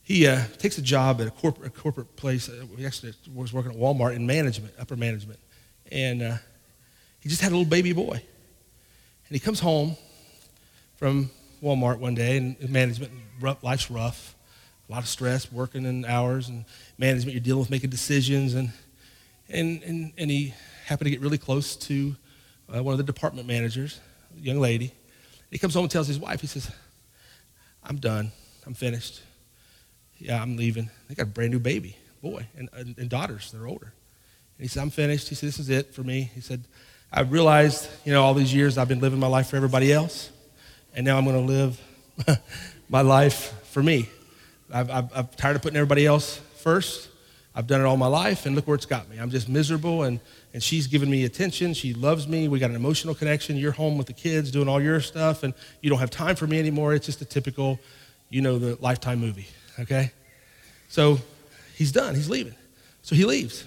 he 0.03 0.27
uh, 0.27 0.43
takes 0.57 0.77
a 0.77 0.81
job 0.81 1.21
at 1.21 1.27
a 1.27 1.31
corporate, 1.31 1.67
a 1.67 1.69
corporate 1.69 2.15
place. 2.17 2.49
Uh, 2.49 2.65
he 2.77 2.85
actually 2.85 3.13
was 3.33 3.53
working 3.53 3.71
at 3.71 3.77
Walmart 3.77 4.15
in 4.15 4.27
management, 4.27 4.73
upper 4.77 4.97
management. 4.97 5.39
And 5.91 6.21
uh, 6.21 6.35
he 7.21 7.29
just 7.29 7.41
had 7.41 7.53
a 7.53 7.55
little 7.55 7.69
baby 7.69 7.93
boy. 7.93 8.15
And 8.15 9.29
he 9.29 9.39
comes 9.39 9.61
home 9.61 9.95
from 10.97 11.31
Walmart 11.63 11.99
one 11.99 12.15
day, 12.15 12.35
and 12.35 12.69
management, 12.69 13.13
rough, 13.39 13.63
life's 13.63 13.89
rough. 13.89 14.35
A 14.89 14.91
lot 14.91 15.01
of 15.01 15.07
stress, 15.07 15.49
working 15.49 15.85
in 15.85 16.03
hours, 16.03 16.49
and 16.49 16.65
management, 16.97 17.33
you're 17.33 17.43
dealing 17.43 17.61
with 17.61 17.69
making 17.69 17.89
decisions. 17.89 18.55
And, 18.55 18.71
and, 19.47 19.81
and, 19.83 20.11
and 20.17 20.29
he 20.29 20.53
happened 20.85 21.05
to 21.05 21.11
get 21.11 21.21
really 21.21 21.37
close 21.37 21.77
to 21.77 22.13
uh, 22.75 22.83
one 22.83 22.91
of 22.91 22.97
the 22.97 23.05
department 23.05 23.47
managers, 23.47 24.01
a 24.37 24.41
young 24.41 24.59
lady. 24.59 24.91
He 25.49 25.57
comes 25.57 25.73
home 25.73 25.85
and 25.85 25.91
tells 25.91 26.07
his 26.07 26.19
wife, 26.19 26.41
he 26.41 26.47
says, 26.47 26.69
I'm 27.81 27.97
done. 27.97 28.33
I'm 28.65 28.73
finished 28.73 29.21
yeah, 30.23 30.41
I'm 30.41 30.55
leaving. 30.55 30.89
They 31.09 31.15
got 31.15 31.23
a 31.23 31.25
brand 31.25 31.51
new 31.51 31.59
baby, 31.59 31.97
boy, 32.21 32.47
and, 32.57 32.69
and, 32.73 32.97
and 32.97 33.09
daughters. 33.09 33.51
They're 33.51 33.67
older. 33.67 33.93
And 34.57 34.63
he 34.63 34.67
said, 34.67 34.81
I'm 34.81 34.89
finished. 34.89 35.27
He 35.27 35.35
said, 35.35 35.49
this 35.49 35.59
is 35.59 35.69
it 35.69 35.93
for 35.93 36.01
me. 36.01 36.31
He 36.33 36.39
said, 36.39 36.63
I 37.11 37.21
realized, 37.21 37.89
you 38.05 38.13
know, 38.13 38.23
all 38.23 38.33
these 38.33 38.53
years 38.53 38.77
I've 38.77 38.87
been 38.87 39.01
living 39.01 39.19
my 39.19 39.27
life 39.27 39.49
for 39.49 39.57
everybody 39.57 39.91
else, 39.91 40.31
and 40.95 41.05
now 41.05 41.17
I'm 41.17 41.25
going 41.25 41.45
to 41.45 41.53
live 41.53 41.81
my 42.89 43.01
life 43.01 43.53
for 43.67 43.83
me. 43.83 44.07
I've, 44.73 44.89
I've, 44.89 45.17
I'm 45.17 45.27
tired 45.35 45.57
of 45.57 45.61
putting 45.61 45.75
everybody 45.75 46.05
else 46.05 46.37
first. 46.55 47.09
I've 47.53 47.67
done 47.67 47.81
it 47.81 47.83
all 47.83 47.97
my 47.97 48.07
life, 48.07 48.45
and 48.45 48.55
look 48.55 48.65
where 48.65 48.75
it's 48.75 48.85
got 48.85 49.09
me. 49.09 49.17
I'm 49.17 49.29
just 49.29 49.49
miserable, 49.49 50.03
and, 50.03 50.21
and 50.53 50.63
she's 50.63 50.87
giving 50.87 51.09
me 51.09 51.25
attention. 51.25 51.73
She 51.73 51.93
loves 51.93 52.29
me. 52.29 52.47
We 52.47 52.59
got 52.59 52.69
an 52.69 52.77
emotional 52.77 53.13
connection. 53.13 53.57
You're 53.57 53.73
home 53.73 53.97
with 53.97 54.07
the 54.07 54.13
kids 54.13 54.51
doing 54.51 54.69
all 54.69 54.81
your 54.81 55.01
stuff, 55.01 55.43
and 55.43 55.53
you 55.81 55.89
don't 55.89 55.99
have 55.99 56.11
time 56.11 56.37
for 56.37 56.47
me 56.47 56.59
anymore. 56.59 56.93
It's 56.93 57.05
just 57.05 57.21
a 57.21 57.25
typical, 57.25 57.77
you 58.29 58.41
know, 58.41 58.57
the 58.57 58.77
lifetime 58.79 59.19
movie 59.19 59.47
okay? 59.79 60.11
So 60.87 61.19
he's 61.75 61.91
done, 61.91 62.15
he's 62.15 62.29
leaving. 62.29 62.55
So 63.01 63.15
he 63.15 63.25
leaves, 63.25 63.65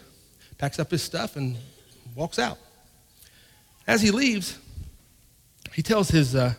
packs 0.59 0.79
up 0.79 0.91
his 0.91 1.03
stuff, 1.03 1.37
and 1.37 1.57
walks 2.15 2.39
out. 2.39 2.59
As 3.87 4.03
he 4.03 4.11
leaves, 4.11 4.59
he 5.73 5.83
tells 5.83 6.09
his, 6.09 6.35
uh, 6.35 6.55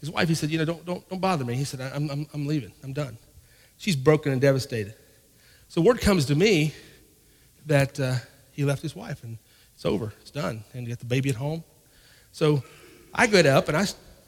his 0.00 0.10
wife, 0.10 0.28
he 0.28 0.34
said, 0.34 0.50
You 0.50 0.58
know, 0.58 0.64
don't, 0.64 0.84
don't, 0.84 1.08
don't 1.08 1.20
bother 1.20 1.44
me. 1.44 1.54
He 1.54 1.64
said, 1.64 1.80
I'm, 1.80 2.10
I'm, 2.10 2.26
I'm 2.32 2.46
leaving, 2.46 2.72
I'm 2.82 2.92
done. 2.92 3.18
She's 3.76 3.96
broken 3.96 4.32
and 4.32 4.40
devastated. 4.40 4.94
So 5.68 5.80
word 5.80 6.00
comes 6.00 6.26
to 6.26 6.34
me 6.34 6.72
that 7.66 7.98
uh, 7.98 8.16
he 8.52 8.64
left 8.64 8.82
his 8.82 8.94
wife 8.94 9.22
and 9.24 9.38
it's 9.74 9.84
over, 9.84 10.12
it's 10.20 10.30
done, 10.30 10.64
and 10.72 10.82
you 10.82 10.88
got 10.88 11.00
the 11.00 11.04
baby 11.04 11.30
at 11.30 11.36
home. 11.36 11.64
So 12.32 12.62
I 13.12 13.26
get 13.26 13.46
up 13.46 13.68
and 13.68 13.76
I, 13.76 13.86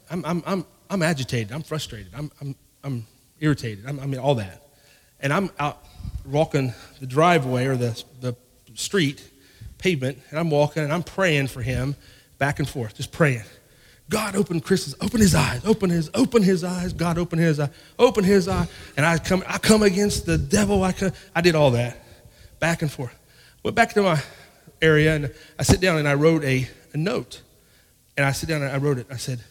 I'm, 0.09 0.25
I'm, 0.25 0.43
I'm, 0.45 0.65
I'm 0.89 1.01
agitated, 1.01 1.51
I'm 1.51 1.63
frustrated, 1.63 2.13
I'm, 2.13 2.31
I'm, 2.41 2.55
I'm 2.83 3.07
irritated. 3.39 3.85
I'm, 3.85 3.99
I 3.99 4.05
mean, 4.05 4.19
all 4.19 4.35
that. 4.35 4.63
And 5.19 5.33
I'm 5.33 5.49
out 5.59 5.83
walking 6.25 6.73
the 6.99 7.07
driveway 7.07 7.65
or 7.65 7.75
the, 7.75 8.03
the 8.19 8.35
street, 8.75 9.27
pavement, 9.77 10.19
and 10.29 10.39
I'm 10.39 10.49
walking 10.49 10.83
and 10.83 10.93
I'm 10.93 11.03
praying 11.03 11.47
for 11.47 11.61
him 11.61 11.95
back 12.37 12.59
and 12.59 12.67
forth, 12.67 12.95
just 12.95 13.11
praying. 13.11 13.43
God, 14.09 14.35
open 14.35 14.61
Chris's, 14.61 14.95
open 15.01 15.19
his 15.19 15.35
eyes, 15.35 15.65
open 15.65 15.89
his, 15.89 16.09
open 16.13 16.41
his 16.41 16.63
eyes. 16.63 16.93
God, 16.93 17.17
open 17.17 17.39
his 17.39 17.59
eye, 17.59 17.69
open 17.99 18.23
his 18.23 18.47
eye. 18.47 18.67
And 18.95 19.05
I 19.05 19.17
come, 19.17 19.43
I 19.45 19.57
come 19.57 19.83
against 19.83 20.25
the 20.25 20.37
devil. 20.37 20.83
I, 20.83 20.93
come, 20.93 21.11
I 21.35 21.41
did 21.41 21.55
all 21.55 21.71
that, 21.71 21.97
back 22.59 22.81
and 22.81 22.91
forth. 22.91 23.13
Went 23.63 23.75
back 23.75 23.93
to 23.93 24.01
my 24.01 24.21
area 24.81 25.15
and 25.15 25.33
I 25.59 25.63
sit 25.63 25.81
down 25.81 25.97
and 25.97 26.07
I 26.07 26.13
wrote 26.13 26.43
a, 26.45 26.69
a 26.93 26.97
note. 26.97 27.41
And 28.15 28.25
I 28.25 28.31
sit 28.31 28.47
down 28.47 28.61
and 28.61 28.71
I 28.71 28.77
wrote 28.77 28.97
it. 28.97 29.07
I 29.11 29.17
said, 29.17 29.43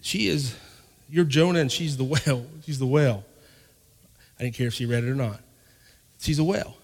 she 0.00 0.28
is 0.28 0.56
you're 1.10 1.24
Jonah 1.24 1.60
and 1.60 1.70
she's 1.70 1.96
the 1.96 2.04
whale. 2.04 2.46
She's 2.64 2.78
the 2.78 2.86
whale. 2.86 3.24
I 4.38 4.44
didn't 4.44 4.54
care 4.54 4.68
if 4.68 4.74
she 4.74 4.86
read 4.86 5.04
it 5.04 5.10
or 5.10 5.14
not. 5.14 5.40
She's 6.18 6.38
a 6.38 6.44
whale. 6.44 6.76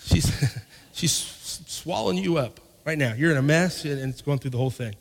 She's, 0.00 0.58
she's 0.92 1.12
swallowing 1.12 2.18
you 2.18 2.38
up 2.38 2.60
right 2.84 2.98
now. 2.98 3.14
You're 3.14 3.30
in 3.30 3.36
a 3.36 3.42
mess 3.42 3.84
and 3.84 4.10
it's 4.10 4.22
going 4.22 4.38
through 4.38 4.52
the 4.52 4.58
whole 4.58 4.70
thing. 4.70 4.94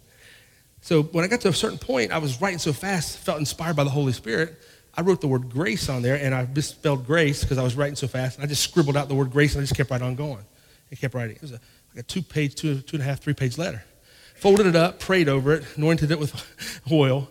So 0.81 1.03
when 1.03 1.23
I 1.23 1.27
got 1.27 1.41
to 1.41 1.49
a 1.49 1.53
certain 1.53 1.77
point, 1.77 2.11
I 2.11 2.17
was 2.17 2.41
writing 2.41 2.59
so 2.59 2.73
fast, 2.73 3.17
felt 3.19 3.39
inspired 3.39 3.75
by 3.75 3.83
the 3.83 3.89
Holy 3.89 4.13
Spirit. 4.13 4.59
I 4.95 5.01
wrote 5.01 5.21
the 5.21 5.27
word 5.27 5.49
grace 5.49 5.89
on 5.89 6.01
there 6.01 6.15
and 6.15 6.33
I 6.33 6.45
misspelled 6.53 7.05
grace 7.05 7.43
because 7.43 7.57
I 7.57 7.63
was 7.63 7.75
writing 7.75 7.95
so 7.95 8.07
fast. 8.07 8.37
And 8.37 8.45
I 8.45 8.47
just 8.47 8.63
scribbled 8.63 8.97
out 8.97 9.07
the 9.07 9.15
word 9.15 9.31
grace 9.31 9.55
and 9.55 9.61
I 9.61 9.63
just 9.63 9.75
kept 9.75 9.91
right 9.91 10.01
on 10.01 10.15
going. 10.15 10.43
I 10.91 10.95
kept 10.95 11.13
writing. 11.13 11.35
It 11.35 11.41
was 11.41 11.51
a, 11.51 11.59
like 11.95 11.99
a 11.99 12.03
two 12.03 12.21
page, 12.21 12.55
two, 12.55 12.81
two 12.81 12.97
and 12.97 13.01
a 13.01 13.05
half, 13.05 13.19
three 13.19 13.33
page 13.33 13.57
letter. 13.57 13.83
Folded 14.35 14.65
it 14.67 14.75
up, 14.75 14.99
prayed 14.99 15.27
over 15.27 15.53
it, 15.53 15.65
anointed 15.75 16.11
it 16.11 16.19
with 16.19 16.81
oil, 16.91 17.29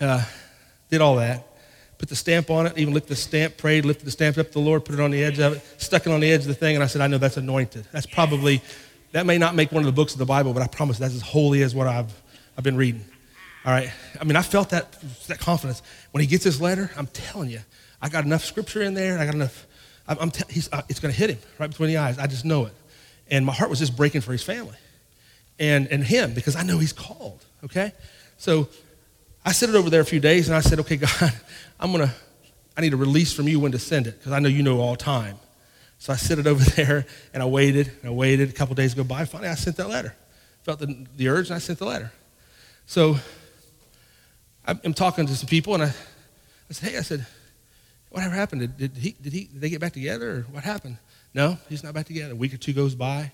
uh, 0.00 0.24
did 0.90 1.00
all 1.00 1.16
that. 1.16 1.46
Put 1.98 2.08
the 2.08 2.16
stamp 2.16 2.50
on 2.50 2.66
it, 2.66 2.76
even 2.76 2.92
lifted 2.92 3.12
the 3.12 3.16
stamp, 3.16 3.56
prayed, 3.56 3.84
lifted 3.84 4.04
the 4.04 4.10
stamp 4.10 4.36
up 4.36 4.48
to 4.48 4.52
the 4.52 4.60
Lord, 4.60 4.84
put 4.84 4.94
it 4.94 5.00
on 5.00 5.10
the 5.10 5.22
edge 5.22 5.38
of 5.38 5.54
it, 5.54 5.62
stuck 5.80 6.06
it 6.06 6.12
on 6.12 6.20
the 6.20 6.30
edge 6.30 6.42
of 6.42 6.48
the 6.48 6.54
thing, 6.54 6.74
and 6.74 6.82
I 6.82 6.86
said, 6.86 7.00
I 7.00 7.06
know 7.06 7.18
that's 7.18 7.36
anointed. 7.36 7.86
That's 7.92 8.06
probably, 8.06 8.62
that 9.12 9.26
may 9.26 9.38
not 9.38 9.54
make 9.54 9.70
one 9.72 9.82
of 9.82 9.86
the 9.86 9.92
books 9.92 10.12
of 10.12 10.18
the 10.18 10.26
Bible, 10.26 10.52
but 10.52 10.62
I 10.62 10.66
promise 10.66 10.98
that's 10.98 11.14
as 11.14 11.22
holy 11.22 11.62
as 11.62 11.74
what 11.74 11.86
I've, 11.86 12.12
I've 12.58 12.64
been 12.64 12.76
reading. 12.76 13.04
All 13.64 13.72
right. 13.72 13.90
I 14.20 14.24
mean, 14.24 14.36
I 14.36 14.42
felt 14.42 14.70
that, 14.70 15.00
that 15.28 15.38
confidence. 15.38 15.82
When 16.10 16.20
he 16.20 16.26
gets 16.26 16.44
his 16.44 16.60
letter, 16.60 16.90
I'm 16.96 17.06
telling 17.06 17.48
you, 17.48 17.60
I 18.02 18.08
got 18.08 18.24
enough 18.24 18.44
scripture 18.44 18.82
in 18.82 18.94
there, 18.94 19.12
and 19.12 19.22
I 19.22 19.24
got 19.24 19.34
enough, 19.34 19.66
I'm, 20.06 20.18
I'm 20.20 20.30
te- 20.30 20.62
uh, 20.72 20.82
it's 20.88 21.00
going 21.00 21.14
to 21.14 21.18
hit 21.18 21.30
him 21.30 21.38
right 21.58 21.70
between 21.70 21.88
the 21.88 21.96
eyes. 21.96 22.18
I 22.18 22.26
just 22.26 22.44
know 22.44 22.66
it. 22.66 22.74
And 23.30 23.46
my 23.46 23.54
heart 23.54 23.70
was 23.70 23.78
just 23.78 23.96
breaking 23.96 24.20
for 24.20 24.32
his 24.32 24.42
family 24.42 24.76
and, 25.58 25.86
and 25.88 26.04
him 26.04 26.34
because 26.34 26.56
I 26.56 26.62
know 26.62 26.78
he's 26.78 26.92
called, 26.92 27.42
okay? 27.64 27.92
So 28.36 28.68
I 29.44 29.52
set 29.52 29.68
it 29.68 29.74
over 29.74 29.90
there 29.90 30.00
a 30.00 30.06
few 30.06 30.20
days 30.20 30.48
and 30.48 30.56
I 30.56 30.60
said, 30.60 30.80
okay, 30.80 30.96
God, 31.20 31.32
I'm 31.78 31.92
going 31.92 32.06
to, 32.06 32.14
I 32.76 32.80
need 32.80 32.94
a 32.94 32.96
release 32.96 33.32
from 33.32 33.46
you 33.48 33.60
when 33.60 33.72
to 33.72 33.78
send 33.78 34.06
it 34.06 34.18
because 34.18 34.32
I 34.32 34.38
know 34.38 34.48
you 34.48 34.62
know 34.62 34.80
all 34.80 34.96
time. 34.96 35.36
So 35.98 36.12
I 36.12 36.16
set 36.16 36.38
it 36.38 36.46
over 36.46 36.64
there 36.76 37.06
and 37.32 37.42
I 37.42 37.46
waited 37.46 37.88
and 38.00 38.10
I 38.10 38.12
waited. 38.12 38.50
A 38.50 38.52
couple 38.52 38.74
days 38.74 38.94
go 38.94 39.04
by. 39.04 39.24
Finally, 39.24 39.50
I 39.50 39.54
sent 39.54 39.76
that 39.76 39.88
letter. 39.88 40.14
Felt 40.62 40.78
the, 40.78 41.06
the 41.16 41.28
urge 41.28 41.48
and 41.48 41.56
I 41.56 41.58
sent 41.58 41.78
the 41.78 41.84
letter. 41.84 42.10
So 42.86 43.16
I'm 44.66 44.94
talking 44.94 45.26
to 45.26 45.36
some 45.36 45.48
people 45.48 45.74
and 45.74 45.82
I, 45.82 45.86
I 45.88 46.72
said, 46.72 46.90
hey, 46.90 46.98
I 46.98 47.02
said, 47.02 47.26
whatever 48.08 48.34
happened? 48.34 48.62
Did, 48.62 48.76
did, 48.76 48.96
he, 48.96 49.16
did, 49.20 49.32
he, 49.32 49.44
did 49.44 49.60
they 49.60 49.68
get 49.68 49.80
back 49.80 49.92
together 49.92 50.30
or 50.30 50.40
what 50.50 50.64
happened? 50.64 50.96
No, 51.34 51.58
he's 51.68 51.82
not 51.82 51.92
back 51.92 52.06
together. 52.06 52.32
A 52.32 52.36
week 52.36 52.54
or 52.54 52.56
two 52.56 52.72
goes 52.72 52.94
by. 52.94 53.32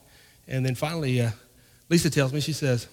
And 0.49 0.67
then 0.67 0.75
finally, 0.75 1.21
uh, 1.21 1.31
Lisa 1.89 2.11
tells 2.11 2.33
me, 2.33 2.41
she 2.41 2.53
says, 2.53 2.89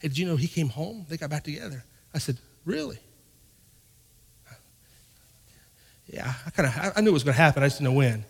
hey, 0.00 0.08
did 0.08 0.18
you 0.18 0.26
know 0.26 0.34
he 0.34 0.48
came 0.48 0.70
home? 0.70 1.06
They 1.08 1.16
got 1.16 1.30
back 1.30 1.44
together. 1.44 1.84
I 2.16 2.18
said, 2.18 2.38
Really? 2.64 2.98
Yeah, 6.08 6.32
I 6.46 6.50
kind 6.50 6.68
of 6.68 6.92
I 6.96 7.00
knew 7.00 7.10
it 7.10 7.12
was 7.12 7.24
going 7.24 7.34
to 7.34 7.40
happen. 7.40 7.62
I 7.62 7.66
just 7.66 7.78
didn't 7.78 7.92
know 7.92 7.98
when. 7.98 8.24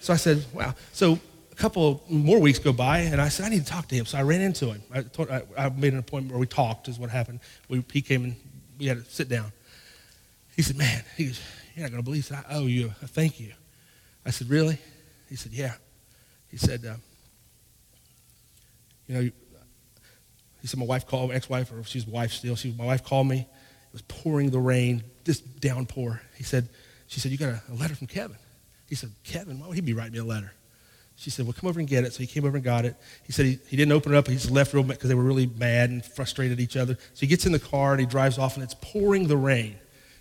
So 0.00 0.14
I 0.14 0.16
said, 0.16 0.44
Wow. 0.54 0.74
So 0.92 1.20
a 1.52 1.54
couple 1.54 2.02
more 2.08 2.40
weeks 2.40 2.58
go 2.58 2.72
by, 2.72 3.00
and 3.00 3.20
I 3.20 3.28
said, 3.28 3.46
I 3.46 3.50
need 3.50 3.66
to 3.66 3.70
talk 3.70 3.88
to 3.88 3.94
him. 3.94 4.06
So 4.06 4.16
I 4.16 4.22
ran 4.22 4.40
into 4.40 4.66
him. 4.66 4.82
I, 4.92 5.02
told, 5.02 5.30
I, 5.30 5.42
I 5.56 5.68
made 5.68 5.92
an 5.92 5.98
appointment 5.98 6.32
where 6.32 6.40
we 6.40 6.46
talked, 6.46 6.88
is 6.88 6.98
what 6.98 7.10
happened. 7.10 7.40
We, 7.68 7.84
he 7.92 8.00
came 8.00 8.24
and 8.24 8.36
we 8.78 8.86
had 8.86 9.04
to 9.04 9.10
sit 9.10 9.28
down. 9.28 9.52
He 10.56 10.62
said, 10.62 10.76
Man, 10.76 11.04
he 11.16 11.26
goes, 11.26 11.40
You're 11.74 11.84
not 11.84 11.90
going 11.92 12.02
to 12.02 12.04
believe. 12.04 12.24
Said, 12.24 12.42
I 12.48 12.54
owe 12.54 12.66
you 12.66 12.86
a 13.02 13.06
thank 13.06 13.38
you. 13.38 13.52
I 14.24 14.30
said, 14.30 14.48
Really? 14.48 14.78
He 15.28 15.36
said, 15.36 15.52
Yeah. 15.52 15.74
He 16.50 16.56
said, 16.56 16.86
uh, 16.86 16.94
you 19.06 19.14
know, 19.14 19.30
he 20.68 20.70
said, 20.70 20.80
my 20.80 20.86
wife 20.86 21.06
called, 21.06 21.32
ex-wife, 21.32 21.72
or 21.72 21.82
she's 21.84 22.06
wife 22.06 22.30
still. 22.30 22.54
She, 22.54 22.74
my 22.76 22.84
wife 22.84 23.02
called 23.02 23.26
me. 23.26 23.38
It 23.38 23.92
was 23.92 24.02
pouring 24.02 24.50
the 24.50 24.58
rain, 24.58 25.02
this 25.24 25.40
downpour. 25.40 26.20
He 26.36 26.44
said, 26.44 26.68
she 27.06 27.20
said, 27.20 27.32
you 27.32 27.38
got 27.38 27.54
a, 27.70 27.74
letter 27.74 27.94
from 27.94 28.06
Kevin. 28.06 28.36
He 28.86 28.94
said, 28.94 29.10
Kevin, 29.24 29.58
why 29.58 29.66
would 29.66 29.76
he 29.76 29.80
be 29.80 29.94
writing 29.94 30.12
me 30.12 30.18
a 30.18 30.24
letter? 30.24 30.52
She 31.16 31.30
said, 31.30 31.46
well, 31.46 31.54
come 31.54 31.70
over 31.70 31.80
and 31.80 31.88
get 31.88 32.04
it. 32.04 32.12
So 32.12 32.20
he 32.20 32.26
came 32.26 32.44
over 32.44 32.56
and 32.56 32.64
got 32.64 32.84
it. 32.84 32.96
He 33.24 33.32
said 33.32 33.46
he, 33.46 33.58
he 33.66 33.78
didn't 33.78 33.92
open 33.92 34.12
it 34.12 34.18
up. 34.18 34.28
He 34.28 34.34
just 34.34 34.50
left 34.50 34.74
real 34.74 34.82
because 34.82 35.08
they 35.08 35.14
were 35.14 35.22
really 35.22 35.46
mad 35.46 35.88
and 35.88 36.04
frustrated 36.04 36.58
at 36.58 36.62
each 36.62 36.76
other. 36.76 36.98
So 37.14 37.20
he 37.20 37.26
gets 37.26 37.46
in 37.46 37.52
the 37.52 37.58
car 37.58 37.92
and 37.92 38.00
he 38.00 38.06
drives 38.06 38.36
off 38.36 38.56
and 38.56 38.62
it's 38.62 38.76
pouring 38.82 39.26
the 39.26 39.38
rain. 39.38 39.76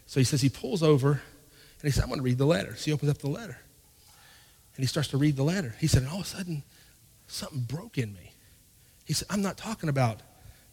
So 0.06 0.22
he 0.22 0.24
says 0.24 0.42
he 0.42 0.50
pulls 0.50 0.82
over 0.82 1.12
and 1.12 1.22
he 1.84 1.92
said, 1.92 2.04
I'm 2.04 2.10
going 2.10 2.22
to 2.22 2.24
read 2.24 2.38
the 2.38 2.46
letter. 2.46 2.74
So 2.78 2.86
he 2.86 2.94
opens 2.94 3.12
up 3.12 3.18
the 3.18 3.30
letter 3.30 3.60
and 4.78 4.84
he 4.84 4.88
starts 4.88 5.10
to 5.10 5.18
read 5.18 5.36
the 5.36 5.44
letter. 5.44 5.76
He 5.80 5.88
said, 5.88 6.04
and 6.04 6.12
all 6.12 6.22
of 6.22 6.26
a 6.26 6.30
sudden, 6.30 6.64
something 7.28 7.60
broke 7.60 7.98
in 7.98 8.14
me. 8.14 8.32
He 9.06 9.14
said, 9.14 9.28
I'm 9.30 9.42
not 9.42 9.58
talking 9.58 9.90
about, 9.90 10.22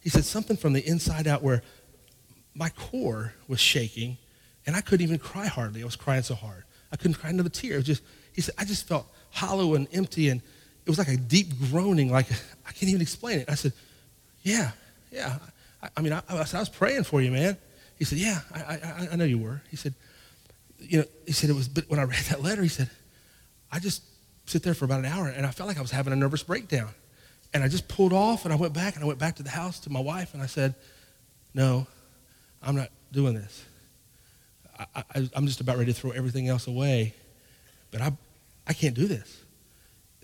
he 0.05 0.11
said, 0.11 0.23
something 0.23 0.55
from 0.55 0.73
the 0.73 0.87
inside 0.87 1.25
out 1.25 1.41
where 1.41 1.63
my 2.53 2.69
core 2.69 3.33
was 3.47 3.59
shaking 3.59 4.19
and 4.67 4.75
I 4.75 4.81
couldn't 4.81 5.03
even 5.03 5.17
cry 5.17 5.47
hardly. 5.47 5.81
I 5.81 5.85
was 5.85 5.95
crying 5.95 6.21
so 6.21 6.35
hard. 6.35 6.63
I 6.91 6.95
couldn't 6.95 7.15
cry 7.15 7.31
another 7.31 7.49
tear. 7.49 7.81
Just, 7.81 8.03
he 8.31 8.41
said, 8.41 8.53
I 8.55 8.65
just 8.65 8.87
felt 8.87 9.11
hollow 9.31 9.73
and 9.73 9.87
empty, 9.91 10.29
and 10.29 10.43
it 10.85 10.89
was 10.89 10.99
like 10.99 11.07
a 11.07 11.17
deep 11.17 11.47
groaning, 11.71 12.11
like 12.11 12.27
I 12.67 12.71
can't 12.71 12.89
even 12.89 13.01
explain 13.01 13.39
it. 13.39 13.49
I 13.49 13.55
said, 13.55 13.73
Yeah, 14.43 14.71
yeah. 15.11 15.39
I, 15.81 15.89
I 15.97 16.01
mean, 16.01 16.13
I, 16.13 16.21
I, 16.29 16.43
said, 16.43 16.57
I 16.57 16.61
was 16.61 16.69
praying 16.69 17.05
for 17.05 17.19
you, 17.19 17.31
man. 17.31 17.57
He 17.97 18.05
said, 18.05 18.19
Yeah, 18.19 18.41
I, 18.53 18.59
I, 18.59 19.07
I 19.13 19.15
know 19.15 19.25
you 19.25 19.39
were. 19.39 19.63
He 19.71 19.75
said, 19.75 19.95
You 20.77 20.99
know, 20.99 21.05
he 21.25 21.31
said, 21.31 21.49
it 21.49 21.53
was, 21.53 21.67
but 21.67 21.89
when 21.89 21.99
I 21.99 22.03
read 22.03 22.23
that 22.29 22.43
letter, 22.43 22.61
he 22.61 22.69
said, 22.69 22.91
I 23.71 23.79
just 23.79 24.03
sit 24.45 24.61
there 24.61 24.75
for 24.75 24.85
about 24.85 24.99
an 24.99 25.07
hour, 25.07 25.27
and 25.27 25.47
I 25.47 25.49
felt 25.49 25.67
like 25.67 25.79
I 25.79 25.81
was 25.81 25.89
having 25.89 26.13
a 26.13 26.15
nervous 26.15 26.43
breakdown. 26.43 26.89
And 27.55 27.63
I 27.63 27.69
just 27.69 27.87
pulled 27.87 28.11
off, 28.11 28.43
and 28.43 28.53
I 28.53 28.57
went 28.57 28.73
back, 28.73 28.95
and 28.95 29.03
I 29.03 29.07
went 29.07 29.17
back 29.17 29.37
to 29.37 29.43
the 29.43 29.49
house 29.49 29.79
to 29.79 29.89
my 29.89 30.01
wife, 30.01 30.33
and 30.33 30.43
I 30.43 30.45
said, 30.45 30.75
No, 31.53 31.87
I'm 32.61 32.75
not 32.75 32.89
doing 33.13 33.33
this. 33.33 33.63
I, 34.93 35.29
I'm 35.33 35.47
just 35.47 35.61
about 35.61 35.77
ready 35.77 35.93
to 35.93 35.97
throw 35.97 36.11
everything 36.11 36.49
else 36.49 36.67
away. 36.67 37.13
But 37.91 38.01
I, 38.01 38.11
I 38.67 38.73
can't 38.73 38.93
do 38.93 39.07
this. 39.07 39.41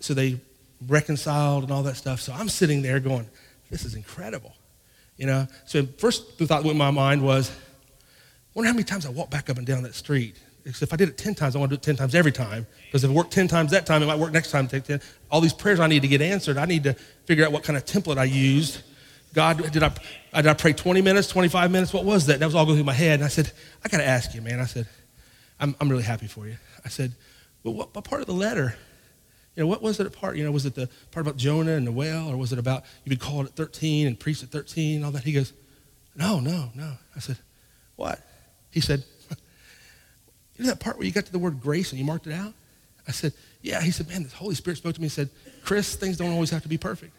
So 0.00 0.12
they 0.12 0.40
reconciled 0.86 1.62
and 1.62 1.72
all 1.72 1.82
that 1.84 1.96
stuff. 1.96 2.20
So 2.20 2.34
I'm 2.34 2.50
sitting 2.50 2.82
there 2.82 3.00
going, 3.00 3.26
this 3.70 3.86
is 3.86 3.94
incredible. 3.94 4.54
You 5.16 5.24
know? 5.24 5.46
So 5.64 5.86
first 5.86 6.36
the 6.36 6.46
thought 6.46 6.64
went 6.64 6.72
in 6.72 6.78
my 6.78 6.90
mind 6.90 7.22
was, 7.22 7.50
I 7.50 7.54
wonder 8.52 8.68
how 8.68 8.74
many 8.74 8.84
times 8.84 9.06
I 9.06 9.08
walked 9.08 9.30
back 9.30 9.48
up 9.48 9.56
and 9.56 9.66
down 9.66 9.84
that 9.84 9.94
street. 9.94 10.36
If 10.64 10.92
I 10.92 10.96
did 10.96 11.08
it 11.08 11.18
10 11.18 11.34
times, 11.34 11.56
I 11.56 11.58
want 11.58 11.70
to 11.70 11.76
do 11.76 11.80
it 11.80 11.82
10 11.82 11.96
times 11.96 12.14
every 12.14 12.30
time. 12.30 12.66
Because 12.86 13.02
if 13.02 13.10
it 13.10 13.12
worked 13.12 13.32
10 13.32 13.48
times 13.48 13.72
that 13.72 13.84
time, 13.84 14.02
it 14.02 14.06
might 14.06 14.18
work 14.18 14.32
next 14.32 14.50
time. 14.50 14.68
Take 14.68 14.84
10. 14.84 15.00
All 15.30 15.40
these 15.40 15.52
prayers 15.52 15.80
I 15.80 15.88
need 15.88 16.02
to 16.02 16.08
get 16.08 16.22
answered, 16.22 16.56
I 16.56 16.66
need 16.66 16.84
to 16.84 16.94
figure 17.24 17.44
out 17.44 17.52
what 17.52 17.64
kind 17.64 17.76
of 17.76 17.84
template 17.84 18.18
I 18.18 18.24
used. 18.24 18.80
God, 19.34 19.72
did 19.72 19.82
I, 19.82 19.92
did 20.34 20.46
I 20.46 20.54
pray 20.54 20.72
20 20.72 21.00
minutes, 21.00 21.28
25 21.28 21.70
minutes? 21.70 21.92
What 21.92 22.04
was 22.04 22.26
that? 22.26 22.38
That 22.38 22.46
was 22.46 22.54
all 22.54 22.64
going 22.64 22.76
through 22.76 22.84
my 22.84 22.92
head. 22.92 23.14
And 23.14 23.24
I 23.24 23.28
said, 23.28 23.50
I 23.84 23.88
got 23.88 23.98
to 23.98 24.06
ask 24.06 24.34
you, 24.34 24.42
man. 24.42 24.60
I 24.60 24.66
said, 24.66 24.86
I'm, 25.58 25.74
I'm 25.80 25.88
really 25.88 26.02
happy 26.02 26.26
for 26.26 26.46
you. 26.46 26.56
I 26.84 26.88
said, 26.88 27.12
well, 27.62 27.74
what, 27.74 27.94
what 27.94 28.04
part 28.04 28.20
of 28.20 28.26
the 28.26 28.34
letter? 28.34 28.76
You 29.56 29.62
know, 29.62 29.66
what 29.66 29.82
was 29.82 30.00
it 30.00 30.12
part? 30.12 30.36
You 30.36 30.44
know, 30.44 30.50
was 30.50 30.66
it 30.66 30.74
the 30.74 30.88
part 31.10 31.26
about 31.26 31.36
Jonah 31.36 31.72
and 31.72 31.86
the 31.86 31.92
whale, 31.92 32.28
or 32.28 32.36
was 32.36 32.52
it 32.52 32.58
about 32.58 32.84
you've 33.04 33.18
been 33.18 33.26
called 33.26 33.46
at 33.46 33.52
13 33.52 34.06
and 34.06 34.18
preached 34.18 34.42
at 34.42 34.50
13 34.50 34.96
and 34.96 35.04
all 35.04 35.10
that? 35.10 35.24
He 35.24 35.32
goes, 35.32 35.52
no, 36.14 36.40
no, 36.40 36.70
no. 36.74 36.94
I 37.14 37.20
said, 37.20 37.38
what? 37.96 38.20
He 38.70 38.80
said, 38.80 39.04
know 40.62 40.68
that 40.68 40.80
part 40.80 40.96
where 40.96 41.06
you 41.06 41.12
got 41.12 41.26
to 41.26 41.32
the 41.32 41.38
word 41.38 41.60
grace 41.60 41.90
and 41.90 41.98
you 41.98 42.04
marked 42.04 42.26
it 42.26 42.32
out? 42.32 42.54
I 43.06 43.12
said, 43.12 43.32
yeah. 43.62 43.80
He 43.80 43.90
said, 43.90 44.08
man, 44.08 44.24
the 44.24 44.30
Holy 44.30 44.54
Spirit 44.54 44.76
spoke 44.76 44.94
to 44.94 45.00
me 45.00 45.06
and 45.06 45.12
said, 45.12 45.30
Chris, 45.64 45.96
things 45.96 46.16
don't 46.16 46.30
always 46.30 46.50
have 46.50 46.62
to 46.62 46.68
be 46.68 46.78
perfect. 46.78 47.12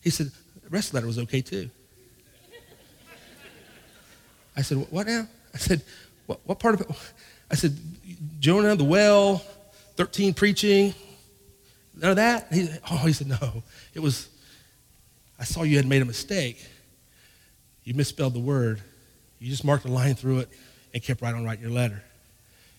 He 0.00 0.10
said, 0.10 0.30
the 0.62 0.70
rest 0.70 0.88
of 0.88 0.92
the 0.92 0.96
letter 0.96 1.06
was 1.06 1.18
okay 1.18 1.40
too. 1.40 1.70
I 4.56 4.62
said, 4.62 4.78
what 4.90 5.06
now? 5.06 5.26
I 5.54 5.58
said, 5.58 5.82
what, 6.26 6.40
what 6.44 6.58
part 6.58 6.74
of 6.74 6.80
it? 6.82 6.90
I 7.50 7.54
said, 7.54 7.76
Jonah, 8.40 8.76
the 8.76 8.84
well, 8.84 9.38
13 9.96 10.34
preaching, 10.34 10.94
none 11.94 12.10
of 12.10 12.16
that? 12.16 12.52
He, 12.52 12.68
oh, 12.90 12.96
he 13.06 13.12
said, 13.12 13.28
no. 13.28 13.62
It 13.94 14.00
was, 14.00 14.28
I 15.38 15.44
saw 15.44 15.62
you 15.62 15.76
had 15.76 15.86
made 15.86 16.02
a 16.02 16.04
mistake. 16.04 16.64
You 17.84 17.94
misspelled 17.94 18.34
the 18.34 18.40
word. 18.40 18.82
You 19.38 19.48
just 19.48 19.64
marked 19.64 19.84
a 19.84 19.88
line 19.88 20.14
through 20.14 20.40
it 20.40 20.48
and 20.92 21.02
kept 21.02 21.22
right 21.22 21.34
on 21.34 21.44
writing 21.44 21.62
your 21.62 21.72
letter. 21.72 22.02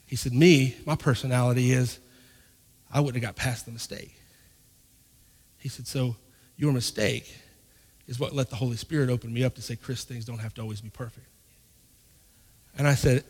He 0.06 0.16
said, 0.16 0.34
me, 0.34 0.76
my 0.86 0.96
personality 0.96 1.72
is, 1.72 2.00
I 2.92 3.00
wouldn't 3.00 3.24
have 3.24 3.36
got 3.36 3.36
past 3.36 3.66
the 3.66 3.72
mistake. 3.72 4.16
He 5.60 5.70
said, 5.70 5.88
so 5.88 6.16
your 6.58 6.74
mistake 6.74 7.32
is 8.08 8.20
what 8.20 8.34
let 8.34 8.50
the 8.50 8.56
Holy 8.56 8.76
Spirit 8.76 9.10
open 9.10 9.32
me 9.32 9.44
up 9.44 9.56
to 9.56 9.62
say, 9.62 9.76
Chris, 9.76 10.04
things 10.04 10.26
don't 10.26 10.40
have 10.40 10.54
to 10.56 10.62
always 10.62 10.82
be 10.82 10.90
perfect. 10.90 11.28
And 12.78 12.88
I 12.88 12.96
said, 12.96 13.24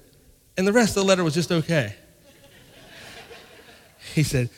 and 0.58 0.66
the 0.66 0.72
rest 0.72 0.96
of 0.96 1.04
the 1.04 1.08
letter 1.08 1.24
was 1.24 1.34
just 1.34 1.52
okay. 1.52 1.94
he 4.16 4.24
said, 4.24 4.50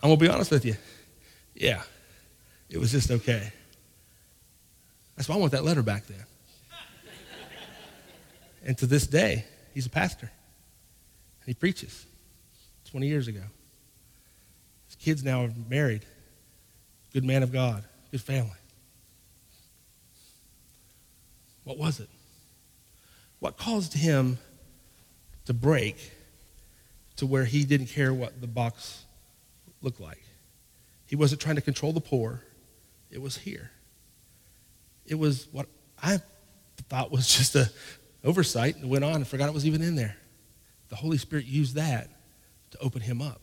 I'm 0.00 0.08
going 0.08 0.18
to 0.18 0.24
be 0.24 0.30
honest 0.30 0.50
with 0.50 0.64
you. 0.64 0.76
Yeah, 1.54 1.82
it 2.68 2.78
was 2.78 2.92
just 2.92 3.10
okay. 3.10 3.52
That's 5.16 5.28
why 5.28 5.34
I 5.34 5.38
want 5.38 5.52
that 5.52 5.64
letter 5.64 5.82
back 5.82 6.06
then. 6.06 6.24
and 8.66 8.78
to 8.78 8.86
this 8.86 9.06
day, 9.06 9.44
he's 9.76 9.84
a 9.84 9.90
pastor. 9.90 10.30
He 11.44 11.52
preaches 11.52 12.06
20 12.86 13.06
years 13.08 13.28
ago. 13.28 13.42
His 14.86 14.96
kids 14.96 15.22
now 15.22 15.44
are 15.44 15.50
married. 15.68 16.06
Good 17.12 17.24
man 17.24 17.42
of 17.42 17.52
God, 17.52 17.84
good 18.10 18.22
family. 18.22 18.56
What 21.64 21.76
was 21.76 22.00
it? 22.00 22.08
What 23.38 23.58
caused 23.58 23.92
him 23.92 24.38
to 25.44 25.52
break 25.52 26.10
to 27.16 27.26
where 27.26 27.44
he 27.44 27.64
didn't 27.64 27.88
care 27.88 28.14
what 28.14 28.40
the 28.40 28.46
box 28.46 29.04
looked 29.82 30.00
like. 30.00 30.22
He 31.06 31.16
wasn't 31.16 31.42
trying 31.42 31.56
to 31.56 31.62
control 31.62 31.92
the 31.92 32.00
pour, 32.00 32.42
it 33.10 33.20
was 33.20 33.36
here. 33.36 33.70
It 35.04 35.16
was 35.16 35.48
what 35.52 35.66
I 36.02 36.20
thought 36.88 37.10
was 37.10 37.28
just 37.36 37.54
a 37.54 37.70
oversight 38.26 38.76
and 38.76 38.90
went 38.90 39.04
on 39.04 39.14
and 39.14 39.26
forgot 39.26 39.48
it 39.48 39.54
was 39.54 39.66
even 39.66 39.82
in 39.82 39.94
there. 39.94 40.16
The 40.88 40.96
Holy 40.96 41.18
Spirit 41.18 41.46
used 41.46 41.76
that 41.76 42.10
to 42.72 42.78
open 42.78 43.00
him 43.00 43.22
up. 43.22 43.40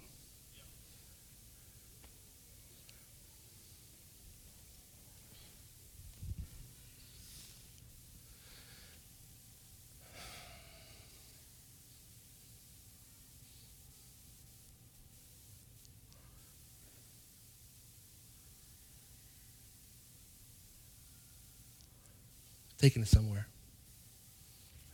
taking 22.83 23.01
us 23.01 23.09
somewhere. 23.09 23.47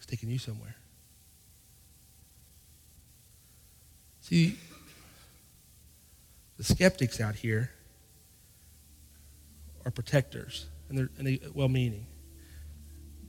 Taking 0.10 0.30
you 0.32 0.39
somewhere. 0.39 0.76
See, 4.22 4.57
the 6.57 6.64
skeptics 6.64 7.22
out 7.22 7.36
here 7.36 7.70
are 9.86 9.91
protectors, 9.91 10.66
and 10.89 10.97
they're, 10.97 11.10
and 11.20 11.28
they 11.28 11.39
well 11.53 11.68
meaning. 11.68 12.07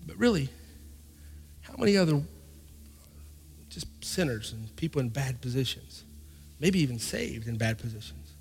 But 0.06 0.16
really, 0.16 0.48
how 1.60 1.74
many 1.76 1.98
other 1.98 2.22
just 3.68 3.86
sinners 4.02 4.52
and 4.52 4.74
people 4.76 5.02
in 5.02 5.10
bad 5.10 5.42
positions, 5.42 6.04
maybe 6.60 6.80
even 6.80 6.98
saved 6.98 7.46
in 7.46 7.58
bad 7.58 7.76
positions, 7.76 8.32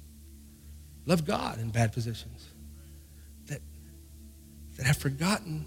love 1.06 1.26
God 1.26 1.60
in 1.60 1.72
bad 1.72 1.92
positions, 1.92 2.48
that, 3.48 3.60
that 4.78 4.86
have 4.86 4.98
forgotten 4.98 5.66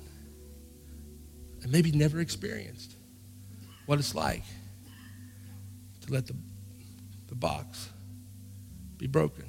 and 1.62 1.70
maybe 1.70 1.92
never 1.92 2.20
experienced 2.20 2.96
what 3.86 3.98
it's 3.98 4.14
like 4.14 4.42
to 6.06 6.12
let 6.12 6.26
the, 6.26 6.34
the 7.28 7.34
box 7.34 7.88
be 8.98 9.06
broken. 9.06 9.44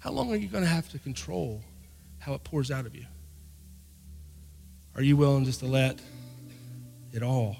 How 0.00 0.10
long 0.10 0.32
are 0.32 0.36
you 0.36 0.48
going 0.48 0.64
to 0.64 0.70
have 0.70 0.88
to 0.90 0.98
control 0.98 1.62
how 2.18 2.34
it 2.34 2.44
pours 2.44 2.70
out 2.70 2.86
of 2.86 2.94
you? 2.94 3.06
Are 4.94 5.02
you 5.02 5.16
willing 5.16 5.44
just 5.44 5.60
to 5.60 5.66
let 5.66 6.00
it 7.12 7.22
all 7.22 7.56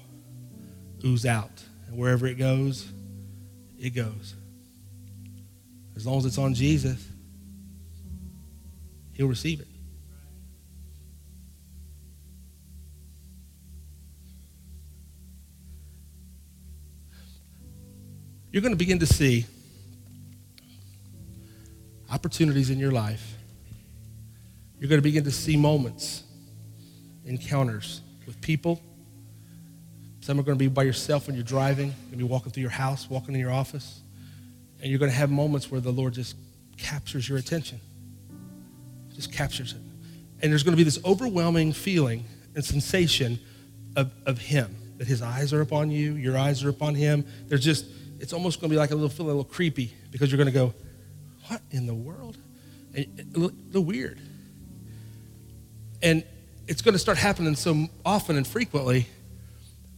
ooze 1.05 1.25
out? 1.25 1.63
And 1.87 1.97
wherever 1.97 2.27
it 2.27 2.35
goes, 2.35 2.91
it 3.79 3.91
goes. 3.91 4.35
As 5.95 6.05
long 6.05 6.17
as 6.17 6.25
it's 6.25 6.37
on 6.37 6.53
Jesus, 6.53 7.05
He'll 9.13 9.27
receive 9.27 9.59
it. 9.59 9.68
You're 18.51 18.61
going 18.61 18.73
to 18.73 18.77
begin 18.77 18.99
to 18.99 19.05
see 19.05 19.45
opportunities 22.11 22.69
in 22.69 22.79
your 22.79 22.91
life, 22.91 23.35
you're 24.79 24.89
going 24.89 24.99
to 24.99 25.03
begin 25.03 25.23
to 25.25 25.31
see 25.31 25.57
moments, 25.57 26.23
encounters 27.25 28.01
with 28.25 28.39
people. 28.41 28.81
Some 30.21 30.39
are 30.39 30.43
going 30.43 30.57
to 30.57 30.59
be 30.59 30.67
by 30.67 30.83
yourself 30.83 31.27
when 31.27 31.35
you're 31.35 31.43
driving, 31.43 31.87
you're 31.87 31.95
going 31.95 32.11
to 32.11 32.17
be 32.17 32.23
walking 32.23 32.51
through 32.51 32.61
your 32.61 32.71
house, 32.71 33.09
walking 33.09 33.33
in 33.35 33.39
your 33.39 33.51
office, 33.51 34.01
and 34.81 34.89
you're 34.89 34.99
going 34.99 35.11
to 35.11 35.17
have 35.17 35.29
moments 35.29 35.69
where 35.69 35.81
the 35.81 35.91
Lord 35.91 36.13
just 36.13 36.35
captures 36.77 37.27
your 37.27 37.37
attention. 37.37 37.79
Just 39.13 39.33
captures 39.33 39.73
it. 39.73 39.81
And 40.41 40.51
there's 40.51 40.63
going 40.63 40.73
to 40.73 40.77
be 40.77 40.83
this 40.83 40.99
overwhelming 41.03 41.73
feeling 41.73 42.23
and 42.55 42.63
sensation 42.63 43.39
of, 43.95 44.11
of 44.25 44.37
Him, 44.37 44.75
that 44.97 45.07
His 45.07 45.21
eyes 45.21 45.51
are 45.51 45.61
upon 45.61 45.91
you, 45.91 46.13
your 46.13 46.37
eyes 46.37 46.63
are 46.63 46.69
upon 46.69 46.95
Him. 46.95 47.25
There's 47.47 47.63
just, 47.63 47.85
it's 48.19 48.33
almost 48.33 48.59
going 48.59 48.69
to 48.69 48.73
be 48.73 48.77
like 48.77 48.91
a 48.91 48.95
little, 48.95 49.09
feel 49.09 49.25
a 49.25 49.27
little 49.27 49.43
creepy 49.43 49.93
because 50.11 50.31
you're 50.31 50.37
going 50.37 50.47
to 50.47 50.51
go, 50.51 50.73
what 51.47 51.61
in 51.71 51.87
the 51.87 51.93
world? 51.93 52.37
And 52.93 53.31
a 53.35 53.39
little 53.39 53.83
weird. 53.83 54.19
And 56.01 56.23
it's 56.67 56.81
going 56.81 56.93
to 56.93 56.99
start 56.99 57.17
happening 57.17 57.55
so 57.55 57.87
often 58.05 58.37
and 58.37 58.45
frequently 58.45 59.07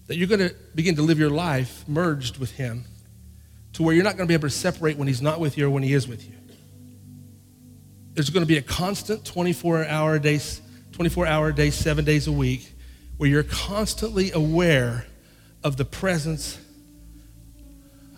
that 0.07 0.17
you're 0.17 0.27
going 0.27 0.39
to 0.39 0.55
begin 0.75 0.95
to 0.95 1.01
live 1.01 1.19
your 1.19 1.29
life 1.29 1.83
merged 1.87 2.37
with 2.37 2.51
Him 2.51 2.85
to 3.73 3.83
where 3.83 3.95
you're 3.95 4.03
not 4.03 4.17
going 4.17 4.27
to 4.27 4.31
be 4.31 4.33
able 4.33 4.49
to 4.49 4.55
separate 4.55 4.97
when 4.97 5.07
He's 5.07 5.21
not 5.21 5.39
with 5.39 5.57
you 5.57 5.67
or 5.67 5.69
when 5.69 5.83
He 5.83 5.93
is 5.93 6.07
with 6.07 6.27
you. 6.27 6.35
There's 8.13 8.29
going 8.29 8.43
to 8.43 8.47
be 8.47 8.57
a 8.57 8.61
constant 8.61 9.25
24 9.25 9.85
hour 9.85 10.19
day, 10.19 10.39
24 10.91 11.27
hour 11.27 11.51
day, 11.51 11.69
seven 11.69 12.03
days 12.03 12.27
a 12.27 12.31
week, 12.31 12.73
where 13.17 13.29
you're 13.29 13.43
constantly 13.43 14.31
aware 14.31 15.05
of 15.63 15.77
the 15.77 15.85
presence 15.85 16.57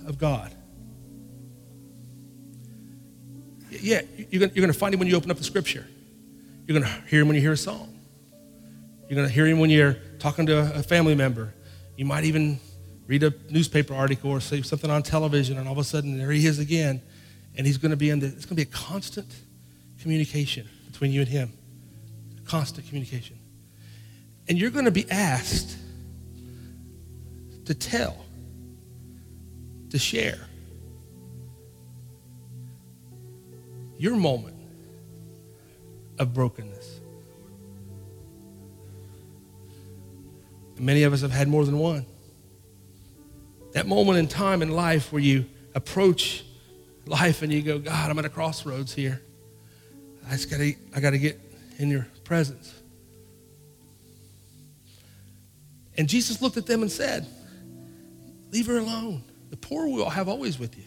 of 0.07 0.17
God. 0.17 0.53
Yeah, 3.69 4.01
you're 4.29 4.47
going, 4.47 4.51
to 4.51 4.73
find 4.73 4.93
Him 4.93 4.99
when 4.99 5.09
you 5.09 5.15
open 5.15 5.31
up 5.31 5.37
the 5.37 5.43
Scripture. 5.43 5.87
You're 6.67 6.79
going 6.79 6.89
to 6.89 7.07
hear 7.07 7.21
Him 7.21 7.27
when 7.27 7.35
you 7.35 7.41
hear 7.41 7.53
a 7.53 7.57
song. 7.57 7.99
You're 9.09 9.15
going 9.15 9.27
to 9.27 9.33
hear 9.33 9.45
Him 9.45 9.59
when 9.59 9.69
you're 9.69 9.97
talking 10.19 10.45
to 10.45 10.75
a 10.75 10.83
family 10.83 11.15
member. 11.15 11.53
You 11.97 12.05
might 12.05 12.23
even 12.23 12.59
read 13.07 13.23
a 13.23 13.33
newspaper 13.49 13.93
article 13.93 14.31
or 14.31 14.39
see 14.39 14.61
something 14.61 14.89
on 14.89 15.03
television, 15.03 15.57
and 15.57 15.67
all 15.67 15.73
of 15.73 15.79
a 15.79 15.83
sudden 15.83 16.17
there 16.17 16.31
he 16.31 16.45
is 16.45 16.59
again, 16.59 17.01
and 17.55 17.67
he's 17.67 17.77
going 17.77 17.91
to 17.91 17.97
be 17.97 18.09
in 18.09 18.19
the. 18.19 18.27
It's 18.27 18.45
going 18.45 18.55
to 18.57 18.65
be 18.65 18.69
a 18.69 18.73
constant 18.73 19.27
communication 20.01 20.67
between 20.89 21.11
you 21.11 21.21
and 21.21 21.29
him, 21.29 21.53
constant 22.45 22.87
communication, 22.87 23.37
and 24.47 24.57
you're 24.57 24.71
going 24.71 24.85
to 24.85 24.91
be 24.91 25.09
asked 25.09 25.77
to 27.65 27.73
tell, 27.73 28.22
to 29.93 29.99
share 29.99 30.39
your 33.99 34.15
moment 34.15 34.57
of 36.17 36.33
brokenness. 36.33 36.99
Many 40.79 41.03
of 41.03 41.13
us 41.13 41.21
have 41.21 41.29
had 41.29 41.47
more 41.47 41.63
than 41.63 41.77
one. 41.77 42.07
That 43.73 43.85
moment 43.85 44.17
in 44.17 44.27
time 44.27 44.63
in 44.63 44.71
life 44.71 45.13
where 45.13 45.21
you 45.21 45.45
approach 45.75 46.43
life 47.05 47.43
and 47.43 47.53
you 47.53 47.61
go, 47.61 47.77
God, 47.77 48.09
I'm 48.09 48.17
at 48.17 48.25
a 48.25 48.29
crossroads 48.29 48.95
here. 48.95 49.21
I 50.27 50.31
just 50.31 50.49
gotta, 50.49 50.73
I 50.95 51.01
gotta 51.01 51.19
get 51.19 51.39
in 51.77 51.91
your 51.91 52.07
presence. 52.23 52.73
And 55.95 56.09
Jesus 56.09 56.41
looked 56.41 56.57
at 56.57 56.65
them 56.65 56.81
and 56.81 56.91
said, 56.91 57.27
Leave 58.51 58.65
her 58.65 58.79
alone. 58.79 59.23
The 59.53 59.57
poor 59.57 59.87
will 59.87 60.09
have 60.09 60.27
always 60.27 60.57
with 60.57 60.75
you, 60.79 60.85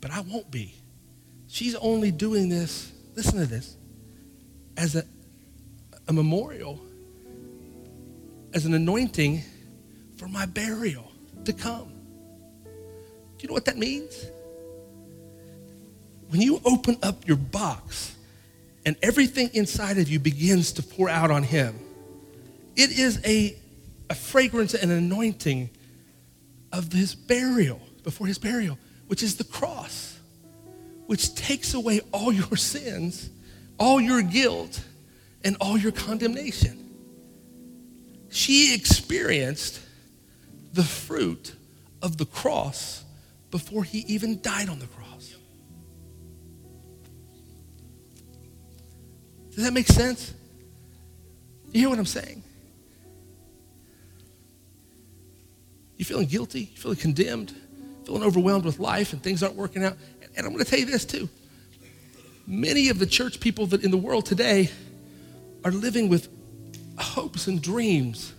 but 0.00 0.10
I 0.10 0.22
won't 0.22 0.50
be. 0.50 0.74
She's 1.46 1.76
only 1.76 2.10
doing 2.10 2.48
this, 2.48 2.90
listen 3.14 3.38
to 3.38 3.46
this, 3.46 3.76
as 4.76 4.96
a, 4.96 5.04
a 6.08 6.12
memorial, 6.12 6.80
as 8.52 8.66
an 8.66 8.74
anointing 8.74 9.44
for 10.16 10.26
my 10.26 10.44
burial 10.44 11.12
to 11.44 11.52
come. 11.52 11.92
Do 12.64 13.42
you 13.42 13.48
know 13.48 13.54
what 13.54 13.66
that 13.66 13.78
means? 13.78 14.26
When 16.30 16.40
you 16.40 16.60
open 16.64 16.98
up 17.00 17.28
your 17.28 17.36
box 17.36 18.16
and 18.86 18.96
everything 19.02 19.50
inside 19.54 19.98
of 19.98 20.08
you 20.08 20.18
begins 20.18 20.72
to 20.72 20.82
pour 20.82 21.08
out 21.08 21.30
on 21.30 21.44
Him, 21.44 21.78
it 22.74 22.90
is 22.98 23.24
a, 23.24 23.56
a 24.10 24.16
fragrance 24.16 24.74
and 24.74 24.90
an 24.90 24.98
anointing 24.98 25.70
of 26.72 26.92
His 26.92 27.14
burial, 27.14 27.80
before 28.02 28.26
His 28.26 28.38
burial, 28.38 28.78
which 29.06 29.22
is 29.22 29.36
the 29.36 29.44
cross, 29.44 30.18
which 31.06 31.34
takes 31.34 31.74
away 31.74 32.00
all 32.12 32.32
your 32.32 32.56
sins, 32.56 33.30
all 33.78 34.00
your 34.00 34.22
guilt, 34.22 34.82
and 35.44 35.56
all 35.60 35.78
your 35.78 35.92
condemnation. 35.92 36.84
She 38.30 38.74
experienced 38.74 39.80
the 40.72 40.82
fruit 40.82 41.54
of 42.02 42.18
the 42.18 42.26
cross 42.26 43.04
before 43.50 43.84
he 43.84 44.00
even 44.00 44.40
died 44.42 44.68
on 44.68 44.78
the 44.78 44.86
cross. 44.86 45.34
Does 49.54 49.64
that 49.64 49.72
make 49.72 49.86
sense? 49.86 50.34
You 51.72 51.80
hear 51.80 51.88
what 51.88 51.98
I'm 51.98 52.06
saying? 52.06 52.42
You 55.98 56.04
feeling 56.04 56.28
guilty? 56.28 56.60
You 56.60 56.76
feeling 56.76 56.96
condemned? 56.96 57.54
Feeling 58.04 58.22
overwhelmed 58.22 58.64
with 58.64 58.78
life 58.78 59.12
and 59.12 59.22
things 59.22 59.42
aren't 59.42 59.56
working 59.56 59.84
out? 59.84 59.98
And 60.36 60.46
I'm 60.46 60.52
going 60.52 60.64
to 60.64 60.70
tell 60.70 60.78
you 60.78 60.86
this 60.86 61.04
too. 61.04 61.28
Many 62.46 62.88
of 62.88 62.98
the 62.98 63.06
church 63.06 63.40
people 63.40 63.66
that 63.66 63.84
in 63.84 63.90
the 63.90 63.98
world 63.98 64.24
today 64.24 64.70
are 65.64 65.72
living 65.72 66.08
with 66.08 66.28
hopes 66.96 67.48
and 67.48 67.60
dreams 67.60 68.32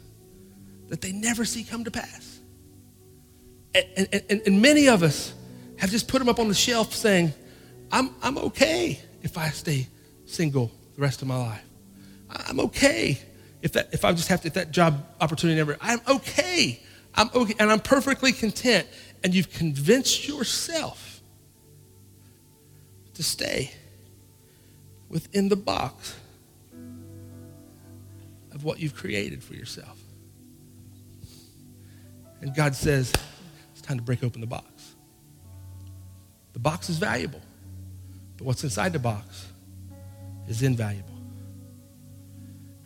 that 0.88 1.02
they 1.02 1.12
never 1.12 1.46
see 1.46 1.64
come 1.64 1.84
to 1.84 1.92
pass. 1.92 2.40
And, 3.76 4.08
and, 4.12 4.42
and, 4.48 4.62
many 4.62 4.90
of 4.90 5.04
us 5.04 5.34
have 5.78 5.92
just 5.92 6.08
put 6.08 6.18
them 6.18 6.28
up 6.28 6.40
on 6.40 6.48
the 6.48 6.56
shelf 6.56 6.96
saying, 6.96 7.32
I'm, 7.92 8.10
I'm 8.24 8.38
okay 8.40 9.00
if 9.22 9.38
I 9.38 9.50
stay 9.50 9.88
single 10.26 10.72
the 10.96 11.02
rest 11.04 11.22
of 11.22 11.28
my 11.28 11.38
life. 11.38 11.64
I'm 12.32 12.60
okay 12.62 13.20
if, 13.62 13.74
that, 13.74 13.90
if 13.92 14.06
I 14.06 14.12
just 14.14 14.28
have 14.30 14.42
to, 14.42 14.48
if 14.48 14.56
that 14.56 14.72
job 14.72 15.06
opportunity 15.22 15.58
never, 15.58 15.78
I'm 15.82 16.02
okay. 16.08 16.82
I'm 17.20 17.30
okay, 17.36 17.54
and 17.60 17.70
I'm 17.70 17.82
perfectly 17.82 18.32
content. 18.32 18.88
And 19.24 19.36
you've 19.36 19.52
convinced 19.52 20.26
yourself 20.26 21.20
to 23.16 23.24
stay 23.24 23.74
within 25.10 25.50
the 25.50 25.58
box 25.58 26.16
of 28.54 28.64
what 28.64 28.80
you've 28.80 28.96
created 28.96 29.44
for 29.44 29.54
yourself. 29.54 30.00
And 32.40 32.56
God 32.56 32.74
says, 32.74 33.12
it's 33.74 33.82
time 33.82 33.98
to 33.98 34.04
break 34.04 34.24
open 34.24 34.40
the 34.40 34.48
box. 34.48 34.96
The 36.54 36.60
box 36.60 36.90
is 36.90 36.98
valuable, 36.98 37.42
but 38.38 38.46
what's 38.48 38.64
inside 38.64 38.94
the 38.94 39.00
box 39.00 39.48
is 40.48 40.64
invaluable. 40.64 41.10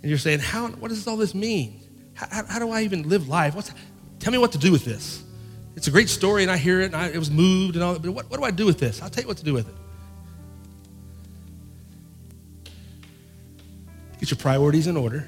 And 0.02 0.10
you're 0.10 0.18
saying, 0.18 0.40
how, 0.40 0.70
what 0.70 0.88
does 0.90 1.08
all 1.08 1.18
this 1.18 1.36
mean? 1.36 1.82
How, 2.16 2.28
how, 2.32 2.46
how 2.46 2.60
do 2.60 2.72
I 2.72 2.82
even 2.82 3.08
live 3.08 3.28
life? 3.28 3.54
What's, 3.54 3.72
tell 4.24 4.32
me 4.32 4.38
what 4.38 4.54
to 4.54 4.58
do 4.58 4.72
with 4.72 4.86
this. 4.86 5.22
It's 5.76 5.88
a 5.88 5.92
great 5.92 6.08
story, 6.08 6.44
and 6.44 6.52
I 6.52 6.56
hear 6.56 6.80
it, 6.80 6.86
and 6.86 6.96
I, 6.96 7.08
it 7.10 7.18
was 7.18 7.30
moved 7.30 7.76
and 7.76 7.84
all 7.84 7.94
that, 7.94 8.02
but 8.02 8.12
what, 8.12 8.30
what 8.30 8.38
do 8.38 8.44
I 8.46 8.52
do 8.52 8.66
with 8.66 8.80
this? 8.80 9.02
I'll 9.02 9.10
tell 9.10 9.24
you 9.24 9.28
what 9.28 9.38
to 9.38 9.44
do 9.44 9.54
with 9.54 9.68
it. 9.68 9.76
Get 14.20 14.32
your 14.32 14.38
priorities 14.38 14.88
in 14.88 14.96
order. 14.96 15.28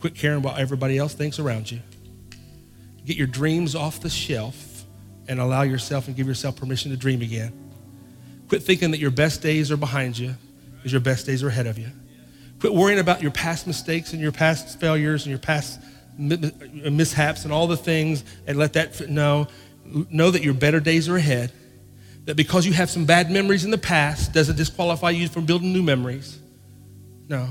Quit 0.00 0.16
caring 0.16 0.42
what 0.42 0.58
everybody 0.58 0.98
else 0.98 1.14
thinks 1.14 1.38
around 1.38 1.70
you. 1.70 1.78
Get 3.06 3.16
your 3.16 3.28
dreams 3.28 3.76
off 3.76 4.00
the 4.00 4.10
shelf 4.10 4.84
and 5.28 5.38
allow 5.38 5.62
yourself 5.62 6.08
and 6.08 6.16
give 6.16 6.26
yourself 6.26 6.56
permission 6.56 6.90
to 6.90 6.96
dream 6.96 7.22
again. 7.22 7.52
Quit 8.48 8.64
thinking 8.64 8.90
that 8.90 8.98
your 8.98 9.12
best 9.12 9.42
days 9.42 9.70
are 9.70 9.76
behind 9.76 10.18
you 10.18 10.34
because 10.74 10.90
your 10.90 11.00
best 11.00 11.26
days 11.26 11.44
are 11.44 11.48
ahead 11.48 11.68
of 11.68 11.78
you. 11.78 11.88
Quit 12.58 12.74
worrying 12.74 12.98
about 12.98 13.22
your 13.22 13.30
past 13.30 13.68
mistakes 13.68 14.12
and 14.12 14.20
your 14.20 14.32
past 14.32 14.80
failures 14.80 15.24
and 15.24 15.30
your 15.30 15.38
past 15.38 15.80
mishaps 16.18 17.44
and 17.44 17.52
all 17.52 17.66
the 17.66 17.76
things 17.76 18.24
and 18.46 18.58
let 18.58 18.72
that 18.74 19.08
know. 19.08 19.48
Know 19.84 20.30
that 20.30 20.42
your 20.42 20.54
better 20.54 20.80
days 20.80 21.08
are 21.08 21.16
ahead. 21.16 21.52
That 22.26 22.36
because 22.36 22.64
you 22.64 22.72
have 22.72 22.88
some 22.88 23.04
bad 23.04 23.30
memories 23.30 23.64
in 23.64 23.70
the 23.70 23.78
past 23.78 24.32
doesn't 24.32 24.56
disqualify 24.56 25.10
you 25.10 25.28
from 25.28 25.44
building 25.44 25.72
new 25.72 25.82
memories. 25.82 26.38
No. 27.28 27.48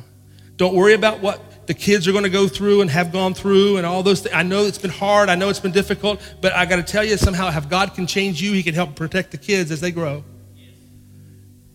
Don't 0.56 0.76
worry 0.76 0.94
about 0.94 1.20
what 1.20 1.68
the 1.68 1.74
kids 1.74 2.08
are 2.08 2.12
going 2.12 2.24
to 2.24 2.30
go 2.30 2.48
through 2.48 2.82
and 2.82 2.90
have 2.90 3.12
gone 3.12 3.34
through 3.34 3.78
and 3.78 3.86
all 3.86 4.04
those 4.04 4.22
things. 4.22 4.36
I 4.36 4.44
know 4.44 4.66
it's 4.66 4.78
been 4.78 4.92
hard. 4.92 5.30
I 5.30 5.36
know 5.36 5.50
it's 5.50 5.60
been 5.60 5.72
difficult, 5.72 6.22
but 6.42 6.54
I 6.54 6.66
got 6.66 6.78
to 6.78 6.84
tell 6.84 7.04
you 7.04 7.18
somehow, 7.18 7.50
if 7.56 7.70
God 7.70 7.94
can 7.94 8.08
change 8.08 8.42
you, 8.42 8.54
He 8.54 8.64
can 8.64 8.74
help 8.74 8.96
protect 8.96 9.32
the 9.32 9.38
kids 9.38 9.72
as 9.72 9.82
they 9.82 9.92
grow. 9.92 10.24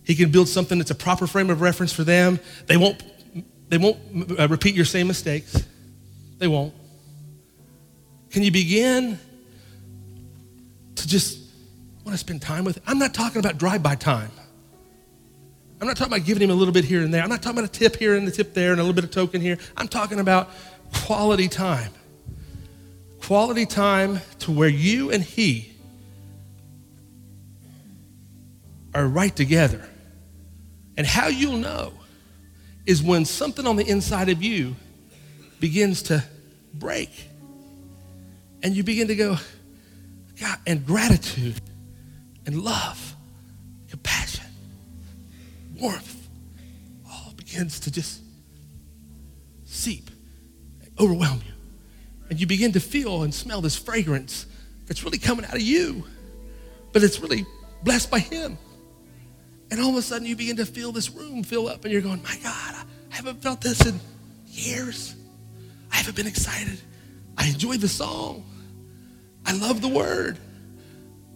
He 0.05 0.15
can 0.15 0.31
build 0.31 0.49
something 0.49 0.79
that's 0.79 0.91
a 0.91 0.95
proper 0.95 1.27
frame 1.27 1.51
of 1.51 1.61
reference 1.61 1.93
for 1.93 2.05
them. 2.05 2.39
They 2.67 2.77
won't, 2.77 3.03
they 3.69 3.79
won't 3.79 4.39
uh, 4.39 4.49
repeat 4.49 4.75
your 4.75 4.85
same 4.85 5.09
mistakes. 5.09 5.67
They 6.39 6.49
won't. 6.49 6.75
Can 8.31 8.43
you 8.43 8.51
begin 8.51 9.19
to 10.97 11.09
just 11.09 11.39
want 12.05 12.15
to 12.15 12.19
spend 12.19 12.43
time 12.43 12.65
with? 12.65 12.81
I'm 12.87 12.99
not 12.99 13.15
talking 13.15 13.39
about 13.39 13.59
drive-by 13.59 13.95
time. 13.97 14.31
I'm 15.81 15.87
not 15.87 15.97
talking 15.97 16.13
about 16.13 16.27
giving 16.27 16.43
him 16.43 16.51
a 16.51 16.55
little 16.55 16.73
bit 16.73 16.85
here 16.85 17.03
and 17.03 17.13
there. 17.13 17.23
I'm 17.23 17.29
not 17.29 17.43
talking 17.43 17.59
about 17.59 17.71
a 17.71 17.79
tip 17.79 17.97
here 17.97 18.17
and 18.17 18.27
a 18.27 18.31
tip 18.31 18.55
there 18.55 18.73
and 18.73 18.81
a 18.81 18.83
little 18.83 18.95
bit 18.95 19.05
of 19.05 19.11
token 19.11 19.41
here. 19.41 19.59
I'm 19.77 19.89
talking 19.89 20.21
about 20.21 20.51
quality 20.93 21.49
time. 21.49 21.93
Quality 23.23 23.67
time 23.67 24.21
to 24.41 24.53
where 24.53 24.69
you 24.69 25.11
and 25.11 25.23
he 25.23 25.73
are 28.95 29.07
right 29.07 29.35
together. 29.35 29.87
And 30.97 31.07
how 31.07 31.29
you'll 31.29 31.59
know 31.59 31.93
is 32.87 33.03
when 33.03 33.25
something 33.25 33.67
on 33.67 33.77
the 33.77 33.87
inside 33.87 34.29
of 34.31 34.43
you 34.43 34.77
begins 35.61 36.03
to 36.05 36.25
break. 36.75 37.11
And 38.63 38.77
you 38.77 38.83
begin 38.83 39.09
to 39.09 39.17
go, 39.17 39.37
God, 40.41 40.59
and 40.67 40.85
gratitude 40.85 41.61
and 42.47 42.63
love, 42.63 43.15
compassion, 43.89 44.45
warmth, 45.81 46.29
all 47.09 47.33
begins 47.37 47.81
to 47.81 47.91
just 47.91 48.21
seep, 49.65 50.11
overwhelm 50.99 51.41
you. 51.47 51.53
And 52.29 52.41
you 52.41 52.47
begin 52.47 52.73
to 52.73 52.81
feel 52.81 53.23
and 53.23 53.33
smell 53.33 53.61
this 53.61 53.77
fragrance 53.77 54.47
that's 54.87 55.05
really 55.05 55.19
coming 55.19 55.45
out 55.45 55.55
of 55.55 55.61
you, 55.61 56.05
but 56.93 57.03
it's 57.03 57.21
really 57.21 57.47
blessed 57.83 58.11
by 58.11 58.19
Him. 58.19 58.59
And 59.71 59.81
all 59.81 59.91
of 59.91 59.97
a 59.97 60.03
sudden, 60.03 60.27
you 60.27 60.37
begin 60.37 60.57
to 60.57 60.67
feel 60.67 60.93
this 60.93 61.11
room 61.11 61.43
fill 61.43 61.69
up, 61.69 61.85
and 61.85 61.93
you're 61.93 62.03
going, 62.03 62.23
My 62.23 62.37
God, 62.43 62.75
I 62.75 62.85
haven't 63.11 63.43
felt 63.43 63.61
this 63.61 63.85
in 63.85 63.99
years. 64.47 65.15
I 65.97 66.01
haven't 66.01 66.15
been 66.15 66.27
excited. 66.27 66.79
I 67.39 67.49
enjoy 67.49 67.79
the 67.79 67.89
song. 67.89 68.45
I 69.47 69.53
love 69.53 69.81
the 69.81 69.89
word. 69.89 70.39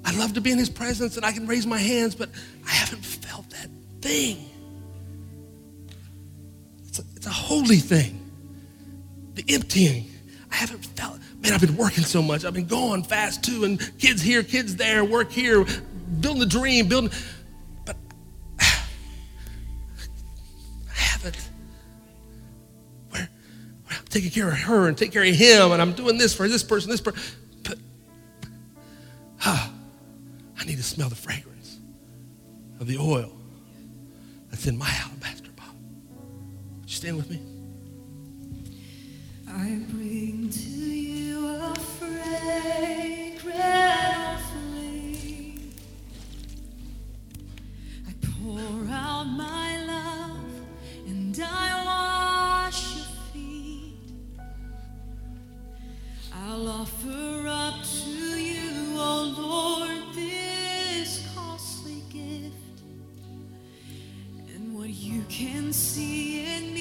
I 0.04 0.14
love 0.18 0.34
to 0.34 0.42
be 0.42 0.52
in 0.52 0.58
his 0.58 0.68
presence 0.68 1.16
and 1.16 1.24
I 1.24 1.32
can 1.32 1.46
raise 1.46 1.66
my 1.66 1.78
hands, 1.78 2.14
but 2.14 2.28
I 2.66 2.70
haven't 2.70 3.02
felt 3.02 3.48
that 3.50 3.70
thing. 4.02 4.50
It's 6.86 6.98
a, 6.98 7.02
it's 7.16 7.26
a 7.26 7.30
holy 7.30 7.76
thing. 7.76 8.20
The 9.32 9.44
emptying. 9.48 10.10
I 10.52 10.56
haven't 10.56 10.84
felt, 10.84 11.20
man, 11.40 11.54
I've 11.54 11.62
been 11.62 11.78
working 11.78 12.04
so 12.04 12.20
much. 12.20 12.44
I've 12.44 12.52
been 12.52 12.66
going 12.66 13.02
fast 13.02 13.42
too, 13.42 13.64
and 13.64 13.80
kids 13.98 14.20
here, 14.20 14.42
kids 14.42 14.76
there, 14.76 15.06
work 15.06 15.32
here, 15.32 15.64
building 16.20 16.40
the 16.40 16.46
dream, 16.46 16.86
building, 16.86 17.12
but 17.86 17.96
I 18.60 18.84
haven't. 20.92 21.49
Taking 24.10 24.30
care 24.30 24.48
of 24.48 24.58
her 24.58 24.88
and 24.88 24.98
taking 24.98 25.12
care 25.12 25.24
of 25.24 25.34
him, 25.34 25.72
and 25.72 25.80
I'm 25.80 25.92
doing 25.92 26.18
this 26.18 26.34
for 26.34 26.48
this 26.48 26.62
person, 26.62 26.90
this 26.90 27.00
person. 27.00 27.22
But, 27.62 27.78
ah, 29.44 29.72
I 30.58 30.64
need 30.64 30.76
to 30.76 30.82
smell 30.82 31.08
the 31.08 31.14
fragrance 31.14 31.78
of 32.80 32.86
the 32.86 32.98
oil 32.98 33.32
that's 34.50 34.66
in 34.66 34.76
my 34.76 34.90
alabaster 35.04 35.50
bottle. 35.52 35.74
Would 36.80 36.90
you 36.90 36.96
stand 36.96 37.16
with 37.16 37.30
me? 37.30 37.40
I 39.48 39.80
bring 39.90 40.50
to 40.50 40.60
you 40.60 41.46
a 41.48 41.74
fragrant 41.98 43.20
offering. 44.40 45.72
I 48.08 48.12
pour 48.22 48.86
out 48.90 49.24
my 49.24 49.84
love 49.84 50.44
and 51.06 51.38
I 51.42 51.84
I'll 56.48 56.68
offer 56.68 57.46
up 57.48 57.74
to 57.84 58.10
you, 58.10 58.94
oh 58.96 59.34
Lord, 59.36 60.14
this 60.14 61.28
costly 61.34 62.02
gift. 62.08 62.56
And 64.54 64.74
what 64.74 64.88
you 64.88 65.22
can 65.28 65.70
see 65.72 66.46
in 66.56 66.72
me 66.72 66.79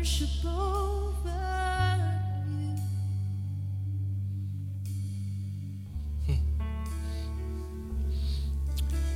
worship 0.00 0.30
over 0.46 1.98
you. 2.48 2.76
Hmm. 6.24 6.32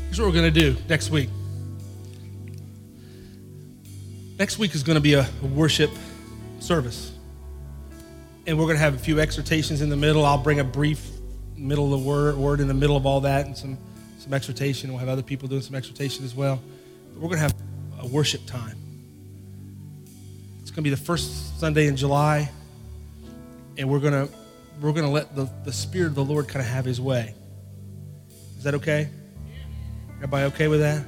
Here's 0.05 0.21
what 0.21 0.27
we're 0.27 0.35
going 0.35 0.53
to 0.53 0.61
do 0.61 0.77
next 0.87 1.09
week. 1.09 1.31
Next 4.39 4.59
week 4.59 4.75
is 4.75 4.83
going 4.83 4.97
to 4.97 5.01
be 5.01 5.15
a 5.15 5.23
a 5.23 5.47
worship 5.47 5.91
service. 6.61 7.13
And 8.47 8.59
we're 8.59 8.67
going 8.67 8.77
to 8.77 8.83
have 8.83 8.95
a 8.95 8.99
few 8.99 9.21
exhortations 9.21 9.81
in 9.81 9.89
the 9.89 9.97
middle. 9.97 10.23
I'll 10.27 10.37
bring 10.37 10.61
a 10.61 10.65
brief 10.65 11.09
middle 11.57 11.95
of 11.95 12.03
the 12.03 12.07
word, 12.07 12.37
word 12.37 12.61
in 12.61 12.69
the 12.69 12.75
middle 12.75 12.99
of 12.99 13.07
all 13.07 13.23
that 13.23 13.47
and 13.47 13.57
some, 13.57 13.79
some 14.19 14.35
exhortation. 14.35 14.91
We'll 14.91 14.99
have 14.99 15.09
other 15.09 15.23
people 15.23 15.49
doing 15.49 15.63
some 15.63 15.77
exhortation 15.77 16.27
as 16.27 16.35
well. 16.35 16.61
But 17.15 17.23
we're 17.23 17.29
going 17.29 17.41
to 17.41 17.45
have 17.45 17.55
a 18.01 18.07
worship 18.07 18.45
time. 18.45 18.84
It's 20.75 20.77
going 20.77 20.87
to 20.87 20.91
be 20.91 20.97
the 20.97 21.07
first 21.07 21.61
Sunday 21.61 21.87
in 21.87 21.95
July. 21.95 22.51
And 23.79 23.89
we're 23.89 24.01
going 24.01 24.27
to 24.27 24.35
we're 24.81 24.91
going 24.91 25.05
to 25.05 25.09
let 25.13 25.37
the, 25.37 25.49
the 25.65 25.73
Spirit 25.73 26.09
of 26.09 26.15
the 26.17 26.25
Lord 26.25 26.49
kind 26.49 26.67
of 26.67 26.67
have 26.67 26.85
his 26.85 27.01
way. 27.01 27.33
Is 28.59 28.65
that 28.65 28.75
okay? 28.75 29.09
Everybody 30.17 30.47
okay 30.47 30.67
with 30.67 30.81
that? 30.81 31.05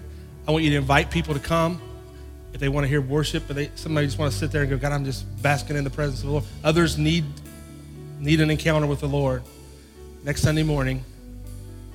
I 0.47 0.53
want 0.53 0.62
you 0.62 0.71
to 0.71 0.77
invite 0.77 1.11
people 1.11 1.35
to 1.35 1.41
come 1.41 1.83
if 2.53 2.61
they 2.61 2.69
want 2.69 2.85
to 2.85 2.89
hear 2.89 3.01
worship, 3.01 3.43
but 3.49 3.57
they 3.57 3.73
somebody 3.75 4.07
just 4.07 4.21
want 4.21 4.31
to 4.31 4.39
sit 4.39 4.53
there 4.53 4.62
and 4.62 4.71
go, 4.71 4.79
God, 4.79 4.93
I'm 4.93 5.05
just 5.05 5.27
basking 5.43 5.75
in 5.75 5.83
the 5.83 5.91
presence 5.91 6.21
of 6.21 6.27
the 6.27 6.33
Lord. 6.35 6.45
Others 6.62 6.97
need 6.97 7.25
need 8.21 8.41
an 8.41 8.51
encounter 8.53 8.87
with 8.87 9.01
the 9.01 9.09
Lord. 9.09 9.43
Next 10.23 10.43
Sunday 10.43 10.62
morning, 10.62 11.05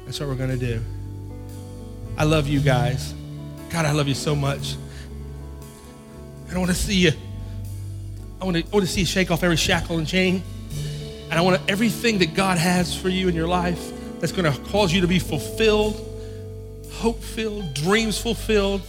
that's 0.03 0.19
what 0.19 0.28
we're 0.28 0.36
going 0.36 0.49
to 0.49 0.57
do. 0.57 0.84
I 2.17 2.26
love 2.26 2.49
you 2.49 2.59
guys. 2.59 3.13
God, 3.69 3.86
I 3.86 3.93
love 3.93 4.09
you 4.09 4.13
so 4.13 4.36
much. 4.36 4.76
I 6.51 6.57
want 6.57 6.69
to 6.69 6.76
see 6.76 6.95
you. 6.95 7.11
I 8.41 8.45
want 8.45 8.57
to, 8.57 8.63
I 8.63 8.69
want 8.71 8.85
to 8.85 8.91
see 8.91 9.01
you 9.01 9.05
shake 9.05 9.29
off 9.29 9.43
every 9.43 9.55
shackle 9.55 9.99
and 9.99 10.07
chain. 10.07 10.41
And 11.29 11.33
I 11.33 11.41
want 11.41 11.61
everything 11.69 12.17
that 12.19 12.33
God 12.33 12.57
has 12.57 12.95
for 12.95 13.07
you 13.07 13.27
in 13.27 13.35
your 13.35 13.47
life 13.47 13.91
that's 14.19 14.31
going 14.31 14.51
to 14.51 14.59
cause 14.71 14.91
you 14.91 15.01
to 15.01 15.07
be 15.07 15.19
fulfilled, 15.19 15.95
hope 16.91 17.21
filled, 17.21 17.73
dreams 17.73 18.19
fulfilled, 18.19 18.81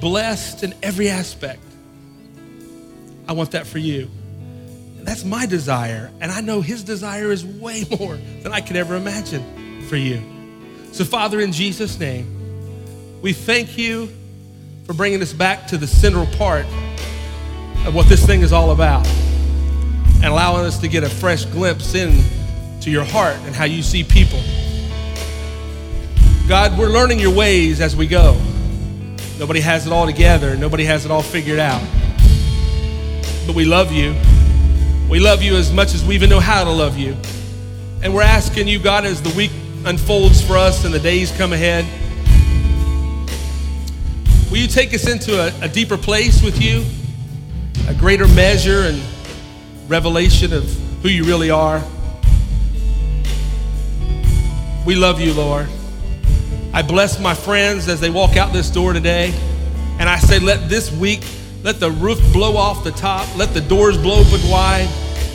blessed 0.00 0.62
in 0.62 0.74
every 0.82 1.08
aspect. 1.08 1.62
I 3.26 3.32
want 3.32 3.52
that 3.52 3.66
for 3.66 3.78
you. 3.78 4.10
And 4.98 5.06
that's 5.06 5.24
my 5.24 5.46
desire. 5.46 6.10
And 6.20 6.30
I 6.30 6.40
know 6.40 6.60
His 6.60 6.84
desire 6.84 7.32
is 7.32 7.44
way 7.44 7.84
more 7.98 8.16
than 8.42 8.52
I 8.52 8.60
could 8.60 8.76
ever 8.76 8.94
imagine 8.94 9.86
for 9.88 9.96
you. 9.96 10.22
So, 10.92 11.04
Father, 11.04 11.40
in 11.40 11.52
Jesus' 11.52 11.98
name, 11.98 13.20
we 13.22 13.32
thank 13.32 13.78
you 13.78 14.08
for 14.84 14.92
bringing 14.92 15.22
us 15.22 15.32
back 15.32 15.66
to 15.68 15.78
the 15.78 15.86
central 15.86 16.26
part 16.38 16.66
of 17.86 17.94
what 17.94 18.06
this 18.08 18.24
thing 18.24 18.42
is 18.42 18.52
all 18.52 18.70
about 18.70 19.06
and 19.06 20.26
allowing 20.26 20.66
us 20.66 20.78
to 20.78 20.88
get 20.88 21.04
a 21.04 21.08
fresh 21.08 21.44
glimpse 21.44 21.94
into 21.94 22.90
your 22.90 23.04
heart 23.04 23.36
and 23.42 23.54
how 23.54 23.64
you 23.64 23.82
see 23.82 24.02
people. 24.02 24.40
God, 26.48 26.78
we're 26.78 26.88
learning 26.88 27.20
your 27.20 27.34
ways 27.34 27.80
as 27.80 27.94
we 27.94 28.06
go. 28.06 28.40
Nobody 29.38 29.60
has 29.60 29.86
it 29.86 29.92
all 29.92 30.06
together, 30.06 30.56
nobody 30.56 30.84
has 30.84 31.04
it 31.04 31.10
all 31.10 31.22
figured 31.22 31.60
out. 31.60 31.82
But 33.46 33.54
we 33.54 33.64
love 33.64 33.92
you. 33.92 34.14
We 35.08 35.20
love 35.20 35.42
you 35.42 35.56
as 35.56 35.72
much 35.72 35.94
as 35.94 36.04
we 36.04 36.14
even 36.14 36.28
know 36.28 36.40
how 36.40 36.64
to 36.64 36.70
love 36.70 36.98
you. 36.98 37.16
And 38.02 38.14
we're 38.14 38.22
asking 38.22 38.68
you, 38.68 38.78
God, 38.78 39.04
as 39.06 39.22
the 39.22 39.34
week 39.36 39.52
unfolds 39.84 40.42
for 40.42 40.56
us 40.56 40.84
and 40.84 40.92
the 40.92 40.98
days 40.98 41.30
come 41.36 41.52
ahead, 41.52 41.84
will 44.50 44.58
you 44.58 44.66
take 44.66 44.92
us 44.92 45.08
into 45.08 45.40
a, 45.40 45.64
a 45.64 45.68
deeper 45.68 45.96
place 45.96 46.42
with 46.42 46.60
you, 46.60 46.84
a 47.88 47.94
greater 47.94 48.28
measure 48.28 48.82
and 48.82 49.00
revelation 49.88 50.52
of 50.52 50.64
who 51.02 51.08
you 51.08 51.24
really 51.24 51.48
are? 51.48 51.82
We 54.84 54.94
love 54.94 55.22
you, 55.22 55.32
Lord. 55.32 55.66
I 56.74 56.82
bless 56.82 57.18
my 57.18 57.32
friends 57.34 57.88
as 57.88 57.98
they 57.98 58.10
walk 58.10 58.36
out 58.36 58.52
this 58.52 58.68
door 58.68 58.92
today. 58.92 59.32
And 59.98 60.06
I 60.06 60.18
say, 60.18 60.38
let 60.38 60.68
this 60.68 60.92
week, 60.92 61.24
let 61.62 61.80
the 61.80 61.90
roof 61.90 62.20
blow 62.30 62.58
off 62.58 62.84
the 62.84 62.90
top, 62.90 63.34
let 63.36 63.54
the 63.54 63.60
doors 63.62 63.96
blow 63.96 64.20
open 64.20 64.50
wide, 64.50 64.88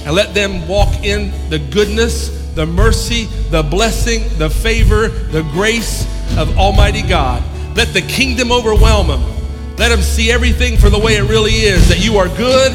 and 0.06 0.14
let 0.14 0.36
them 0.36 0.68
walk 0.68 1.04
in 1.04 1.32
the 1.49 1.58
goodness, 1.58 2.54
the 2.54 2.68
mercy, 2.68 3.26
the 3.49 3.64
blessing, 3.64 4.26
the 4.38 4.49
favor, 4.49 5.08
the 5.08 5.41
grace 5.54 6.06
of 6.38 6.56
Almighty 6.56 7.01
God. 7.01 7.43
Let 7.76 7.93
the 7.93 8.01
kingdom 8.01 8.51
overwhelm 8.51 9.08
them. 9.08 9.43
Let 9.78 9.89
them 9.89 10.01
see 10.01 10.32
everything 10.32 10.78
for 10.78 10.91
the 10.91 10.99
way 10.99 11.15
it 11.15 11.24
really 11.24 11.51
is 11.51 11.89
that 11.89 12.03
you 12.05 12.17
are 12.17 12.28
good 12.38 12.71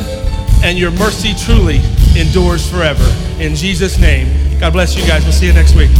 and 0.64 0.76
your 0.76 0.90
mercy 0.90 1.32
truly 1.32 1.80
endures 2.18 2.68
forever. 2.68 3.04
In 3.40 3.54
Jesus' 3.54 3.98
name. 3.98 4.58
God 4.58 4.72
bless 4.72 4.96
you 4.96 5.06
guys. 5.06 5.22
We'll 5.22 5.32
see 5.32 5.46
you 5.46 5.52
next 5.52 5.76
week. 5.76 5.90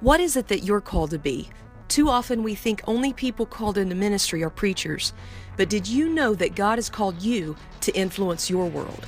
What 0.00 0.20
is 0.20 0.36
it 0.36 0.48
that 0.48 0.64
you're 0.64 0.80
called 0.80 1.10
to 1.10 1.18
be? 1.18 1.50
Too 1.88 2.08
often 2.08 2.42
we 2.42 2.54
think 2.54 2.82
only 2.86 3.12
people 3.12 3.44
called 3.44 3.76
into 3.76 3.94
ministry 3.94 4.42
are 4.42 4.50
preachers. 4.50 5.12
But 5.58 5.68
did 5.68 5.86
you 5.86 6.08
know 6.08 6.34
that 6.34 6.54
God 6.54 6.78
has 6.78 6.88
called 6.88 7.20
you 7.20 7.56
to 7.82 7.92
influence 7.94 8.48
your 8.48 8.66
world? 8.66 9.04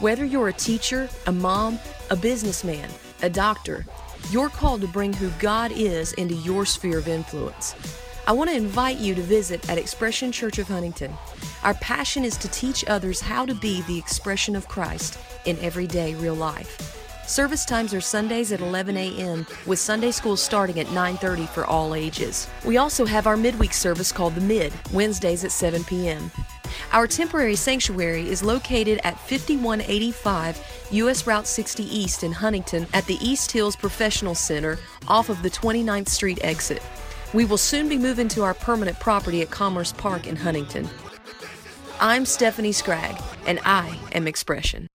Whether 0.00 0.24
you're 0.24 0.48
a 0.48 0.52
teacher, 0.54 1.10
a 1.26 1.32
mom, 1.32 1.78
a 2.10 2.16
businessman, 2.16 2.88
a 3.22 3.28
doctor, 3.28 3.84
you're 4.30 4.48
called 4.48 4.80
to 4.80 4.88
bring 4.88 5.12
who 5.12 5.30
God 5.38 5.72
is 5.72 6.12
into 6.14 6.34
your 6.34 6.64
sphere 6.64 6.98
of 6.98 7.08
influence. 7.08 7.74
I 8.26 8.32
want 8.32 8.50
to 8.50 8.56
invite 8.56 8.98
you 8.98 9.14
to 9.14 9.22
visit 9.22 9.68
at 9.68 9.78
Expression 9.78 10.30
Church 10.30 10.58
of 10.58 10.68
Huntington. 10.68 11.12
Our 11.64 11.74
passion 11.74 12.24
is 12.24 12.36
to 12.38 12.48
teach 12.48 12.84
others 12.86 13.20
how 13.20 13.44
to 13.46 13.54
be 13.54 13.82
the 13.82 13.98
expression 13.98 14.54
of 14.54 14.68
Christ 14.68 15.18
in 15.46 15.58
everyday 15.58 16.14
real 16.14 16.34
life. 16.34 16.96
Service 17.26 17.64
times 17.64 17.94
are 17.94 18.00
Sundays 18.00 18.50
at 18.50 18.60
11 18.60 18.96
a.m. 18.96 19.46
with 19.66 19.78
Sunday 19.78 20.10
school 20.10 20.36
starting 20.36 20.80
at 20.80 20.88
9:30 20.88 21.48
for 21.48 21.64
all 21.64 21.94
ages. 21.94 22.48
We 22.64 22.76
also 22.76 23.06
have 23.06 23.26
our 23.26 23.36
midweek 23.36 23.72
service 23.72 24.10
called 24.10 24.34
the 24.34 24.40
Mid, 24.40 24.72
Wednesdays 24.92 25.44
at 25.44 25.52
7 25.52 25.84
p.m. 25.84 26.30
Our 26.92 27.06
temporary 27.06 27.56
sanctuary 27.56 28.28
is 28.28 28.42
located 28.42 29.00
at 29.04 29.18
5185 29.20 30.86
US 30.92 31.26
Route 31.26 31.46
60 31.46 31.82
East 31.84 32.22
in 32.24 32.32
Huntington 32.32 32.86
at 32.92 33.06
the 33.06 33.18
East 33.20 33.52
Hills 33.52 33.76
Professional 33.76 34.34
Center 34.34 34.78
off 35.08 35.28
of 35.28 35.42
the 35.42 35.50
29th 35.50 36.08
Street 36.08 36.38
exit. 36.42 36.82
We 37.32 37.44
will 37.44 37.58
soon 37.58 37.88
be 37.88 37.98
moving 37.98 38.28
to 38.28 38.42
our 38.42 38.54
permanent 38.54 38.98
property 38.98 39.42
at 39.42 39.50
Commerce 39.50 39.92
Park 39.92 40.26
in 40.26 40.36
Huntington. 40.36 40.88
I'm 42.00 42.24
Stephanie 42.24 42.72
Scragg, 42.72 43.20
and 43.46 43.60
I 43.64 43.98
am 44.12 44.26
Expression. 44.26 44.88